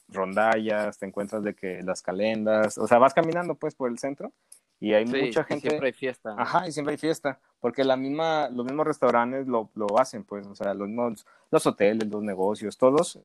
rondallas, 0.09 0.99
te 0.99 1.07
encuentras 1.07 1.43
de 1.45 1.55
que 1.55 1.83
las 1.83 2.01
calendas, 2.01 2.79
o 2.79 2.87
sea, 2.87 2.99
vas 2.99 3.13
caminando 3.13 3.55
pues 3.55 3.75
por 3.75 3.91
el 3.91 3.99
centro 3.99 4.33
y 4.79 4.93
hay 4.93 5.07
mucha 5.07 5.45
gente. 5.45 5.67
Y 5.67 5.71
siempre 5.71 5.87
hay 5.89 5.93
fiesta. 5.93 6.35
Ajá, 6.39 6.69
y 6.69 6.73
siempre 6.73 6.93
hay 6.93 6.99
fiesta, 6.99 7.41
porque 7.61 7.85
la 7.85 7.97
misma, 7.97 8.49
los 8.51 8.65
mismos 8.65 8.87
restaurantes 8.87 9.47
lo, 9.47 9.71
lo 9.75 9.99
hacen, 9.99 10.25
pues, 10.25 10.47
o 10.47 10.55
sea, 10.55 10.75
los, 10.75 11.27
los 11.51 11.67
hoteles, 11.67 12.09
los 12.09 12.23
negocios, 12.23 12.77
todos 12.77 13.21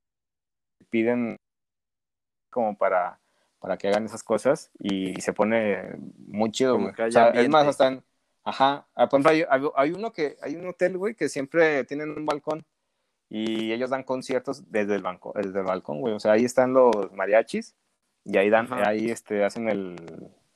piden 0.89 1.37
como 2.49 2.77
para, 2.77 3.19
para 3.59 3.77
que 3.77 3.87
hagan 3.87 4.05
esas 4.05 4.23
cosas 4.23 4.71
y, 4.79 5.19
se 5.21 5.33
pone 5.33 5.95
muy 6.27 6.51
chido, 6.51 6.77
güey. 6.77 6.89
O 6.89 7.11
sea, 7.11 7.29
es 7.29 7.49
más, 7.49 7.67
hasta 7.67 7.87
en, 7.87 8.03
ajá, 8.43 8.87
ah, 8.95 9.09
por 9.09 9.19
ejemplo, 9.19 9.47
hay, 9.49 9.69
hay, 9.75 9.91
uno 9.91 10.11
que, 10.11 10.37
hay 10.41 10.55
un 10.55 10.67
hotel, 10.67 10.97
güey, 10.97 11.15
que 11.15 11.29
siempre 11.29 11.83
tienen 11.85 12.11
un 12.11 12.25
balcón 12.25 12.65
y 13.29 13.71
ellos 13.71 13.89
dan 13.89 14.03
conciertos 14.03 14.69
desde 14.71 14.95
el 14.95 15.01
banco, 15.01 15.33
desde 15.35 15.59
el 15.59 15.65
balcón, 15.65 16.01
güey. 16.01 16.13
O 16.13 16.19
sea, 16.19 16.33
ahí 16.33 16.43
están 16.43 16.73
los 16.73 17.11
mariachis 17.13 17.75
y 18.25 18.37
ahí 18.37 18.49
dan, 18.49 18.67
ahí 18.73 19.09
este, 19.09 19.43
hacen 19.45 19.69
el, 19.69 19.95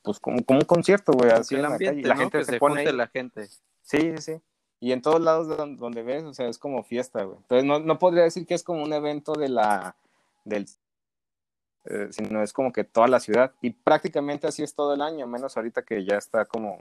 pues 0.05 0.19
como, 0.19 0.43
como 0.45 0.59
un 0.59 0.65
concierto, 0.65 1.11
güey, 1.11 1.31
así 1.31 1.55
el 1.55 1.65
ambiente, 1.65 2.07
la, 2.07 2.15
gente 2.15 2.43
se, 2.45 2.59
pone 2.59 2.91
la 2.93 3.07
gente. 3.07 3.47
Sí, 3.81 4.17
sí, 4.19 4.39
Y 4.79 4.91
en 4.91 5.01
todos 5.01 5.19
lados 5.19 5.77
donde, 5.77 6.03
ves, 6.03 6.23
o 6.23 6.33
sea, 6.33 6.47
es 6.47 6.57
como 6.57 6.83
fiesta, 6.83 7.23
güey. 7.23 7.37
Entonces 7.37 7.65
no, 7.65 7.79
no 7.79 7.99
podría 7.99 8.23
decir 8.23 8.45
que 8.45 8.53
es 8.53 8.63
como 8.63 8.83
un 8.83 8.93
evento 8.93 9.33
de 9.33 9.49
la, 9.49 9.95
del, 10.45 10.67
eh, 11.85 12.07
sino 12.11 12.41
es 12.41 12.53
como 12.53 12.71
que 12.71 12.83
toda 12.83 13.07
la 13.07 13.19
ciudad. 13.19 13.51
Y 13.61 13.71
prácticamente 13.71 14.47
así 14.47 14.63
es 14.63 14.73
todo 14.73 14.93
el 14.93 15.01
año, 15.01 15.27
menos 15.27 15.57
ahorita 15.57 15.83
que 15.83 16.05
ya 16.05 16.17
está 16.17 16.45
como, 16.45 16.79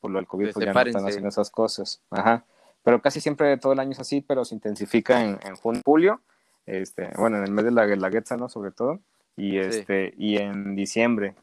por 0.00 0.10
lo 0.10 0.18
del 0.18 0.26
COVID, 0.26 0.52
pues 0.52 0.64
ya 0.64 0.72
no 0.72 0.80
están 0.80 1.06
haciendo 1.06 1.28
esas 1.28 1.50
cosas. 1.50 2.02
Ajá. 2.10 2.44
Pero 2.82 3.02
casi 3.02 3.20
siempre 3.20 3.56
todo 3.58 3.72
el 3.74 3.80
año 3.80 3.92
es 3.92 4.00
así, 4.00 4.20
pero 4.20 4.44
se 4.44 4.54
intensifica 4.54 5.22
en, 5.22 5.38
en 5.44 5.56
junio, 5.56 5.82
julio, 5.84 6.20
este, 6.66 7.10
bueno, 7.16 7.38
en 7.38 7.44
el 7.44 7.50
mes 7.50 7.64
de 7.64 7.72
la 7.72 7.84
Guelaguetza, 7.84 8.36
¿no? 8.36 8.48
Sobre 8.48 8.70
todo. 8.70 9.00
Y 9.36 9.58
este, 9.58 10.14
y 10.16 10.36
en 10.36 10.74
diciembre, 10.74 11.34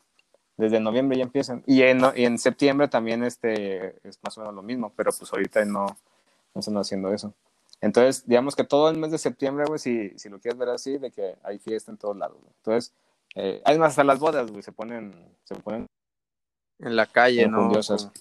desde 0.57 0.79
noviembre 0.79 1.17
ya 1.17 1.23
empiezan. 1.23 1.63
Y 1.65 1.83
en, 1.83 2.01
y 2.15 2.25
en 2.25 2.37
septiembre 2.39 2.87
también 2.87 3.23
este, 3.23 3.95
es 4.07 4.19
más 4.23 4.37
o 4.37 4.41
menos 4.41 4.55
lo 4.55 4.63
mismo, 4.63 4.91
pero 4.95 5.11
pues 5.17 5.31
ahorita 5.31 5.63
no, 5.65 5.85
no 5.85 6.59
están 6.59 6.77
haciendo 6.77 7.13
eso. 7.13 7.33
Entonces, 7.79 8.27
digamos 8.27 8.55
que 8.55 8.63
todo 8.63 8.89
el 8.89 8.97
mes 8.97 9.11
de 9.11 9.19
septiembre, 9.19 9.65
güey, 9.67 9.79
si, 9.79 10.17
si 10.17 10.29
lo 10.29 10.39
quieres 10.39 10.57
ver 10.57 10.69
así, 10.69 10.97
de 10.97 11.11
que 11.11 11.35
hay 11.43 11.59
fiesta 11.59 11.91
en 11.91 11.97
todos 11.97 12.17
lados. 12.17 12.37
Entonces, 12.57 12.93
eh, 13.35 13.61
además 13.65 13.91
hasta 13.91 14.03
las 14.03 14.19
bodas, 14.19 14.49
güey, 14.49 14.63
se 14.63 14.71
ponen, 14.71 15.13
se 15.43 15.53
ponen 15.55 15.85
en 16.79 16.95
la 16.95 17.05
calle, 17.05 17.47
¿no? 17.47 17.71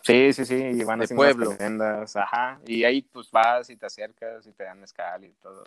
Sí, 0.02 0.32
sí, 0.32 0.44
sí, 0.44 0.56
y 0.56 0.84
van 0.84 1.02
haciendo 1.02 1.22
pueblo. 1.22 1.56
las 1.58 2.16
ajá, 2.16 2.60
y 2.66 2.84
ahí 2.84 3.02
pues 3.02 3.30
vas 3.30 3.70
y 3.70 3.76
te 3.76 3.86
acercas 3.86 4.46
y 4.46 4.52
te 4.52 4.64
dan 4.64 4.82
escal 4.82 5.24
y 5.24 5.32
todo. 5.42 5.64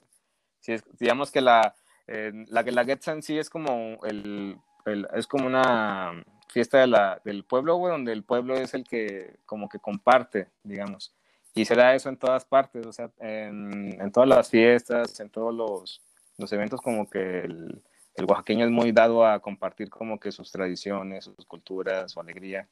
Sí, 0.59 0.75
digamos 0.99 1.31
que 1.31 1.41
la, 1.41 1.73
eh, 2.07 2.31
la, 2.47 2.61
la 2.61 2.85
Getza 2.85 3.11
en 3.11 3.23
sí 3.23 3.39
es 3.39 3.49
como 3.49 3.97
el, 4.03 4.59
el, 4.85 5.07
es 5.13 5.25
como 5.25 5.47
una 5.47 6.23
fiesta 6.49 6.79
de 6.79 6.87
la, 6.87 7.21
del 7.23 7.43
pueblo, 7.43 7.75
güey, 7.75 7.91
donde 7.91 8.11
el 8.11 8.23
pueblo 8.23 8.55
es 8.55 8.73
el 8.73 8.83
que 8.83 9.37
como 9.45 9.69
que 9.69 9.79
comparte, 9.79 10.49
digamos. 10.63 11.13
Y 11.53 11.65
se 11.65 11.75
da 11.75 11.95
eso 11.95 12.09
en 12.09 12.17
todas 12.17 12.45
partes, 12.45 12.85
o 12.85 12.93
sea, 12.93 13.09
en, 13.19 13.99
en 13.99 14.11
todas 14.11 14.27
las 14.27 14.49
fiestas, 14.49 15.19
en 15.19 15.29
todos 15.29 15.53
los, 15.53 16.01
los 16.37 16.51
eventos, 16.53 16.81
como 16.81 17.09
que 17.09 17.39
el, 17.39 17.81
el, 18.15 18.25
oaxaqueño 18.25 18.65
es 18.65 18.71
muy 18.71 18.91
dado 18.91 19.25
a 19.25 19.39
compartir 19.39 19.89
como 19.89 20.19
que 20.19 20.31
sus 20.31 20.51
tradiciones, 20.51 21.25
sus 21.25 21.45
culturas, 21.45 22.11
su 22.11 22.19
alegría, 22.19 22.67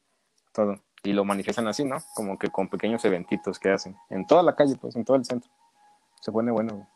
todo. 0.54 0.80
Y 1.04 1.14
lo 1.14 1.24
manifiestan 1.26 1.68
así, 1.68 1.84
¿no? 1.84 1.98
Como 2.16 2.38
que 2.38 2.50
con 2.50 2.70
pequeños 2.70 3.04
eventitos 3.06 3.60
que 3.60 3.70
hacen. 3.70 3.96
En 4.10 4.26
toda 4.26 4.44
la 4.44 4.56
calle, 4.56 4.76
pues, 4.80 4.96
en 4.96 5.06
todo 5.06 5.18
el 5.18 5.26
centro. 5.26 5.50
Se 6.22 6.32
pone 6.32 6.52
bueno, 6.52 6.88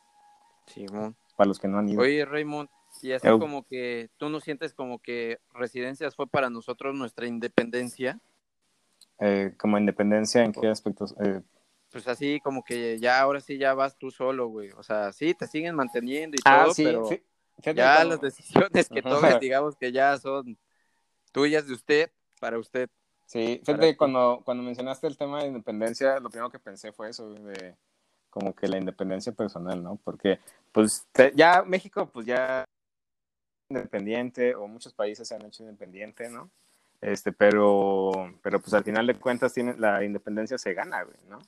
Sí, 0.67 0.85
Para 1.35 1.47
los 1.47 1.59
que 1.59 1.67
no 1.67 1.79
han 1.79 1.89
ido. 1.89 2.01
Oye, 2.01 2.23
Raymond, 2.25 2.69
y 3.01 3.13
así 3.13 3.27
como 3.27 3.65
que 3.65 4.09
tú 4.17 4.29
no 4.29 4.39
sientes 4.39 4.73
como 4.73 4.99
que 4.99 5.39
Residencias 5.53 6.15
fue 6.15 6.27
para 6.27 6.49
nosotros 6.49 6.95
nuestra 6.95 7.27
independencia. 7.27 8.19
Eh, 9.19 9.53
como 9.57 9.77
independencia, 9.77 10.43
¿en 10.43 10.51
qué 10.51 10.67
aspectos? 10.67 11.15
Eh, 11.23 11.41
pues 11.91 12.07
así 12.07 12.39
como 12.41 12.63
que 12.63 12.99
ya 12.99 13.19
ahora 13.19 13.39
sí 13.41 13.57
ya 13.57 13.73
vas 13.73 13.97
tú 13.97 14.11
solo, 14.11 14.47
güey. 14.47 14.71
O 14.71 14.83
sea, 14.83 15.11
sí, 15.13 15.33
te 15.33 15.47
siguen 15.47 15.75
manteniendo 15.75 16.35
y 16.35 16.41
ah, 16.45 16.63
todo, 16.65 16.73
pero 16.75 17.09
ya 17.73 18.03
las 18.03 18.21
decisiones 18.21 18.89
que 18.89 19.01
tomes, 19.01 19.39
digamos 19.39 19.75
que 19.75 19.91
ya 19.91 20.17
son 20.17 20.57
tuyas 21.31 21.67
de 21.67 21.73
usted, 21.73 22.11
para 22.39 22.57
usted. 22.57 22.89
Sí, 23.25 23.61
fíjate, 23.65 23.95
cuando, 23.95 24.41
cuando 24.43 24.63
mencionaste 24.63 25.07
el 25.07 25.17
tema 25.17 25.41
de 25.41 25.47
independencia, 25.47 26.19
lo 26.19 26.29
primero 26.29 26.49
que 26.49 26.59
pensé 26.59 26.91
fue 26.91 27.09
eso, 27.09 27.29
de 27.29 27.75
como 28.29 28.55
que 28.55 28.67
la 28.67 28.77
independencia 28.77 29.33
personal, 29.33 29.83
¿no? 29.83 29.97
Porque, 30.03 30.39
pues, 30.71 31.07
ya 31.35 31.63
México, 31.63 32.09
pues 32.11 32.25
ya 32.25 32.65
independiente 33.71 34.55
o 34.55 34.67
muchos 34.67 34.93
países 34.93 35.27
se 35.27 35.35
han 35.35 35.45
hecho 35.45 35.63
independiente, 35.63 36.29
¿no? 36.29 36.49
Este, 37.01 37.31
pero, 37.31 38.11
pero 38.43 38.59
pues 38.59 38.73
al 38.73 38.83
final 38.83 39.07
de 39.07 39.15
cuentas 39.15 39.53
tiene, 39.53 39.75
la 39.77 40.03
independencia 40.03 40.57
se 40.57 40.73
gana, 40.73 41.03
güey, 41.03 41.17
¿no? 41.27 41.39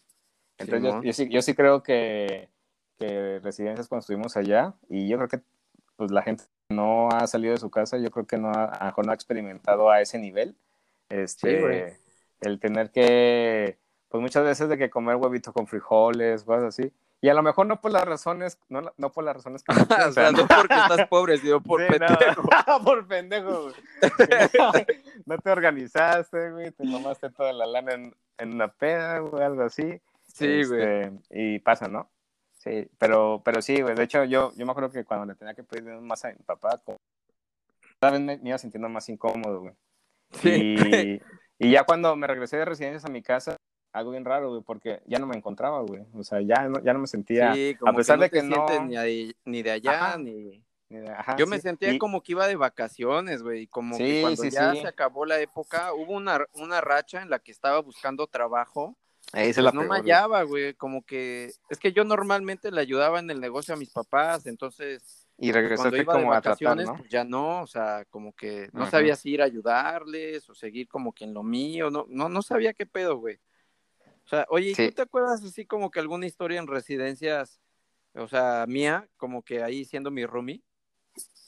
Entonces 0.58 0.94
yo, 1.04 1.14
sí, 1.14 1.30
yo 1.30 1.42
sí 1.42 1.54
creo 1.54 1.84
que, 1.84 2.50
que 2.98 3.40
residencias 3.40 3.88
construimos 3.88 4.38
allá 4.38 4.74
y 4.90 5.08
yo 5.08 5.18
creo 5.18 5.30
que 5.30 5.42
pues 5.96 6.12
la 6.12 6.24
gente 6.24 6.46
no 6.70 7.10
ha 7.10 7.28
salido 7.28 7.54
de 7.54 7.60
su 7.60 7.70
casa, 7.70 7.98
yo 7.98 8.10
creo 8.12 8.26
que 8.26 8.38
no 8.38 8.50
ha, 8.50 8.66
a 8.66 8.94
no 9.04 9.12
ha 9.12 9.16
experimentado 9.16 9.90
a 9.90 10.02
ese 10.02 10.18
nivel, 10.18 10.56
este, 11.10 12.00
el 12.42 12.60
tener 12.60 12.92
que, 12.92 13.78
pues 14.10 14.22
muchas 14.22 14.44
veces 14.44 14.70
de 14.70 14.78
que 14.78 14.90
comer 14.90 15.18
huevito 15.18 15.54
con 15.54 15.68
frijoles, 15.68 16.44
cosas 16.44 16.64
así, 16.64 16.92
y 17.24 17.30
a 17.30 17.34
lo 17.34 17.42
mejor 17.42 17.68
no 17.68 17.80
por 17.80 17.94
las 17.94 18.04
razones, 18.04 18.60
no, 18.68 18.82
no 18.98 19.10
por 19.14 19.24
las 19.24 19.38
razones 19.38 19.64
que 19.64 19.72
o 20.10 20.12
sea, 20.12 20.34
no 20.34 20.46
porque 20.46 20.74
estás 20.74 21.08
pobre, 21.08 21.38
sino 21.38 21.64
por 21.64 21.88
pendejo. 21.88 22.44
por 22.84 23.08
pendejo, 23.08 23.62
güey. 23.62 23.76
no 25.26 25.38
te 25.38 25.50
organizaste, 25.50 26.52
güey, 26.52 26.72
te 26.72 26.84
tomaste 26.84 27.30
toda 27.30 27.54
la 27.54 27.66
lana 27.66 27.94
en, 27.94 28.14
en 28.38 28.54
una 28.54 28.68
peda, 28.68 29.24
o 29.24 29.38
algo 29.38 29.64
así. 29.64 30.02
Sí, 30.28 30.66
güey. 30.66 30.82
Este, 30.82 31.14
y 31.30 31.60
pasa, 31.60 31.88
¿no? 31.88 32.12
Sí, 32.58 32.90
pero, 32.98 33.42
pero 33.46 33.62
sí, 33.62 33.82
güey. 33.82 33.96
De 33.96 34.04
hecho, 34.04 34.26
yo, 34.26 34.52
yo 34.58 34.66
me 34.66 34.74
acuerdo 34.74 34.92
que 34.92 35.06
cuando 35.06 35.26
le 35.26 35.36
tenía 35.36 35.54
que 35.54 35.64
pedir 35.64 35.86
más 36.02 36.26
a 36.26 36.28
mi 36.28 36.44
papá, 36.44 36.82
cada 38.02 38.12
vez 38.12 38.20
me, 38.20 38.38
iba 38.44 38.58
sintiendo 38.58 38.90
más 38.90 39.08
incómodo, 39.08 39.62
güey. 39.62 39.74
Sí. 40.42 40.76
Y, 40.78 41.22
y 41.58 41.72
ya 41.72 41.86
cuando 41.86 42.18
me 42.18 42.28
regresé 42.28 42.58
de 42.58 42.66
residencias 42.66 43.06
a 43.06 43.10
mi 43.14 43.22
casa, 43.22 43.56
algo 43.94 44.12
bien 44.12 44.26
raro, 44.26 44.50
güey, 44.50 44.64
porque 44.64 45.02
ya 45.06 45.20
no 45.20 45.28
me 45.28 45.38
encontraba, 45.38 45.82
güey. 45.82 46.04
O 46.14 46.24
sea, 46.24 46.42
ya 46.42 46.68
no, 46.68 46.84
ya 46.84 46.94
no 46.94 47.00
me 47.00 47.08
sentía. 47.08 47.54
Sí, 47.54 47.76
como 47.80 47.92
a 47.92 47.96
pesar 47.96 48.18
que 48.30 48.42
no 48.42 48.66
de 48.66 48.72
que 48.72 48.80
no. 48.80 48.86
Ni, 48.86 48.96
de, 48.96 49.36
ni 49.46 49.62
de 49.62 49.72
allá, 49.72 50.18
ni. 50.18 50.64
Ajá, 51.16 51.36
Yo 51.38 51.48
me 51.48 51.60
sentía 51.60 51.98
como 51.98 52.22
que 52.22 52.34
iba 52.34 52.48
de 52.48 52.56
vacaciones, 52.56 53.42
güey. 53.42 53.68
Como 53.68 53.98
que 53.98 54.22
cuando 54.22 54.44
ya 54.44 54.74
se 54.74 54.88
acabó 54.88 55.26
la 55.26 55.40
época, 55.40 55.94
hubo 55.94 56.14
una, 56.14 56.46
una 56.54 56.82
racha 56.82 57.22
en 57.22 57.30
la 57.30 57.40
que 57.40 57.52
estaba 57.52 57.80
buscando 57.80 58.28
trabajo. 58.28 58.98
Ahí 59.32 59.54
se 59.54 59.62
pues 59.62 59.74
la 59.74 59.82
no 59.82 59.88
me 59.88 59.96
hallaba, 59.96 60.44
güey. 60.44 60.74
Como 60.74 61.04
que. 61.04 61.52
Es 61.70 61.80
que 61.80 61.94
yo 61.94 62.04
normalmente 62.04 62.72
le 62.72 62.82
ayudaba 62.82 63.20
en 63.20 63.30
el 63.30 63.40
negocio 63.40 63.74
a 63.74 63.78
mis 63.78 63.92
papás, 63.92 64.46
entonces. 64.48 65.28
Y 65.38 65.52
regresaste 65.52 66.06
como 66.06 66.34
a 66.34 66.42
tratar, 66.42 66.78
¿no? 66.78 66.96
Pues 66.98 67.10
ya 67.10 67.24
no, 67.24 67.62
o 67.62 67.68
sea, 67.68 68.06
como 68.10 68.34
que 68.34 68.70
no 68.72 68.90
sabía 68.90 69.16
si 69.16 69.32
ir 69.32 69.42
a 69.42 69.46
ayudarles 69.46 70.48
o 70.50 70.54
seguir 70.54 70.88
como 70.88 71.12
que 71.12 71.26
en 71.26 71.34
lo 71.34 71.42
mío, 71.42 71.90
no, 71.90 72.06
no, 72.08 72.30
no 72.30 72.42
sabía 72.44 72.74
qué 72.74 72.86
pedo, 72.86 73.18
güey. 73.18 73.40
O 74.26 74.30
sea, 74.30 74.46
oye, 74.50 74.74
¿tú 74.76 74.92
te 74.92 75.02
acuerdas 75.02 75.44
así 75.44 75.66
como 75.66 75.92
que 75.92 76.00
alguna 76.00 76.26
historia 76.26 76.60
en 76.60 76.68
residencias, 76.68 77.60
o 78.14 78.28
sea, 78.28 78.66
mía, 78.68 79.08
como 79.18 79.44
que 79.44 79.62
ahí 79.62 79.84
siendo 79.86 80.12
mi 80.12 80.26
roomie? 80.26 80.64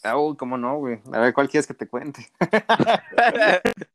Ah, 0.04 0.18
uy, 0.18 0.36
cómo 0.36 0.58
no, 0.58 0.78
güey. 0.78 1.02
A 1.12 1.20
ver, 1.20 1.34
¿cuál 1.34 1.50
quieres 1.50 1.66
que 1.66 1.74
te 1.74 1.88
cuente? 1.88 2.30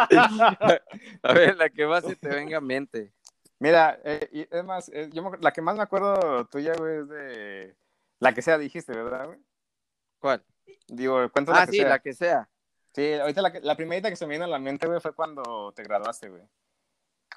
a 1.23 1.33
ver, 1.33 1.57
la 1.57 1.69
que 1.69 1.87
más 1.87 2.05
se 2.05 2.17
te 2.17 2.29
venga 2.29 2.59
a 2.59 2.61
mente. 2.61 3.13
Mira, 3.61 4.01
eh, 4.05 4.49
es 4.51 4.65
más, 4.65 4.89
eh, 4.89 5.11
yo 5.13 5.31
la 5.41 5.53
que 5.53 5.61
más 5.61 5.77
me 5.77 5.83
acuerdo 5.83 6.47
tuya, 6.47 6.75
güey, 6.77 7.01
es 7.01 7.09
de 7.09 7.77
la 8.19 8.35
que 8.35 8.43
sea, 8.43 8.59
dijiste, 8.59 8.93
¿verdad, 8.93 9.27
güey? 9.27 9.39
¿Cuál? 10.19 10.43
Digo, 10.89 11.31
cuéntame 11.31 11.59
ah, 11.59 11.61
la 11.61 11.67
que 11.67 11.73
sí, 11.73 11.83
la 11.83 11.99
que 12.01 12.15
sea. 12.15 12.49
Sí, 12.95 13.13
ahorita 13.13 13.43
la, 13.43 13.53
la 13.63 13.77
primerita 13.77 14.09
que 14.09 14.17
se 14.17 14.25
me 14.25 14.31
viene 14.31 14.47
a 14.47 14.49
la 14.49 14.59
mente, 14.59 14.87
güey, 14.87 15.01
fue 15.01 15.15
cuando 15.15 15.73
te 15.77 15.85
graduaste, 15.85 16.29
güey. 16.31 16.43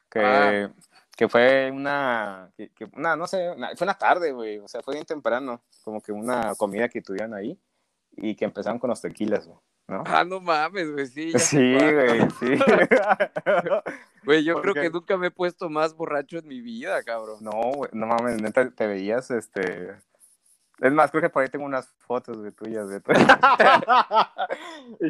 Que, 0.09 0.19
ah 0.19 0.73
que 1.15 1.29
fue 1.29 1.71
una, 1.71 2.51
que, 2.55 2.71
una 2.93 3.15
no 3.15 3.27
sé, 3.27 3.53
fue 3.75 3.85
una 3.85 3.97
tarde, 3.97 4.31
güey, 4.31 4.59
o 4.59 4.67
sea, 4.67 4.81
fue 4.81 4.95
bien 4.95 5.05
temprano, 5.05 5.61
como 5.83 6.01
que 6.01 6.11
una 6.11 6.55
comida 6.55 6.89
que 6.89 7.01
tuvieron 7.01 7.33
ahí 7.33 7.59
y 8.15 8.35
que 8.35 8.45
empezaron 8.45 8.79
con 8.79 8.89
los 8.89 9.01
tequilas, 9.01 9.47
güey. 9.47 9.59
¿no? 9.87 10.03
Ah, 10.07 10.23
no 10.23 10.39
mames, 10.39 10.91
güey, 10.91 11.05
sí. 11.07 11.37
Sí, 11.37 11.75
güey, 11.75 12.21
sí. 12.39 12.57
Güey, 14.25 14.45
yo 14.45 14.61
creo 14.61 14.73
que 14.73 14.89
nunca 14.89 15.17
me 15.17 15.27
he 15.27 15.31
puesto 15.31 15.69
más 15.69 15.93
borracho 15.93 16.37
en 16.37 16.47
mi 16.47 16.61
vida, 16.61 17.03
cabrón. 17.03 17.39
No, 17.41 17.73
güey, 17.73 17.89
no 17.91 18.07
mames, 18.07 18.41
neta, 18.41 18.69
te 18.69 18.87
veías, 18.87 19.29
este... 19.31 19.97
Es 20.79 20.93
más, 20.93 21.11
creo 21.11 21.21
que 21.21 21.29
por 21.29 21.43
ahí 21.43 21.49
tengo 21.49 21.65
unas 21.65 21.89
fotos 21.99 22.41
de 22.41 22.53
tuyas, 22.53 22.87
de 22.87 23.01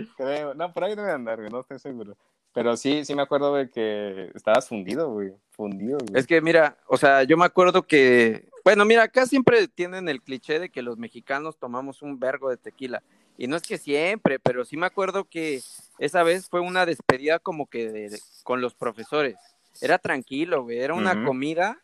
Creo, 0.18 0.56
no, 0.56 0.74
por 0.74 0.84
ahí 0.84 0.95
debe 0.95 1.12
andar, 1.12 1.38
güey, 1.38 1.51
no 1.51 1.60
estoy 1.60 1.78
seguro. 1.78 2.18
Pero 2.54 2.78
sí, 2.78 3.04
sí 3.04 3.16
me 3.16 3.24
acuerdo 3.24 3.56
de 3.56 3.70
que 3.70 4.32
estabas 4.36 4.68
fundido, 4.68 5.12
güey, 5.12 5.34
fundido, 5.51 5.97
güey. 5.97 6.20
Es 6.20 6.28
que 6.28 6.39
mira, 6.39 6.78
o 6.88 6.97
sea, 6.97 7.24
yo 7.24 7.36
me 7.36 7.45
acuerdo 7.45 7.84
que, 7.84 8.47
bueno, 8.64 8.86
mira, 8.86 9.04
acá 9.04 9.26
siempre 9.26 9.68
tienen 9.68 10.08
el 10.08 10.22
cliché 10.22 10.60
de 10.60 10.70
que 10.70 10.84
los 10.84 10.97
mexicanos 10.97 11.58
tomamos 11.58 12.01
un 12.01 12.20
vergo 12.20 12.49
de 12.49 12.58
tequila. 12.58 13.01
Y 13.38 13.47
no 13.47 13.56
es 13.56 13.64
que 13.64 13.80
siempre, 13.80 14.38
pero 14.38 14.64
sí 14.66 14.78
me 14.78 14.86
acuerdo 14.86 15.26
que 15.26 15.62
esa 15.97 16.22
vez 16.22 16.47
fue 16.47 16.60
una 16.62 16.86
despedida 16.86 17.39
como 17.39 17.66
que 17.68 17.91
de, 17.91 18.20
con 18.43 18.62
los 18.62 18.76
profesores. 18.76 19.36
Era 19.82 19.97
tranquilo, 19.97 20.64
güey, 20.64 20.78
era 20.78 20.93
una 20.93 21.26
comida 21.26 21.80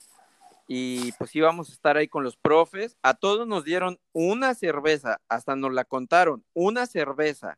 y 0.67 1.11
pues 1.13 1.35
íbamos 1.35 1.69
a 1.69 1.73
estar 1.73 1.97
ahí 1.97 2.07
con 2.07 2.23
los 2.23 2.37
profes. 2.37 2.95
A 3.01 3.15
todos 3.15 3.47
nos 3.47 3.65
dieron 3.65 3.99
una 4.13 4.53
cerveza, 4.53 5.19
hasta 5.27 5.55
nos 5.55 5.73
la 5.73 5.83
contaron, 5.83 6.45
una 6.53 6.85
cerveza. 6.85 7.57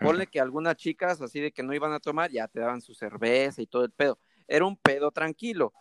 Ponle 0.00 0.26
que 0.26 0.40
algunas 0.40 0.76
chicas 0.76 1.20
así 1.20 1.40
de 1.40 1.52
que 1.52 1.62
no 1.62 1.74
iban 1.74 1.92
a 1.92 2.00
tomar, 2.00 2.30
ya 2.30 2.48
te 2.48 2.60
daban 2.60 2.80
su 2.80 2.94
cerveza 2.94 3.62
y 3.62 3.66
todo 3.66 3.84
el 3.84 3.90
pedo. 3.90 4.18
Era 4.46 4.64
un 4.64 4.76
pedo 4.76 5.10
tranquilo. 5.10 5.72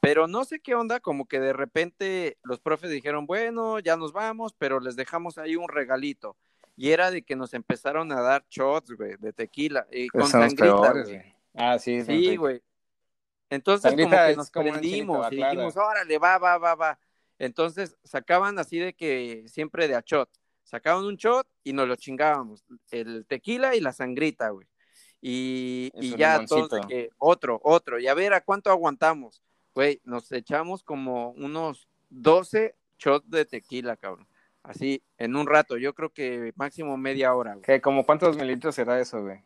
Pero 0.00 0.26
no 0.26 0.44
sé 0.44 0.60
qué 0.60 0.74
onda, 0.74 1.00
como 1.00 1.26
que 1.26 1.40
de 1.40 1.52
repente 1.52 2.36
los 2.42 2.60
profes 2.60 2.90
dijeron, 2.90 3.26
bueno, 3.26 3.78
ya 3.78 3.96
nos 3.96 4.12
vamos, 4.12 4.54
pero 4.58 4.80
les 4.80 4.96
dejamos 4.96 5.38
ahí 5.38 5.56
un 5.56 5.68
regalito 5.68 6.36
y 6.76 6.90
era 6.90 7.10
de 7.10 7.22
que 7.22 7.36
nos 7.36 7.54
empezaron 7.54 8.10
a 8.12 8.20
dar 8.20 8.44
shots, 8.50 8.92
güey, 8.96 9.16
de 9.18 9.32
tequila, 9.32 9.86
y 9.90 10.08
con 10.08 10.26
sangrita, 10.26 10.92
güey. 10.92 11.34
Ah, 11.54 11.78
sí. 11.78 12.02
Sí, 12.02 12.36
güey. 12.36 12.62
Entonces 13.48 13.92
como 13.92 14.10
que 14.10 14.36
nos 14.36 14.50
prendimos 14.50 15.32
y 15.32 15.36
dijimos, 15.36 15.76
órale, 15.76 16.18
va, 16.18 16.38
va, 16.38 16.58
va, 16.58 16.74
va. 16.74 16.98
Entonces 17.38 17.96
sacaban 18.02 18.58
así 18.58 18.78
de 18.78 18.94
que 18.94 19.44
siempre 19.46 19.86
de 19.86 19.94
a 19.94 20.02
shot. 20.04 20.28
Sacaban 20.74 21.04
un 21.04 21.14
shot 21.14 21.46
y 21.62 21.72
nos 21.72 21.86
lo 21.86 21.94
chingábamos. 21.94 22.64
El 22.90 23.26
tequila 23.26 23.76
y 23.76 23.80
la 23.80 23.92
sangrita, 23.92 24.48
güey. 24.48 24.66
Y, 25.20 25.92
y 25.94 26.16
ya 26.16 26.34
entonces 26.34 26.80
que 26.88 27.10
otro, 27.16 27.60
otro. 27.62 28.00
Y 28.00 28.08
a 28.08 28.14
ver, 28.14 28.34
¿a 28.34 28.40
cuánto 28.40 28.70
aguantamos? 28.70 29.40
Güey, 29.72 30.00
nos 30.02 30.32
echamos 30.32 30.82
como 30.82 31.30
unos 31.30 31.86
12 32.10 32.74
shots 32.98 33.30
de 33.30 33.44
tequila, 33.44 33.96
cabrón. 33.96 34.26
Así, 34.64 35.00
en 35.16 35.36
un 35.36 35.46
rato, 35.46 35.76
yo 35.76 35.94
creo 35.94 36.12
que 36.12 36.52
máximo 36.56 36.96
media 36.96 37.36
hora, 37.36 37.54
güey. 37.54 37.80
¿Como 37.80 38.04
cuántos 38.04 38.36
mililitros 38.36 38.74
será 38.74 38.98
eso, 38.98 39.22
güey? 39.22 39.44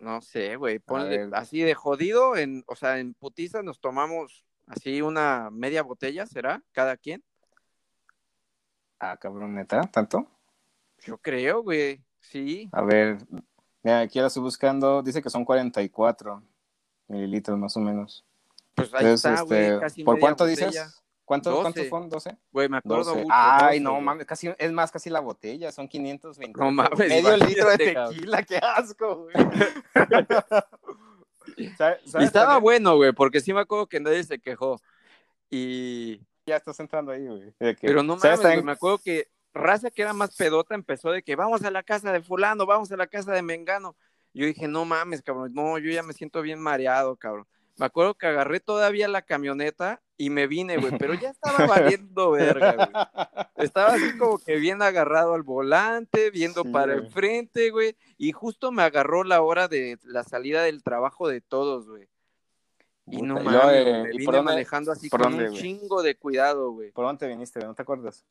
No 0.00 0.20
sé, 0.22 0.56
güey, 0.56 0.80
ponle 0.80 1.28
así 1.34 1.60
de 1.60 1.74
jodido, 1.74 2.36
en, 2.36 2.64
o 2.66 2.74
sea, 2.74 2.98
en 2.98 3.14
putiza 3.14 3.62
nos 3.62 3.78
tomamos 3.78 4.44
así 4.66 5.02
una 5.02 5.50
media 5.52 5.84
botella, 5.84 6.26
¿será? 6.26 6.64
Cada 6.72 6.96
quien. 6.96 7.22
Ah, 9.00 9.16
cabrón, 9.16 9.54
neta, 9.54 9.80
¿tanto? 9.90 10.26
Yo 11.04 11.16
creo, 11.16 11.62
güey, 11.62 12.04
sí. 12.20 12.68
A 12.70 12.82
ver, 12.82 13.16
mira, 13.82 14.00
aquí 14.00 14.20
la 14.20 14.26
estoy 14.26 14.42
buscando, 14.42 15.02
dice 15.02 15.22
que 15.22 15.30
son 15.30 15.44
44 15.44 16.42
mililitros 17.08 17.58
más 17.58 17.74
o 17.78 17.80
menos. 17.80 18.26
Pues 18.74 18.92
ahí 18.92 19.06
está, 19.06 19.40
güey, 19.42 19.64
este, 19.64 19.80
casi 19.80 20.04
¿Por 20.04 20.18
cuánto 20.18 20.44
dices? 20.44 21.02
¿Cuántos, 21.24 21.60
¿Cuántos 21.60 21.86
son? 21.88 22.10
¿12? 22.10 22.38
Güey, 22.52 22.68
me 22.68 22.76
acuerdo 22.78 23.14
mucho. 23.14 23.28
Ay, 23.30 23.80
no 23.80 24.00
mames, 24.00 24.26
casi, 24.26 24.50
es 24.58 24.72
más, 24.72 24.90
casi 24.90 25.08
la 25.08 25.20
botella, 25.20 25.72
son 25.72 25.88
520. 25.88 26.60
No 26.60 26.70
mames. 26.70 26.98
Medio 26.98 27.36
litro 27.36 27.70
de 27.70 27.78
tequila, 27.78 28.42
qué 28.42 28.58
asco, 28.58 29.24
güey. 29.24 29.34
y 31.56 32.24
estaba 32.24 32.58
bueno, 32.58 32.96
güey, 32.96 33.12
porque 33.12 33.40
sí 33.40 33.54
me 33.54 33.60
acuerdo 33.60 33.86
que 33.86 34.00
nadie 34.00 34.24
se 34.24 34.40
quejó. 34.40 34.80
Y. 35.48 36.20
Ya 36.50 36.56
estás 36.56 36.80
entrando 36.80 37.12
ahí, 37.12 37.24
güey. 37.26 37.54
Pero 37.80 38.02
no 38.02 38.16
mames, 38.16 38.40
güey, 38.40 38.62
me 38.62 38.72
acuerdo 38.72 38.98
que 38.98 39.28
raza 39.54 39.88
que 39.90 40.02
era 40.02 40.12
más 40.12 40.34
pedota 40.36 40.74
empezó 40.74 41.12
de 41.12 41.22
que 41.22 41.36
vamos 41.36 41.62
a 41.62 41.70
la 41.70 41.84
casa 41.84 42.12
de 42.12 42.20
fulano, 42.20 42.66
vamos 42.66 42.90
a 42.90 42.96
la 42.96 43.06
casa 43.06 43.32
de 43.32 43.42
Mengano. 43.42 43.96
Yo 44.34 44.46
dije, 44.46 44.66
no 44.66 44.84
mames, 44.84 45.22
cabrón, 45.22 45.52
no, 45.54 45.78
yo 45.78 45.92
ya 45.92 46.02
me 46.02 46.12
siento 46.12 46.42
bien 46.42 46.58
mareado, 46.58 47.14
cabrón. 47.16 47.46
Me 47.76 47.86
acuerdo 47.86 48.14
que 48.14 48.26
agarré 48.26 48.58
todavía 48.58 49.06
la 49.06 49.22
camioneta 49.22 50.02
y 50.16 50.28
me 50.28 50.48
vine, 50.48 50.76
güey, 50.76 50.98
pero 50.98 51.14
ya 51.14 51.30
estaba 51.30 51.66
valiendo 51.66 52.30
verga, 52.32 52.72
güey. 52.74 52.88
Estaba 53.56 53.94
así 53.94 54.18
como 54.18 54.38
que 54.38 54.56
bien 54.56 54.82
agarrado 54.82 55.34
al 55.34 55.44
volante, 55.44 56.30
viendo 56.30 56.64
para 56.64 56.94
el 56.94 57.08
frente, 57.10 57.70
güey, 57.70 57.96
y 58.18 58.32
justo 58.32 58.72
me 58.72 58.82
agarró 58.82 59.22
la 59.22 59.40
hora 59.40 59.68
de 59.68 59.98
la 60.02 60.24
salida 60.24 60.64
del 60.64 60.82
trabajo 60.82 61.28
de 61.28 61.40
todos, 61.40 61.88
güey. 61.88 62.08
Y 63.10 63.22
no 63.22 63.40
mames, 63.40 63.86
eh, 63.86 64.02
me 64.04 64.10
vine 64.12 64.42
manejando 64.42 64.92
así 64.92 65.08
con 65.08 65.34
un 65.34 65.52
chingo 65.52 66.02
de 66.02 66.16
cuidado, 66.16 66.70
güey. 66.72 66.92
¿Por 66.92 67.04
dónde 67.04 67.26
viniste? 67.28 67.60
¿No 67.60 67.74
te 67.74 67.82
acuerdas? 67.82 68.24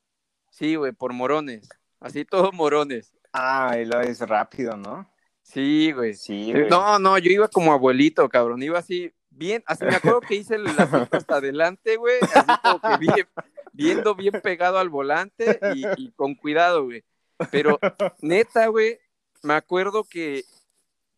Sí, 0.49 0.75
güey, 0.75 0.91
por 0.91 1.13
Morones. 1.13 1.69
Así 1.99 2.25
todos 2.25 2.53
Morones. 2.53 3.13
Ah, 3.33 3.77
y 3.79 3.85
lo 3.85 3.99
es 4.01 4.19
rápido, 4.21 4.77
¿no? 4.77 5.09
Sí, 5.41 5.91
güey. 5.91 6.13
Sí, 6.13 6.51
güey. 6.51 6.69
No, 6.69 6.97
no, 6.99 7.17
yo 7.17 7.31
iba 7.31 7.47
como 7.47 7.73
abuelito, 7.73 8.27
cabrón. 8.29 8.61
Iba 8.63 8.79
así 8.79 9.13
bien, 9.39 9.63
así 9.65 9.85
me 9.85 9.95
acuerdo 9.95 10.21
que 10.21 10.35
hice 10.35 10.55
el 10.55 10.67
asiento 10.67 11.17
hasta 11.17 11.37
adelante, 11.37 11.95
güey, 11.95 12.19
así 12.21 12.51
como 12.61 12.81
que 12.81 12.97
bien, 12.97 13.27
viendo 13.71 14.13
bien 14.13 14.41
pegado 14.43 14.77
al 14.77 14.89
volante 14.89 15.59
y, 15.97 16.11
con 16.11 16.35
cuidado, 16.35 16.83
güey. 16.83 17.03
Pero 17.49 17.79
neta, 18.21 18.67
güey, 18.67 18.99
me 19.41 19.53
acuerdo 19.53 20.03
que 20.03 20.43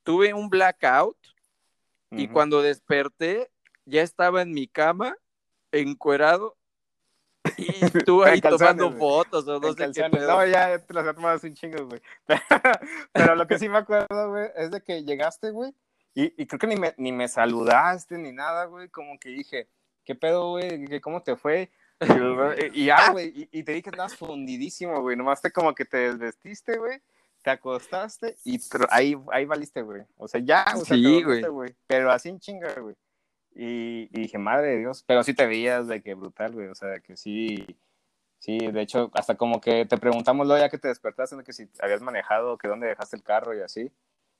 tuve 0.03 0.33
un 0.33 0.49
blackout 0.49 1.17
y 2.11 2.27
cuando 2.27 2.61
desperté 2.61 3.50
ya 3.85 4.01
estaba 4.01 4.41
en 4.41 4.53
mi 4.53 4.67
cama, 4.67 5.15
encuerado, 5.71 6.57
y 7.57 7.65
tú 8.05 8.23
ahí 8.23 8.39
tomando 8.39 8.91
fotos 8.91 9.47
o 9.47 9.59
no 9.59 9.73
sé 9.73 9.91
qué 9.91 10.09
No, 10.09 10.45
ya 10.45 10.77
te 10.79 10.93
las 10.93 11.07
he 11.07 11.13
tomado 11.13 11.39
un 11.43 11.53
chingo, 11.53 11.87
güey. 11.87 12.01
Pero 13.13 13.35
lo 13.35 13.47
que 13.47 13.57
sí 13.57 13.67
me 13.67 13.79
acuerdo, 13.79 14.29
güey, 14.29 14.49
es 14.55 14.71
de 14.71 14.81
que 14.81 15.03
llegaste, 15.03 15.51
güey, 15.51 15.73
y, 16.13 16.45
creo 16.45 16.59
que 16.59 16.67
ni 16.67 16.75
me, 16.75 16.93
ni 16.97 17.11
me 17.11 17.27
saludaste 17.27 18.17
ni 18.17 18.31
nada, 18.31 18.65
güey. 18.65 18.89
Como 18.89 19.17
que 19.17 19.29
dije, 19.29 19.69
¿qué 20.03 20.13
pedo, 20.13 20.51
güey? 20.51 20.99
¿Cómo 20.99 21.23
te 21.23 21.35
fue? 21.35 21.71
Y, 22.73 22.85
ya, 22.85 23.11
güey. 23.11 23.47
Y, 23.51 23.63
te 23.63 23.71
dije 23.71 23.83
que 23.83 23.89
estabas 23.91 24.15
fundidísimo, 24.15 25.01
güey. 25.01 25.15
Nomás 25.15 25.41
te 25.41 25.51
como 25.51 25.73
que 25.73 25.85
te 25.85 25.97
desvestiste, 25.97 26.77
güey. 26.77 27.01
Te 27.43 27.49
acostaste 27.49 28.35
y 28.43 28.59
ahí, 28.89 29.19
ahí 29.31 29.45
valiste, 29.45 29.81
güey. 29.81 30.03
O 30.17 30.27
sea, 30.27 30.41
ya, 30.43 30.63
o 30.75 30.85
sea, 30.85 30.95
sí, 30.95 31.23
güey. 31.23 31.43
Pero 31.87 32.11
así 32.11 32.29
en 32.29 32.39
chinga, 32.39 32.73
güey. 32.79 32.95
Y, 33.53 34.07
dije, 34.09 34.37
madre 34.37 34.69
de 34.69 34.79
Dios. 34.79 35.03
Pero 35.07 35.23
sí 35.23 35.33
te 35.33 35.45
veías 35.45 35.87
de 35.87 36.01
que 36.01 36.13
brutal, 36.13 36.53
güey. 36.53 36.67
O 36.67 36.75
sea, 36.75 36.99
que 36.99 37.17
sí. 37.17 37.65
Sí, 38.39 38.57
de 38.57 38.81
hecho, 38.81 39.11
hasta 39.13 39.35
como 39.35 39.61
que 39.61 39.85
te 39.85 39.97
preguntamos 39.97 40.47
luego 40.47 40.61
ya 40.61 40.69
que 40.69 40.79
te 40.79 40.87
despertaste, 40.87 41.35
de 41.35 41.43
que 41.43 41.53
si 41.53 41.69
habías 41.79 42.01
manejado, 42.01 42.57
que 42.57 42.67
dónde 42.67 42.87
dejaste 42.87 43.15
el 43.15 43.23
carro 43.23 43.55
y 43.55 43.61
así. 43.61 43.91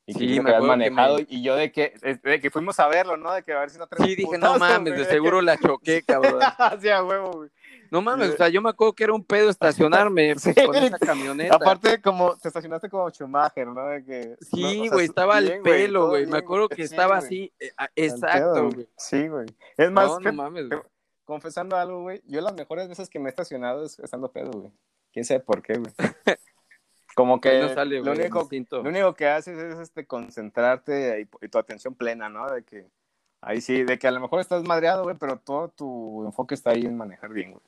Y 0.06 0.14
sí, 0.14 0.36
que 0.36 0.42
me 0.42 0.50
habías 0.50 0.64
manejado 0.64 1.20
y 1.20 1.44
yo 1.44 1.56
de 1.56 1.72
que, 1.72 1.94
de 2.24 2.40
que 2.40 2.50
fuimos 2.50 2.80
a 2.80 2.88
verlo, 2.88 3.18
¿no? 3.18 3.32
De 3.34 3.44
que 3.44 3.54
a 3.54 3.60
ver 3.60 3.70
si 3.70 3.78
no 3.78 3.88
Sí, 3.98 4.16
dije, 4.16 4.38
no 4.38 4.58
mames, 4.58 4.98
de 4.98 5.06
seguro 5.06 5.42
la 5.42 5.58
choqué, 5.58 6.02
cabrón. 6.08 6.42
sí, 6.82 6.90
a 6.90 7.04
huevo, 7.04 7.32
güey. 7.32 7.50
No 7.92 8.02
mames, 8.02 8.30
o 8.30 8.38
sea, 8.38 8.48
yo 8.48 8.62
me 8.62 8.70
acuerdo 8.70 8.94
que 8.94 9.04
era 9.04 9.14
un 9.14 9.24
pedo 9.24 9.50
estacionarme 9.50 10.34
con 10.66 10.76
esa 10.76 10.98
camioneta. 10.98 11.56
Aparte, 11.56 12.02
como 12.02 12.38
te 12.38 12.48
estacionaste 12.48 12.90
como 12.90 13.10
Schumacher, 13.10 13.68
¿no? 13.68 13.86
De 13.86 14.04
que, 14.04 14.36
sí, 14.40 14.88
güey, 14.88 15.06
estaba 15.06 15.38
al 15.38 15.62
pelo, 15.62 16.08
güey. 16.08 16.26
Me 16.26 16.38
acuerdo 16.38 16.70
que 16.70 16.84
estaba 16.84 17.18
así, 17.18 17.54
eh, 17.60 17.72
exacto, 17.96 18.70
güey. 18.72 18.88
Sí, 18.98 19.28
güey. 19.28 19.46
Es 19.78 19.92
más, 19.92 20.20
no, 20.20 20.34
mames, 20.34 20.68
confesando 21.26 21.78
algo, 21.78 22.02
güey, 22.02 22.22
yo 22.26 22.42
las 22.42 22.54
mejores 22.54 22.88
veces 22.88 23.10
que 23.10 23.20
me 23.20 23.28
he 23.28 23.30
estacionado 23.30 23.86
es 23.86 24.00
estando 24.00 24.32
pedo, 24.32 24.52
güey. 24.52 24.72
Quién 25.12 25.26
sabe 25.26 25.42
por 25.42 25.62
qué, 25.62 25.78
güey. 25.78 25.94
Como 27.16 27.42
que 27.42 27.62
lo, 27.62 28.12
único, 28.12 28.50
lo 28.72 28.90
único 28.90 29.14
que 29.14 29.28
haces 29.28 29.58
es 29.58 29.80
este, 29.80 30.06
concentrarte 30.06 31.28
y, 31.42 31.48
tu 31.48 31.58
atención 31.58 31.94
plena, 31.94 32.30
¿no? 32.30 32.50
De 32.50 32.64
que 32.64 32.88
ahí 33.42 33.60
sí, 33.60 33.84
de 33.84 34.00
que 34.00 34.08
a 34.08 34.12
lo 34.12 34.22
mejor 34.22 34.40
estás 34.40 34.64
madreado, 34.64 35.04
güey, 35.04 35.18
pero 35.18 35.38
todo 35.38 35.70
tu 35.70 36.26
enfoque 36.26 36.56
está 36.56 36.72
ahí 36.72 36.86
en 36.86 36.98
manejar 36.98 37.34
bien, 37.34 37.52
güey. 37.52 37.64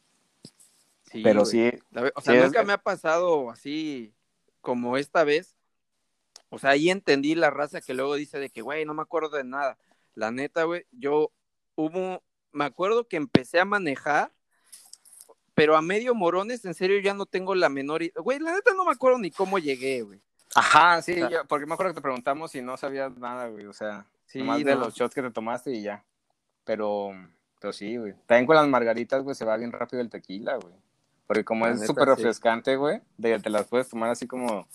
Sí, 1.11 1.21
pero 1.23 1.45
sí. 1.45 1.71
o 2.15 2.21
sea, 2.21 2.43
nunca 2.43 2.63
me 2.63 2.73
ha 2.73 2.77
pasado 2.77 3.49
así 3.51 4.13
como 4.61 4.97
esta 4.97 5.23
vez. 5.23 5.55
O 6.49 6.59
sea, 6.59 6.71
ahí 6.71 6.89
entendí 6.89 7.35
la 7.35 7.49
raza 7.49 7.81
que 7.81 7.93
luego 7.93 8.15
dice 8.15 8.39
de 8.39 8.49
que, 8.49 8.61
güey, 8.61 8.85
no 8.85 8.93
me 8.93 9.01
acuerdo 9.01 9.37
de 9.37 9.43
nada. 9.43 9.77
La 10.15 10.31
neta, 10.31 10.63
güey, 10.63 10.85
yo 10.91 11.31
hubo, 11.75 12.23
me 12.51 12.65
acuerdo 12.65 13.07
que 13.07 13.17
empecé 13.17 13.59
a 13.59 13.65
manejar 13.65 14.31
pero 15.53 15.75
a 15.75 15.81
medio 15.81 16.15
morones, 16.15 16.65
en 16.65 16.73
serio, 16.73 16.99
ya 16.99 17.13
no 17.13 17.25
tengo 17.25 17.55
la 17.55 17.69
menor. 17.69 18.01
Güey, 18.15 18.39
la 18.39 18.53
neta 18.53 18.73
no 18.73 18.85
me 18.85 18.91
acuerdo 18.91 19.17
ni 19.19 19.31
cómo 19.31 19.59
llegué, 19.59 20.01
güey. 20.01 20.21
Ajá, 20.55 21.01
sí, 21.01 21.15
porque 21.47 21.65
me 21.65 21.73
acuerdo 21.73 21.93
que 21.93 21.97
te 21.97 22.01
preguntamos 22.01 22.53
y 22.55 22.61
no 22.61 22.77
sabías 22.77 23.17
nada, 23.17 23.47
güey. 23.47 23.65
O 23.65 23.73
sea, 23.73 24.05
sí, 24.25 24.43
más 24.43 24.63
de 24.63 24.75
los 24.75 24.93
shots 24.93 25.15
que 25.15 25.21
te 25.21 25.31
tomaste 25.31 25.71
y 25.71 25.81
ya. 25.81 26.03
Pero, 26.63 27.11
pero 27.59 27.73
sí, 27.73 27.97
güey. 27.97 28.13
También 28.25 28.45
con 28.45 28.55
las 28.55 28.67
margaritas, 28.67 29.23
güey, 29.23 29.35
se 29.35 29.45
va 29.45 29.57
bien 29.57 29.71
rápido 29.71 30.01
el 30.01 30.09
tequila, 30.09 30.55
güey. 30.55 30.73
Porque 31.27 31.43
como 31.43 31.65
es 31.67 31.85
súper 31.85 32.07
refrescante, 32.07 32.75
güey, 32.75 33.01
te 33.19 33.49
las 33.49 33.65
puedes 33.65 33.89
tomar 33.89 34.09
así 34.09 34.27
como 34.27 34.67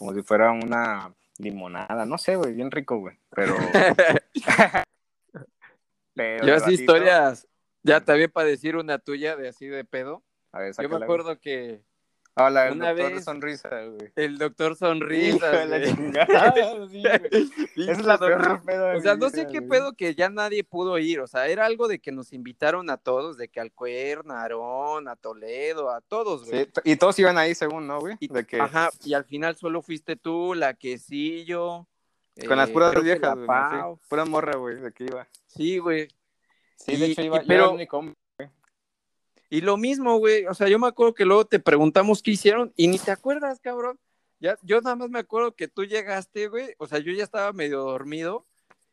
como 0.00 0.14
si 0.14 0.22
fuera 0.22 0.50
una 0.50 1.12
limonada, 1.36 2.06
no 2.06 2.16
sé, 2.16 2.34
güey, 2.34 2.54
bien 2.54 2.70
rico, 2.70 2.96
güey, 2.98 3.18
pero... 3.34 3.54
pero 6.14 6.46
Yo 6.46 6.54
así 6.54 6.72
historias, 6.72 7.46
ya 7.82 8.00
también 8.00 8.30
para 8.30 8.48
decir 8.48 8.76
una 8.76 8.98
tuya 8.98 9.36
de 9.36 9.48
así 9.48 9.66
de 9.66 9.84
pedo. 9.84 10.22
A 10.52 10.60
ver, 10.60 10.74
Yo 10.80 10.88
me 10.88 10.96
acuerdo 10.96 11.38
que 11.38 11.84
Hola, 12.36 12.68
el 12.68 12.74
Una 12.74 12.90
doctor 12.90 13.12
vez, 13.12 13.24
Sonrisa, 13.24 13.68
güey. 13.68 14.12
El 14.14 14.38
doctor 14.38 14.76
Sonrisa. 14.76 15.64
la 15.66 15.82
chingada. 15.82 16.54
es 17.76 18.04
la 18.04 18.18
peor 18.18 18.62
pedo. 18.64 18.96
O 18.96 19.00
sea, 19.00 19.16
no 19.16 19.30
sé 19.30 19.46
qué 19.50 19.60
pedo 19.62 19.94
que 19.94 20.14
ya 20.14 20.30
nadie 20.30 20.62
pudo 20.62 20.98
ir. 20.98 21.20
O 21.20 21.26
sea, 21.26 21.48
era 21.48 21.66
algo 21.66 21.88
de 21.88 21.98
que 21.98 22.12
nos 22.12 22.32
invitaron 22.32 22.88
a 22.88 22.96
todos, 22.96 23.36
de 23.36 23.48
que 23.48 23.60
al 23.60 23.72
Cuern, 23.72 24.30
a 24.30 24.42
Aarón, 24.42 25.08
a 25.08 25.16
Toledo, 25.16 25.90
a 25.90 26.00
todos, 26.00 26.48
güey. 26.48 26.64
Sí, 26.64 26.70
y 26.84 26.96
todos 26.96 27.18
iban 27.18 27.36
ahí 27.36 27.54
según, 27.54 27.86
¿no, 27.86 28.00
güey? 28.00 28.16
De 28.20 28.46
que... 28.46 28.60
Ajá, 28.60 28.90
y 29.04 29.14
al 29.14 29.24
final 29.24 29.56
solo 29.56 29.82
fuiste 29.82 30.16
tú, 30.16 30.54
la 30.54 30.74
quesillo. 30.74 31.86
Con 32.46 32.56
las 32.56 32.70
puras 32.70 32.94
eh, 32.94 33.00
viejas, 33.02 33.34
güey. 33.34 33.48
Pura 34.08 34.24
morra, 34.24 34.56
güey, 34.56 34.76
de 34.76 34.92
que 34.92 35.04
iba. 35.04 35.28
Sí, 35.46 35.78
güey. 35.78 36.08
Sí, 36.84 36.96
de 36.96 37.06
hecho 37.06 37.22
iba, 37.22 37.42
pero... 37.46 37.78
yo 37.78 38.14
y 39.52 39.62
lo 39.62 39.76
mismo, 39.76 40.16
güey, 40.18 40.46
o 40.46 40.54
sea, 40.54 40.68
yo 40.68 40.78
me 40.78 40.86
acuerdo 40.86 41.12
que 41.12 41.24
luego 41.24 41.44
te 41.44 41.58
preguntamos 41.58 42.22
qué 42.22 42.30
hicieron 42.30 42.72
y 42.76 42.86
ni 42.86 43.00
te 43.00 43.10
acuerdas, 43.10 43.58
cabrón. 43.58 43.98
Ya, 44.38 44.56
yo 44.62 44.80
nada 44.80 44.94
más 44.94 45.10
me 45.10 45.18
acuerdo 45.18 45.56
que 45.56 45.66
tú 45.66 45.84
llegaste, 45.84 46.46
güey, 46.46 46.72
o 46.78 46.86
sea, 46.86 47.00
yo 47.00 47.12
ya 47.12 47.24
estaba 47.24 47.52
medio 47.52 47.80
dormido 47.80 48.46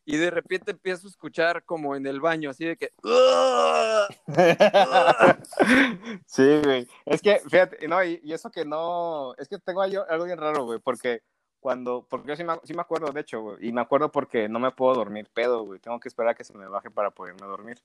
y 0.04 0.18
de 0.18 0.32
repente 0.32 0.72
empiezo 0.72 1.06
a 1.06 1.12
escuchar 1.12 1.64
como 1.64 1.96
en 1.96 2.08
el 2.08 2.20
baño, 2.20 2.50
así 2.50 2.66
de 2.66 2.76
que... 2.76 2.92
sí, 6.26 6.62
güey. 6.64 6.88
Es 7.06 7.22
que, 7.22 7.40
fíjate, 7.48 7.88
no, 7.88 8.04
y, 8.04 8.20
eso 8.34 8.50
que 8.50 8.66
no, 8.66 9.36
es 9.38 9.48
que 9.48 9.60
tengo 9.60 9.84
algo, 9.84 10.26
bien 10.26 10.40
raro, 10.40 10.66
güey, 10.66 10.80
porque 10.80 11.22
cuando, 11.68 12.08
porque 12.10 12.30
yo 12.30 12.36
sí 12.38 12.46
me, 12.46 12.54
sí 12.64 12.74
me 12.74 12.80
acuerdo, 12.80 13.12
de 13.12 13.20
hecho, 13.20 13.42
güey, 13.42 13.68
y 13.68 13.74
me 13.74 13.82
acuerdo 13.82 14.10
porque 14.10 14.48
no 14.48 14.58
me 14.58 14.72
puedo 14.72 14.96
dormir 14.96 15.28
pedo, 15.34 15.66
güey, 15.66 15.82
tengo 15.82 16.00
que 16.00 16.08
esperar 16.08 16.32
a 16.32 16.34
que 16.34 16.46
se 16.46 16.58
me 16.58 16.66
baje 16.66 16.90
para 16.90 17.12
poderme 17.12 17.46
dormir. 17.46 17.78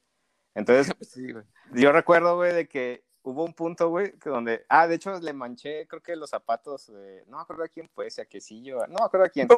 Entonces, 0.55 0.95
yo 1.73 1.91
recuerdo, 1.91 2.37
güey, 2.37 2.55
de 2.55 2.69
que 2.69 3.03
hubo 3.23 3.45
un 3.45 3.53
punto, 3.53 3.89
güey, 3.89 4.13
que 4.21 4.31
donde, 4.31 4.65
ah, 4.69 4.87
de 4.87 4.95
hecho 4.95 5.19
le 5.19 5.33
manché, 5.33 5.89
creo 5.89 6.01
que 6.01 6.15
los 6.15 6.31
zapatos, 6.31 6.93
no 7.27 7.39
me 7.39 7.43
acuerdo 7.43 7.65
a 7.65 7.69
quién 7.69 7.89
fue, 7.89 8.09
si 8.09 8.21
a 8.21 8.25
Quesillo, 8.25 8.87
no 8.87 9.01
me 9.01 9.05
acuerdo 9.05 9.27
a 9.27 9.29
quién. 9.29 9.49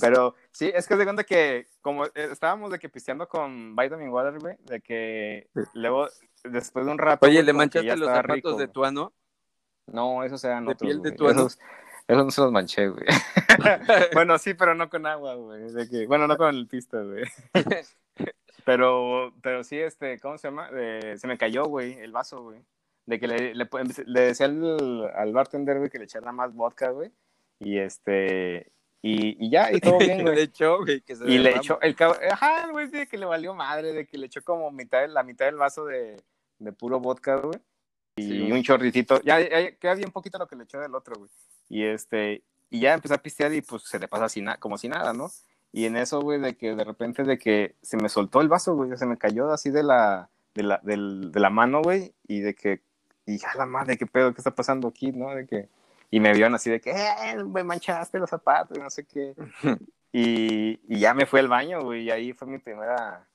Pero 0.00 0.36
sí, 0.52 0.70
es 0.72 0.86
que 0.86 0.94
de 0.94 1.02
cuenta 1.02 1.24
que, 1.24 1.66
como 1.80 2.04
eh, 2.04 2.28
estábamos 2.30 2.70
de 2.70 2.78
que 2.78 2.88
pisteando 2.88 3.28
con 3.28 3.74
Vitamin 3.74 4.10
Water, 4.10 4.38
güey, 4.38 4.56
de 4.60 4.80
que 4.80 5.48
luego, 5.74 6.06
después 6.44 6.86
de 6.86 6.92
un 6.92 6.98
rato. 6.98 7.26
Oye, 7.26 7.42
¿le 7.42 7.52
manchaste 7.52 7.96
los 7.96 8.08
zapatos 8.08 8.58
de 8.58 8.68
tuano? 8.68 9.12
No, 9.88 10.22
esos 10.22 10.44
eran 10.44 10.66
¿De 10.66 10.70
otros. 10.70 10.88
piel 10.88 11.02
de 11.02 11.10
tuano? 11.10 11.40
Esos, 11.40 11.58
esos 12.08 12.24
no 12.24 12.30
se 12.30 12.40
los 12.40 12.52
manché, 12.52 12.88
güey. 12.88 13.04
bueno, 14.14 14.38
sí, 14.38 14.54
pero 14.54 14.74
no 14.74 14.90
con 14.90 15.06
agua, 15.06 15.34
güey. 15.34 15.72
De 15.72 15.88
que, 15.88 16.06
bueno, 16.06 16.26
no 16.26 16.36
con 16.36 16.54
el 16.54 16.66
pista, 16.66 17.00
güey. 17.02 17.24
Pero, 18.64 19.34
pero 19.42 19.64
sí, 19.64 19.76
este, 19.76 20.20
¿cómo 20.20 20.38
se 20.38 20.46
llama? 20.46 20.68
se 20.68 21.26
me 21.26 21.36
cayó, 21.36 21.64
güey, 21.64 21.94
el 21.94 22.12
vaso, 22.12 22.44
güey. 22.44 22.60
De 23.06 23.18
que 23.18 23.26
le, 23.26 23.54
le, 23.56 23.68
le 24.06 24.20
decía 24.20 24.46
al, 24.46 25.10
al, 25.16 25.32
bartender, 25.32 25.78
güey, 25.78 25.90
que 25.90 25.98
le 25.98 26.04
echara 26.04 26.30
más 26.30 26.54
vodka, 26.54 26.90
güey. 26.90 27.10
Y 27.58 27.78
este, 27.78 28.70
y, 29.00 29.44
y 29.44 29.50
ya, 29.50 29.72
y 29.72 29.80
todo 29.80 29.98
bien, 29.98 30.22
güey. 30.22 30.36
le 30.36 30.42
echó, 30.42 30.78
güey, 30.78 31.00
que 31.00 31.16
se 31.16 31.28
Y 31.28 31.38
le 31.38 31.56
echó, 31.56 31.80
el 31.80 31.96
ajá, 32.30 32.70
güey, 32.70 32.86
de 32.88 33.08
que 33.08 33.18
le 33.18 33.26
valió 33.26 33.52
madre, 33.52 33.92
de 33.92 34.06
que 34.06 34.16
le 34.16 34.26
echó 34.26 34.42
como 34.42 34.70
mitad, 34.70 35.08
la 35.08 35.24
mitad 35.24 35.46
del 35.46 35.56
vaso 35.56 35.84
de, 35.84 36.22
de 36.60 36.72
puro 36.72 37.00
vodka, 37.00 37.36
güey. 37.36 37.58
Y 38.16 38.52
un 38.52 38.62
chorritito, 38.62 39.20
ya, 39.22 39.40
ya, 39.40 39.72
queda 39.76 39.94
bien 39.94 40.10
poquito 40.10 40.38
lo 40.38 40.46
que 40.46 40.56
le 40.56 40.64
echó 40.64 40.78
del 40.80 40.94
otro, 40.94 41.14
güey. 41.16 41.30
Y 41.68 41.84
este, 41.84 42.42
y 42.68 42.80
ya 42.80 42.94
empezó 42.94 43.14
a 43.14 43.18
pistear 43.18 43.52
y 43.54 43.62
pues 43.62 43.84
se 43.84 43.98
le 43.98 44.08
pasa 44.08 44.26
así, 44.26 44.44
como 44.58 44.76
si 44.76 44.88
nada, 44.88 45.12
¿no? 45.12 45.30
Y 45.72 45.86
en 45.86 45.96
eso, 45.96 46.20
güey, 46.20 46.38
de 46.38 46.54
que 46.56 46.74
de 46.74 46.84
repente 46.84 47.24
de 47.24 47.38
que 47.38 47.76
se 47.80 47.96
me 47.96 48.10
soltó 48.10 48.42
el 48.42 48.48
vaso, 48.48 48.74
güey, 48.74 48.96
se 48.96 49.06
me 49.06 49.16
cayó 49.16 49.50
así 49.50 49.70
de 49.70 49.82
la, 49.82 50.28
de 50.54 50.62
la, 50.62 50.80
de 50.82 51.40
la 51.40 51.50
mano, 51.50 51.80
güey, 51.82 52.14
y 52.28 52.40
de 52.40 52.54
que, 52.54 52.82
y 53.24 53.38
ya 53.38 53.54
la 53.56 53.64
madre, 53.64 53.96
qué 53.96 54.06
pedo, 54.06 54.34
qué 54.34 54.40
está 54.40 54.54
pasando 54.54 54.88
aquí, 54.88 55.12
¿no? 55.12 55.34
De 55.34 55.46
que, 55.46 55.68
y 56.10 56.20
me 56.20 56.34
vieron 56.34 56.54
así 56.54 56.70
de 56.70 56.80
que, 56.80 56.90
eh, 56.90 57.42
me 57.46 57.64
manchaste 57.64 58.18
los 58.18 58.28
zapatos, 58.28 58.78
no 58.78 58.90
sé 58.90 59.06
qué. 59.06 59.34
y, 60.12 60.78
y 60.94 61.00
ya 61.00 61.14
me 61.14 61.24
fui 61.24 61.40
al 61.40 61.48
baño, 61.48 61.82
güey, 61.82 62.02
y 62.04 62.10
ahí 62.10 62.34
fue 62.34 62.46
mi 62.46 62.58
primera, 62.58 63.26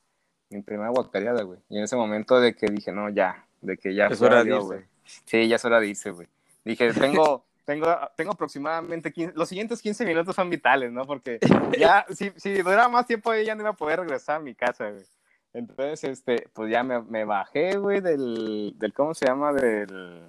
mi 0.51 0.61
primera 0.61 0.89
guacareada, 0.89 1.41
güey. 1.41 1.59
Y 1.69 1.79
en 1.79 1.85
ese 1.85 1.95
momento 1.95 2.39
de 2.39 2.55
que 2.55 2.67
dije, 2.67 2.91
no, 2.91 3.09
ya, 3.09 3.46
de 3.61 3.77
que 3.77 3.93
ya 3.93 4.07
es 4.07 4.21
hora 4.21 4.43
de. 4.43 4.85
Sí, 5.25 5.47
ya 5.47 5.55
es 5.55 5.65
hora 5.65 5.79
de 5.79 5.87
irse, 5.87 6.11
güey. 6.11 6.27
Dije, 6.65 6.91
tengo, 6.93 7.45
tengo, 7.65 7.87
tengo 8.15 8.31
aproximadamente 8.31 9.11
15, 9.11 9.33
los 9.35 9.49
siguientes 9.49 9.81
15 9.81 10.05
minutos 10.05 10.35
son 10.35 10.49
vitales, 10.49 10.91
¿no? 10.91 11.05
Porque 11.05 11.39
ya, 11.79 12.05
si, 12.13 12.31
si 12.35 12.61
durara 12.61 12.89
más 12.89 13.05
tiempo, 13.05 13.33
ella 13.33 13.55
no 13.55 13.61
iba 13.61 13.69
a 13.71 13.73
poder 13.73 14.01
regresar 14.01 14.37
a 14.37 14.39
mi 14.39 14.53
casa, 14.53 14.89
güey. 14.89 15.05
Entonces, 15.53 16.03
este, 16.03 16.49
pues 16.53 16.69
ya 16.69 16.83
me, 16.83 17.01
me 17.01 17.23
bajé, 17.25 17.77
güey, 17.77 18.01
del, 18.01 18.73
del, 18.77 18.93
¿cómo 18.93 19.13
se 19.13 19.25
llama? 19.25 19.53
Del, 19.53 20.21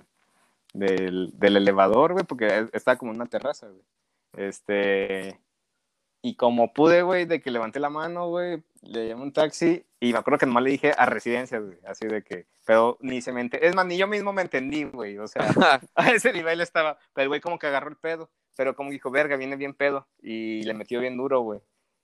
del, 0.73 1.31
del 1.35 1.57
elevador, 1.57 2.13
güey, 2.13 2.25
porque 2.25 2.69
está 2.73 2.97
como 2.97 3.13
en 3.13 3.17
una 3.17 3.27
terraza, 3.27 3.67
güey. 3.67 3.83
Este, 4.37 5.39
y 6.23 6.35
como 6.35 6.73
pude, 6.73 7.03
güey, 7.03 7.27
de 7.27 7.41
que 7.41 7.51
levanté 7.51 7.79
la 7.81 7.91
mano, 7.91 8.29
güey, 8.29 8.63
le 8.83 9.09
llamé 9.09 9.23
un 9.23 9.33
taxi 9.33 9.85
y 10.01 10.13
me 10.13 10.19
acuerdo 10.19 10.39
que 10.39 10.47
nomás 10.47 10.65
le 10.65 10.71
dije 10.71 10.93
a 10.97 11.07
residencia, 11.07 11.59
güey, 11.59 11.79
así 11.87 12.07
de 12.07 12.23
que, 12.23 12.47
pero 12.65 12.99
ni 13.01 13.21
se 13.21 13.33
me 13.33 13.41
entendió, 13.41 13.69
es 13.69 13.77
más, 13.77 13.87
ni 13.87 13.97
yo 13.97 14.07
mismo 14.07 14.33
me 14.33 14.43
entendí, 14.43 14.85
güey, 14.85 15.19
o 15.19 15.29
sea, 15.29 15.43
a 15.95 16.11
ese 16.11 16.33
nivel 16.33 16.61
estaba, 16.61 16.99
pero 17.15 17.25
el 17.25 17.29
güey 17.29 17.41
como 17.41 17.59
que 17.59 17.67
agarró 17.67 17.89
el 17.89 17.97
pedo, 17.97 18.31
pero 18.57 18.75
como 18.75 18.91
dijo, 18.91 19.11
verga, 19.11 19.37
viene 19.37 19.57
bien 19.57 19.75
pedo, 19.75 20.09
y 20.21 20.63
le 20.63 20.75
metió 20.75 21.01
bien 21.01 21.17
duro, 21.17 21.41
güey, 21.41 21.61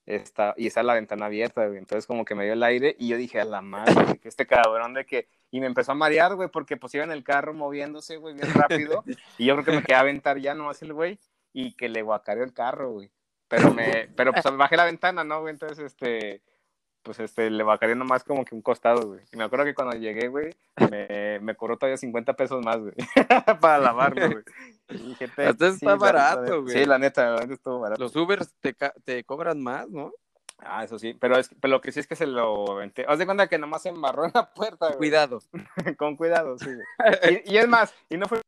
está, 0.07 0.55
y 0.57 0.69
está 0.69 0.85
la 0.85 0.95
ventana 0.95 1.27
abierta, 1.27 1.67
güey, 1.67 1.79
entonces 1.79 2.07
como 2.07 2.25
que 2.25 2.37
me 2.37 2.45
dio 2.45 2.53
el 2.53 2.63
aire 2.63 2.95
y 2.99 3.09
yo 3.09 3.17
dije, 3.17 3.41
a 3.41 3.45
la 3.45 3.63
madre, 3.63 4.19
que 4.19 4.29
este 4.29 4.47
cabrón 4.47 4.95
de 4.95 5.07
que, 5.07 5.29
y 5.51 5.61
me 5.61 5.67
empezó 5.67 5.93
a 5.93 5.97
marear, 5.97 6.37
güey, 6.37 6.49
porque 6.49 6.77
pues 6.77 6.95
iba 6.95 7.03
en 7.03 7.13
el 7.13 7.25
carro 7.25 7.53
moviéndose, 7.53 8.17
güey, 8.17 8.35
bien 8.35 8.53
rápido, 8.55 9.03
y 9.39 9.47
yo 9.47 9.55
creo 9.55 9.65
que 9.65 9.73
me 9.73 9.83
quedé 9.83 9.97
a 9.97 10.01
aventar 10.01 10.39
ya 10.39 10.55
nomás 10.55 10.83
el 10.83 10.93
güey, 10.93 11.19
y 11.53 11.73
que 11.73 11.89
le 11.89 12.03
guacareó 12.03 12.45
el 12.45 12.53
carro, 12.53 12.93
güey 12.93 13.11
pero 13.49 13.73
me, 13.73 14.09
pero 14.17 14.33
pues 14.33 14.45
me 14.45 14.57
bajé 14.57 14.77
la 14.77 14.85
ventana, 14.85 15.25
¿no, 15.25 15.41
güey? 15.41 15.53
Entonces, 15.53 15.79
este, 15.79 16.43
pues 17.03 17.21
este, 17.21 17.51
le 17.51 17.63
bajaré 17.63 17.95
nomás 17.95 18.25
como 18.25 18.45
que 18.45 18.55
un 18.55 18.63
costado, 18.63 19.09
güey. 19.09 19.21
Y 19.33 19.37
me 19.37 19.45
acuerdo 19.45 19.65
que 19.65 19.75
cuando 19.75 19.97
llegué, 19.97 20.29
güey, 20.29 20.55
me, 20.91 21.39
me 21.41 21.55
cobró 21.55 21.77
todavía 21.77 21.97
50 21.97 22.35
pesos 22.35 22.65
más, 22.65 22.79
güey, 22.79 22.95
para 23.61 23.79
lavarlo, 23.79 24.31
güey. 24.31 24.45
dije, 24.89 25.25
está 25.25 25.97
barato, 25.97 26.63
güey. 26.63 26.75
Sí, 26.77 26.85
la 26.85 26.99
neta, 26.99 27.31
la 27.31 27.41
neta 27.41 27.55
estuvo 27.55 27.81
barato. 27.81 28.03
Los 28.03 28.17
Ubers 28.17 28.55
te, 28.61 28.75
te 29.05 29.25
cobran 29.25 29.63
más, 29.63 29.89
¿no? 29.89 30.13
Ah, 30.59 30.85
eso 30.85 30.99
sí, 30.99 31.15
pero, 31.15 31.37
es, 31.37 31.51
pero 31.61 31.73
lo 31.73 31.81
que 31.81 31.93
sí 31.93 32.01
es 32.01 32.07
que 32.07 32.17
se 32.17 32.27
lo 32.27 32.73
aventé. 32.73 33.05
Haz 33.07 33.19
de 33.19 33.27
cuenta 33.27 33.49
que 33.49 33.59
nomás 33.59 33.83
se 33.83 33.91
embarró 33.91 34.25
en 34.25 34.33
la 34.35 34.53
puerta, 34.55 34.87
güey. 34.87 34.99
Cuidado. 34.99 35.41
Con 35.99 36.17
cuidado, 36.17 36.59
sí, 36.59 36.67
güey. 36.67 37.43
Y, 37.47 37.55
y, 37.55 37.59
es 37.59 37.69
más, 37.69 37.95
y 38.09 38.17
no 38.17 38.27
fue 38.27 38.41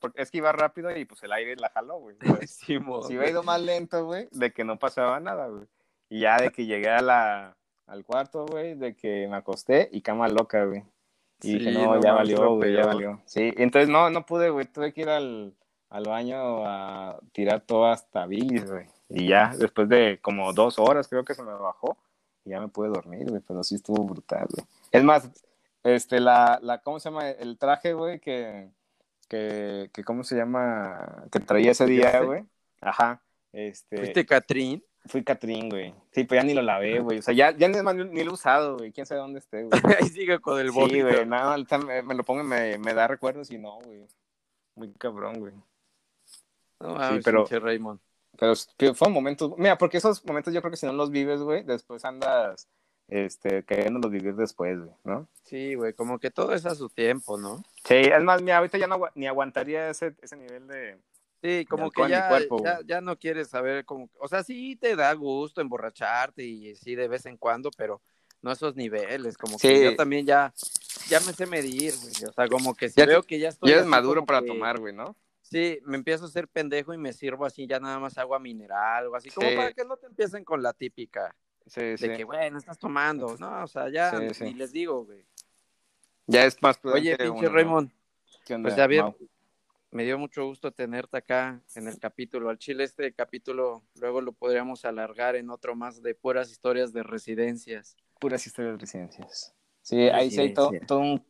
porque 0.00 0.22
es 0.22 0.30
que 0.30 0.38
iba 0.38 0.52
rápido 0.52 0.96
y 0.96 1.04
pues 1.04 1.22
el 1.22 1.32
aire 1.32 1.56
la 1.56 1.70
jaló, 1.70 1.98
güey. 1.98 2.16
si 2.46 2.76
hubiera 2.76 3.30
ido 3.30 3.42
más 3.42 3.60
lento, 3.60 4.04
güey, 4.04 4.28
de 4.32 4.52
que 4.52 4.64
no 4.64 4.78
pasaba 4.78 5.20
nada, 5.20 5.48
güey. 5.48 5.66
Y 6.08 6.20
ya 6.20 6.36
de 6.38 6.50
que 6.50 6.66
llegué 6.66 6.88
a 6.88 7.02
la, 7.02 7.56
al 7.86 8.04
cuarto, 8.04 8.46
güey, 8.46 8.74
de 8.74 8.94
que 8.94 9.26
me 9.28 9.36
acosté 9.36 9.88
y 9.92 10.02
cama 10.02 10.28
loca, 10.28 10.64
güey. 10.64 10.84
Y 11.42 11.58
dije, 11.58 11.72
no, 11.72 12.00
ya 12.00 12.12
valió, 12.12 12.54
güey, 12.54 12.74
ya 12.74 12.86
valió. 12.86 13.20
Sí, 13.26 13.52
entonces 13.56 13.88
no, 13.88 14.08
no 14.10 14.24
pude, 14.24 14.50
güey, 14.50 14.66
tuve 14.66 14.92
que 14.92 15.02
ir 15.02 15.08
al, 15.10 15.54
al 15.90 16.04
baño 16.04 16.66
a 16.66 17.18
tirar 17.32 17.60
todo 17.60 17.86
hasta 17.86 18.26
bilis, 18.26 18.70
güey. 18.70 18.86
Y 19.08 19.28
ya, 19.28 19.52
después 19.56 19.88
de 19.88 20.18
como 20.22 20.52
dos 20.52 20.78
horas 20.78 21.08
creo 21.08 21.24
que 21.24 21.34
se 21.34 21.42
me 21.42 21.52
bajó 21.52 21.96
y 22.44 22.50
ya 22.50 22.60
me 22.60 22.68
pude 22.68 22.88
dormir, 22.88 23.28
güey, 23.28 23.42
pero 23.46 23.62
sí 23.62 23.74
estuvo 23.74 24.02
brutal, 24.04 24.46
güey. 24.50 24.66
Es 24.90 25.04
más, 25.04 25.28
este, 25.84 26.20
la, 26.20 26.58
la, 26.62 26.78
¿cómo 26.78 26.98
se 26.98 27.10
llama? 27.10 27.28
El 27.30 27.58
traje, 27.58 27.92
güey, 27.92 28.18
que, 28.18 28.70
que, 29.28 29.90
que 29.92 30.04
¿cómo 30.04 30.24
se 30.24 30.36
llama? 30.36 31.24
Que 31.30 31.40
traía 31.40 31.72
ese 31.72 31.86
día, 31.86 32.20
güey. 32.20 32.44
Ajá. 32.80 33.22
Este... 33.52 33.96
¿Fuiste 33.96 34.26
Catrín? 34.26 34.84
Fui 35.06 35.22
Catrín, 35.22 35.68
güey. 35.68 35.94
Sí, 36.12 36.24
pues 36.24 36.40
ya 36.40 36.46
ni 36.46 36.54
lo 36.54 36.62
lavé, 36.62 37.00
güey. 37.00 37.18
O 37.18 37.22
sea, 37.22 37.32
ya, 37.32 37.56
ya 37.56 37.68
ni, 37.68 37.78
ni, 38.04 38.24
lo 38.24 38.30
he 38.30 38.34
usado, 38.34 38.76
güey. 38.78 38.92
Quién 38.92 39.06
sabe 39.06 39.20
dónde 39.20 39.38
esté, 39.38 39.64
güey. 39.64 39.70
Ahí 40.00 40.08
sigue 40.08 40.40
con 40.40 40.58
el 40.58 40.70
bote. 40.70 40.94
Sí, 40.94 41.02
güey. 41.02 41.26
Nada, 41.26 41.56
me, 42.04 42.14
lo 42.14 42.24
pongo 42.24 42.42
y 42.42 42.46
me, 42.46 42.78
me 42.78 42.94
da 42.94 43.06
recuerdos 43.06 43.50
y 43.50 43.58
no, 43.58 43.78
güey. 43.80 44.06
Muy 44.74 44.92
cabrón, 44.92 45.38
güey. 45.38 45.54
No, 46.80 47.08
sí, 47.08 47.20
pero, 47.24 47.46
Raymond. 47.46 48.00
Pero 48.38 48.54
fue 48.94 49.08
un 49.08 49.14
momento. 49.14 49.54
Mira, 49.56 49.78
porque 49.78 49.96
esos 49.96 50.24
momentos 50.24 50.52
yo 50.52 50.60
creo 50.60 50.70
que 50.70 50.76
si 50.76 50.86
no 50.86 50.92
los 50.92 51.10
vives, 51.10 51.40
güey, 51.40 51.62
después 51.62 52.04
andas 52.04 52.68
este, 53.08 53.64
queriéndolos 53.64 54.10
vivir 54.10 54.34
después, 54.34 54.78
güey, 54.78 54.90
¿no? 55.04 55.28
Sí, 55.44 55.74
güey, 55.74 55.92
como 55.92 56.18
que 56.18 56.30
todo 56.30 56.52
es 56.54 56.66
a 56.66 56.74
su 56.74 56.88
tiempo, 56.88 57.38
¿no? 57.38 57.62
Sí, 57.84 57.94
es 57.94 58.22
más, 58.22 58.42
mira, 58.42 58.58
ahorita 58.58 58.78
ya 58.78 58.86
no 58.86 59.00
ni 59.14 59.26
aguantaría 59.26 59.90
ese, 59.90 60.14
ese 60.20 60.36
nivel 60.36 60.66
de. 60.66 60.98
Sí, 61.42 61.64
como 61.66 61.90
que 61.90 62.08
ya, 62.08 62.40
ya, 62.86 63.00
no 63.00 63.16
quieres 63.16 63.48
saber, 63.48 63.84
como, 63.84 64.08
o 64.18 64.26
sea, 64.26 64.42
sí 64.42 64.74
te 64.76 64.96
da 64.96 65.12
gusto 65.12 65.60
emborracharte 65.60 66.42
y 66.42 66.74
sí 66.74 66.94
de 66.94 67.08
vez 67.08 67.26
en 67.26 67.36
cuando, 67.36 67.70
pero 67.76 68.00
no 68.42 68.50
esos 68.50 68.74
niveles, 68.74 69.36
como 69.36 69.58
que 69.58 69.84
yo 69.84 69.94
también 69.94 70.26
ya, 70.26 70.52
ya 71.08 71.20
me 71.20 71.32
sé 71.32 71.46
medir, 71.46 71.94
güey, 72.00 72.14
o 72.28 72.32
sea, 72.32 72.48
como 72.48 72.74
que 72.74 72.88
si 72.88 73.04
veo 73.04 73.22
que 73.22 73.38
ya 73.38 73.50
estoy. 73.50 73.70
Ya 73.70 73.76
es 73.76 73.86
maduro 73.86 74.24
para 74.24 74.44
tomar, 74.44 74.80
güey, 74.80 74.94
¿no? 74.94 75.14
Sí, 75.42 75.78
me 75.84 75.96
empiezo 75.96 76.24
a 76.24 76.28
hacer 76.28 76.48
pendejo 76.48 76.92
y 76.92 76.98
me 76.98 77.12
sirvo 77.12 77.44
así 77.44 77.68
ya 77.68 77.78
nada 77.78 78.00
más 78.00 78.18
agua 78.18 78.40
mineral 78.40 79.06
o 79.06 79.14
así, 79.14 79.30
como 79.30 79.54
para 79.54 79.72
que 79.72 79.84
no 79.84 79.96
te 79.96 80.06
empiecen 80.06 80.42
con 80.42 80.60
la 80.60 80.72
típica. 80.72 81.36
De 81.74 82.14
que, 82.16 82.24
bueno, 82.24 82.58
estás 82.58 82.78
tomando, 82.78 83.36
¿no? 83.38 83.64
O 83.64 83.66
sea, 83.66 83.88
ya, 83.88 84.12
ni 84.40 84.54
les 84.54 84.72
digo, 84.72 85.04
güey. 85.04 85.24
Ya 86.26 86.44
es 86.44 86.60
más 86.62 86.78
Oye, 86.84 87.16
pinche 87.16 87.48
Raymond. 87.48 87.90
Pues 88.62 88.76
ya 88.76 88.86
bien, 88.86 89.14
me 89.90 90.04
dio 90.04 90.18
mucho 90.18 90.44
gusto 90.44 90.72
tenerte 90.72 91.16
acá 91.16 91.60
en 91.74 91.88
el 91.88 91.98
capítulo. 91.98 92.50
Al 92.50 92.58
Chile 92.58 92.84
este 92.84 93.12
capítulo 93.12 93.82
luego 93.94 94.20
lo 94.20 94.32
podríamos 94.32 94.84
alargar 94.84 95.36
en 95.36 95.50
otro 95.50 95.74
más 95.74 96.02
de 96.02 96.14
puras 96.14 96.50
historias 96.50 96.92
de 96.92 97.02
residencias. 97.02 97.96
Puras 98.20 98.46
historias 98.46 98.74
de 98.74 98.80
residencias. 98.80 99.54
Sí, 99.82 100.08
ahí 100.08 100.30
sí 100.32 100.40
hay 100.40 100.52
todo, 100.52 100.70
un... 100.98 101.24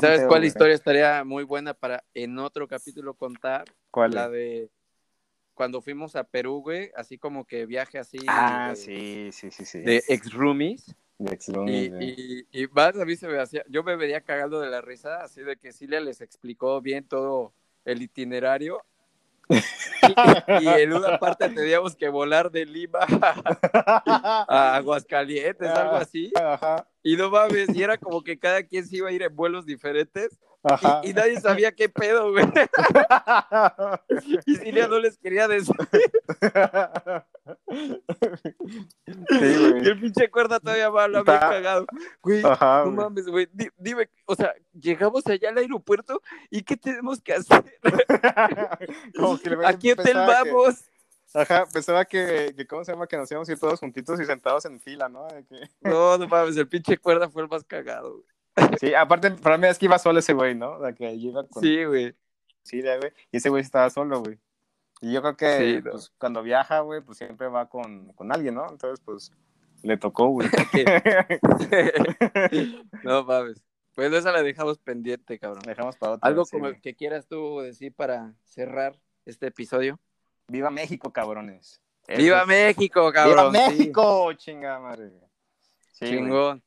¿sabes 0.00 0.24
cuál 0.26 0.44
historia 0.44 0.74
estaría 0.74 1.24
muy 1.24 1.44
buena 1.44 1.74
para 1.74 2.02
en 2.14 2.38
otro 2.38 2.66
capítulo 2.66 3.14
contar? 3.14 3.66
¿Cuál? 3.90 4.12
La 4.12 4.30
de 4.30 4.70
cuando 5.54 5.80
fuimos 5.80 6.16
a 6.16 6.24
Perú, 6.24 6.60
güey, 6.62 6.90
así 6.96 7.18
como 7.18 7.44
que 7.44 7.66
viaje 7.66 7.98
así. 7.98 8.18
Ah, 8.28 8.72
sí, 8.74 9.30
sí, 9.32 9.50
sí, 9.50 9.64
sí. 9.64 9.80
De 9.80 10.02
ex 10.08 10.32
roomies. 10.32 10.94
De 11.18 11.34
ex 11.34 11.48
roomies. 11.48 11.92
Y, 12.00 12.46
y, 12.52 12.66
más 12.68 12.96
a 12.96 13.04
mí 13.04 13.16
se 13.16 13.28
me 13.28 13.38
hacía, 13.38 13.64
yo 13.68 13.82
me 13.82 13.96
vería 13.96 14.20
cagando 14.20 14.60
de 14.60 14.70
la 14.70 14.80
risa, 14.80 15.22
así 15.22 15.42
de 15.42 15.56
que 15.56 15.72
Silvia 15.72 16.00
les 16.00 16.20
explicó 16.20 16.80
bien 16.80 17.04
todo 17.04 17.52
el 17.84 18.02
itinerario 18.02 18.82
y, 20.60 20.68
en 20.68 20.92
una 20.92 21.18
parte 21.18 21.48
teníamos 21.48 21.96
que 21.96 22.08
volar 22.08 22.50
de 22.50 22.64
Lima 22.66 23.00
a 24.48 24.76
Aguascalientes, 24.76 25.68
algo 25.68 25.96
así. 25.96 26.32
Y 27.02 27.16
no 27.16 27.30
mames, 27.30 27.74
y 27.74 27.82
era 27.82 27.98
como 27.98 28.22
que 28.22 28.38
cada 28.38 28.62
quien 28.62 28.86
se 28.86 28.96
iba 28.96 29.08
a 29.08 29.12
ir 29.12 29.22
en 29.22 29.34
vuelos 29.34 29.66
diferentes. 29.66 30.38
Y, 31.02 31.12
nadie 31.12 31.40
sabía 31.40 31.72
qué 31.72 31.88
pedo, 31.88 32.30
güey. 32.30 32.44
y 34.46 34.54
Silvia 34.56 34.86
no 34.86 34.98
les 35.00 35.18
quería 35.18 35.48
decir. 35.48 35.74
Y 39.30 39.88
el 39.88 40.00
pinche 40.00 40.30
cuerda 40.30 40.60
todavía 40.60 40.88
va, 40.88 41.08
lo 41.08 41.18
había 41.18 41.40
cagado. 41.40 41.86
Güey, 42.22 42.42
no 42.42 42.90
mames, 42.92 43.26
güey. 43.26 43.48
Dime, 43.76 44.08
o 44.24 44.36
sea, 44.36 44.54
llegamos 44.72 45.26
allá 45.26 45.48
al 45.48 45.58
aeropuerto 45.58 46.22
y 46.50 46.62
¿qué 46.62 46.76
tenemos 46.76 47.20
que 47.20 47.34
hacer? 47.34 47.64
Como 49.16 49.38
que 49.38 49.56
¿A 49.64 49.72
quién 49.74 49.96
te 49.96 50.14
vamos? 50.14 50.84
Ajá, 51.34 51.66
pensaba 51.72 52.04
que, 52.04 52.52
que, 52.56 52.66
¿cómo 52.66 52.84
se 52.84 52.92
llama? 52.92 53.06
Que 53.06 53.16
nos 53.16 53.30
íbamos 53.30 53.48
a 53.48 53.52
ir 53.52 53.58
todos 53.58 53.80
juntitos 53.80 54.20
y 54.20 54.26
sentados 54.26 54.66
en 54.66 54.78
fila, 54.78 55.08
¿no? 55.08 55.26
No, 55.80 56.18
no 56.18 56.28
mames, 56.28 56.56
el 56.56 56.68
pinche 56.68 56.98
cuerda 56.98 57.28
fue 57.30 57.42
el 57.42 57.48
más 57.48 57.64
cagado. 57.64 58.22
Sí, 58.78 58.94
aparte, 58.94 59.30
para 59.30 59.58
mí 59.58 59.66
es 59.66 59.78
que 59.78 59.86
iba 59.86 59.98
solo 59.98 60.18
ese 60.18 60.32
güey, 60.32 60.54
¿no? 60.54 60.72
O 60.72 60.94
que 60.94 61.12
iba 61.14 61.46
con... 61.46 61.62
Sí, 61.62 61.84
güey. 61.84 62.14
Sí, 62.62 62.82
güey. 62.82 63.12
Y 63.30 63.38
ese 63.38 63.48
güey 63.48 63.62
estaba 63.62 63.90
solo, 63.90 64.20
güey. 64.20 64.38
Y 65.00 65.12
yo 65.12 65.20
creo 65.20 65.36
que 65.36 65.82
pues, 65.82 66.12
cuando 66.18 66.42
viaja, 66.42 66.80
güey, 66.80 67.00
pues 67.00 67.18
siempre 67.18 67.48
va 67.48 67.68
con, 67.68 68.12
con 68.12 68.32
alguien, 68.32 68.54
¿no? 68.54 68.68
Entonces, 68.70 69.00
pues, 69.04 69.32
le 69.82 69.96
tocó, 69.96 70.28
güey. 70.28 70.48
no 73.02 73.24
mames. 73.24 73.62
Pues 73.94 74.12
esa 74.12 74.32
la 74.32 74.42
dejamos 74.42 74.78
pendiente, 74.78 75.38
cabrón. 75.38 75.62
Dejamos 75.66 75.96
para 75.96 76.12
otro. 76.12 76.26
Algo 76.26 76.44
como 76.46 76.72
que 76.80 76.94
quieras 76.94 77.26
tú 77.26 77.60
decir 77.60 77.92
para 77.92 78.32
cerrar 78.44 78.98
este 79.26 79.48
episodio. 79.48 79.98
Viva 80.48 80.70
México, 80.70 81.12
cabrones. 81.12 81.82
¡Viva 82.08 82.44
México, 82.46 83.12
cabrón! 83.12 83.52
¡Viva 83.52 83.68
México! 83.68 84.32
Chinga 84.34 84.78
madre. 84.80 85.12
Chingón. 85.94 86.62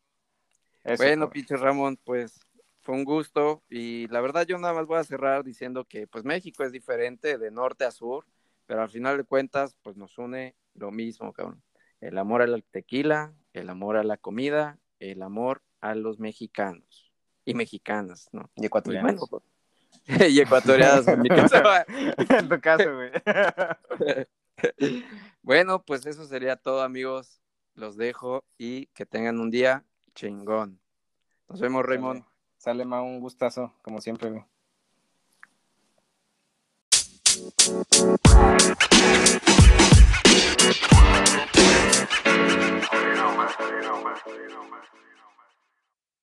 Bueno, 0.97 1.29
pinche 1.29 1.57
Ramón, 1.57 1.99
pues 2.03 2.39
fue 2.81 2.95
un 2.95 3.03
gusto 3.03 3.63
y 3.67 4.07
la 4.09 4.21
verdad 4.21 4.45
yo 4.45 4.57
nada 4.59 4.73
más 4.73 4.85
voy 4.85 4.99
a 4.99 5.03
cerrar 5.03 5.43
diciendo 5.43 5.85
que 5.85 6.05
pues 6.05 6.23
México 6.23 6.63
es 6.63 6.71
diferente 6.71 7.37
de 7.39 7.49
norte 7.49 7.83
a 7.83 7.91
sur, 7.91 8.25
pero 8.67 8.83
al 8.83 8.89
final 8.89 9.17
de 9.17 9.23
cuentas 9.23 9.75
pues 9.81 9.97
nos 9.97 10.17
une 10.17 10.55
lo 10.75 10.91
mismo, 10.91 11.33
cabrón. 11.33 11.63
El 11.99 12.17
amor 12.17 12.43
al 12.43 12.63
tequila, 12.63 13.33
el 13.53 13.69
amor 13.69 13.97
a 13.97 14.03
la 14.03 14.17
comida, 14.17 14.77
el 14.99 15.23
amor 15.23 15.63
a 15.81 15.95
los 15.95 16.19
mexicanos 16.19 17.11
y 17.43 17.55
mexicanas, 17.55 18.29
¿no? 18.31 18.51
Y 18.55 18.67
ecuatorianos. 18.67 19.27
Pues, 19.29 19.43
y 20.31 20.39
ecuatorianos 20.39 21.07
en 21.07 21.21
mi 21.21 21.29
caso. 21.29 21.55
en 21.87 22.49
tu 22.49 22.59
caso, 22.59 22.95
güey. 22.95 23.11
bueno, 25.41 25.83
pues 25.83 26.05
eso 26.05 26.25
sería 26.25 26.55
todo, 26.55 26.83
amigos. 26.83 27.41
Los 27.73 27.97
dejo 27.97 28.45
y 28.57 28.87
que 28.87 29.05
tengan 29.05 29.39
un 29.39 29.49
día 29.49 29.83
Chingón. 30.15 30.79
Nos 31.49 31.59
vemos, 31.59 31.85
Raymond. 31.85 32.23
Sale, 32.57 32.85
más 32.85 33.03
un 33.03 33.19
gustazo, 33.19 33.73
como 33.83 34.01
siempre. 34.01 34.45
You. 37.35 37.75